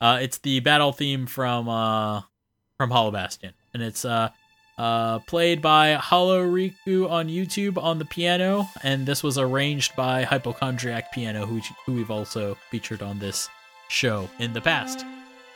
Uh, 0.00 0.18
it's 0.22 0.38
the 0.38 0.60
battle 0.60 0.92
theme 0.92 1.26
from 1.26 1.68
uh, 1.68 2.22
from 2.78 2.90
Hollow 2.90 3.10
Bastion, 3.10 3.52
and 3.74 3.82
it's 3.82 4.06
uh, 4.06 4.30
uh, 4.78 5.18
played 5.20 5.60
by 5.60 5.94
Hollow 5.94 6.42
Riku 6.42 7.10
on 7.10 7.28
YouTube 7.28 7.76
on 7.76 7.98
the 7.98 8.04
piano, 8.06 8.66
and 8.82 9.06
this 9.06 9.22
was 9.22 9.36
arranged 9.36 9.94
by 9.96 10.24
Hypochondriac 10.24 11.12
Piano, 11.12 11.44
who 11.44 11.60
who 11.84 11.92
we've 11.92 12.10
also 12.10 12.56
featured 12.70 13.02
on 13.02 13.18
this 13.18 13.50
show 13.88 14.30
in 14.38 14.54
the 14.54 14.62
past. 14.62 15.04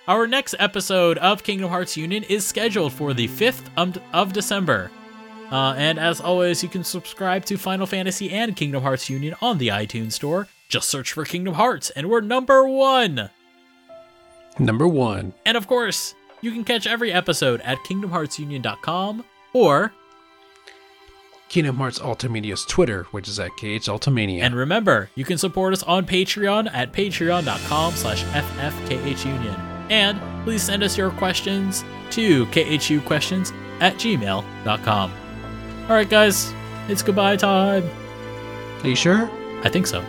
Our 0.08 0.26
next 0.26 0.54
episode 0.58 1.18
of 1.18 1.42
Kingdom 1.42 1.68
Hearts 1.68 1.94
Union 1.94 2.22
is 2.22 2.46
scheduled 2.46 2.94
for 2.94 3.12
the 3.12 3.28
5th 3.28 3.66
um, 3.76 3.92
of 4.14 4.32
December. 4.32 4.90
Uh, 5.52 5.74
and 5.76 5.98
as 5.98 6.18
always, 6.18 6.62
you 6.62 6.68
can 6.70 6.82
subscribe 6.82 7.44
to 7.44 7.58
Final 7.58 7.84
Fantasy 7.84 8.30
and 8.30 8.56
Kingdom 8.56 8.82
Hearts 8.82 9.10
Union 9.10 9.34
on 9.42 9.58
the 9.58 9.68
iTunes 9.68 10.12
Store. 10.12 10.48
Just 10.70 10.88
search 10.88 11.12
for 11.12 11.26
Kingdom 11.26 11.52
Hearts, 11.54 11.90
and 11.90 12.08
we're 12.08 12.22
number 12.22 12.66
one! 12.66 13.28
Number 14.58 14.88
one. 14.88 15.34
And 15.44 15.58
of 15.58 15.66
course, 15.66 16.14
you 16.40 16.52
can 16.52 16.64
catch 16.64 16.86
every 16.86 17.12
episode 17.12 17.60
at 17.60 17.76
kingdomheartsunion.com 17.80 19.26
or, 19.52 19.92
Kingdom 21.50 21.76
Hearts 21.76 21.98
Ultimania's 21.98 22.64
Twitter, 22.64 23.04
which 23.10 23.28
is 23.28 23.38
at 23.38 23.50
KH 23.58 23.88
Ultimania. 23.88 24.40
and 24.40 24.54
remember, 24.54 25.10
you 25.14 25.26
can 25.26 25.36
support 25.36 25.74
us 25.74 25.82
on 25.82 26.06
Patreon 26.06 26.72
at 26.72 26.94
patreon.com 26.94 27.92
slash 27.92 28.24
ffkhunion. 28.24 29.67
And 29.90 30.20
please 30.44 30.62
send 30.62 30.82
us 30.82 30.96
your 30.96 31.10
questions 31.10 31.84
to 32.10 32.46
khuquestions 32.46 33.52
at 33.80 33.94
gmail.com. 33.94 35.12
Alright 35.82 36.10
guys, 36.10 36.52
it's 36.88 37.02
goodbye 37.02 37.36
time. 37.36 37.88
Are 38.82 38.88
you 38.88 38.96
sure? 38.96 39.30
I 39.64 39.68
think 39.68 39.86
so. 39.86 40.00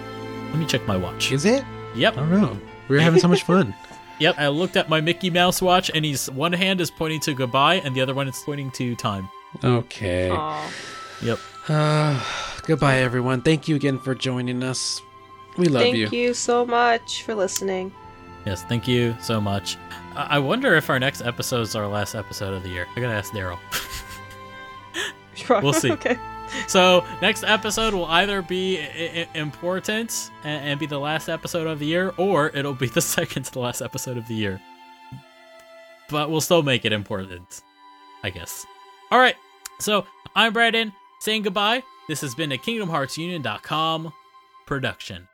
Let 0.49 0.57
me 0.57 0.65
check 0.65 0.85
my 0.87 0.97
watch. 0.97 1.31
Is 1.31 1.45
it? 1.45 1.63
Yep. 1.95 2.13
I 2.13 2.19
don't 2.19 2.31
know. 2.31 2.59
We 2.87 2.95
were 2.95 3.01
having 3.01 3.19
so 3.19 3.27
much 3.27 3.43
fun. 3.43 3.73
Yep, 4.19 4.35
I 4.37 4.49
looked 4.49 4.75
at 4.75 4.89
my 4.89 4.99
Mickey 4.99 5.29
Mouse 5.29 5.61
watch 5.61 5.89
and 5.95 6.03
he's 6.03 6.29
one 6.31 6.51
hand 6.51 6.81
is 6.81 6.91
pointing 6.91 7.21
to 7.21 7.33
goodbye 7.33 7.75
and 7.75 7.95
the 7.95 8.01
other 8.01 8.13
one 8.13 8.27
is 8.27 8.37
pointing 8.45 8.69
to 8.71 8.93
time. 8.95 9.29
Okay. 9.63 10.29
Aw. 10.29 10.71
Yep. 11.21 11.39
Uh, 11.69 12.21
goodbye, 12.63 12.97
everyone. 12.97 13.41
Thank 13.41 13.69
you 13.69 13.77
again 13.77 13.97
for 13.97 14.13
joining 14.13 14.61
us. 14.61 15.01
We 15.57 15.67
love 15.67 15.83
Thank 15.83 15.95
you. 15.95 16.05
Thank 16.07 16.13
you 16.13 16.33
so 16.33 16.65
much 16.65 17.23
for 17.23 17.33
listening. 17.33 17.93
Yes, 18.45 18.63
thank 18.63 18.87
you 18.87 19.15
so 19.19 19.39
much. 19.41 19.77
I 20.15 20.37
I 20.37 20.39
wonder 20.39 20.75
if 20.75 20.89
our 20.89 20.99
next 20.99 21.21
episode 21.21 21.61
is 21.61 21.75
our 21.75 21.87
last 21.87 22.15
episode 22.15 22.53
of 22.53 22.63
the 22.63 22.69
year. 22.69 22.87
I 22.95 22.99
gotta 23.01 23.13
ask 23.13 23.31
Daryl. 23.33 23.59
We'll 25.61 25.73
see. 25.73 25.91
okay. 25.93 26.17
so 26.67 27.05
next 27.21 27.43
episode 27.43 27.93
will 27.93 28.05
either 28.07 28.41
be 28.41 28.79
I- 28.81 29.27
I- 29.33 29.37
important 29.37 30.31
and, 30.43 30.65
and 30.71 30.79
be 30.79 30.85
the 30.85 30.99
last 30.99 31.29
episode 31.29 31.65
of 31.67 31.79
the 31.79 31.85
year, 31.85 32.13
or 32.17 32.49
it'll 32.49 32.73
be 32.73 32.87
the 32.87 33.01
second 33.15 33.43
to 33.43 33.51
the 33.53 33.59
last 33.59 33.81
episode 33.81 34.17
of 34.17 34.27
the 34.27 34.35
year. 34.35 34.59
But 36.09 36.29
we'll 36.29 36.41
still 36.41 36.63
make 36.63 36.83
it 36.85 36.91
important, 36.91 37.61
I 38.23 38.31
guess. 38.31 38.65
All 39.11 39.19
right. 39.19 39.35
So 39.79 40.05
I'm 40.35 40.51
Brandon 40.51 40.91
saying 41.21 41.43
goodbye. 41.43 41.83
This 42.09 42.19
has 42.21 42.35
been 42.35 42.51
a 42.51 42.57
KingdomHeartsUnion.com 42.57 44.11
production. 44.65 45.27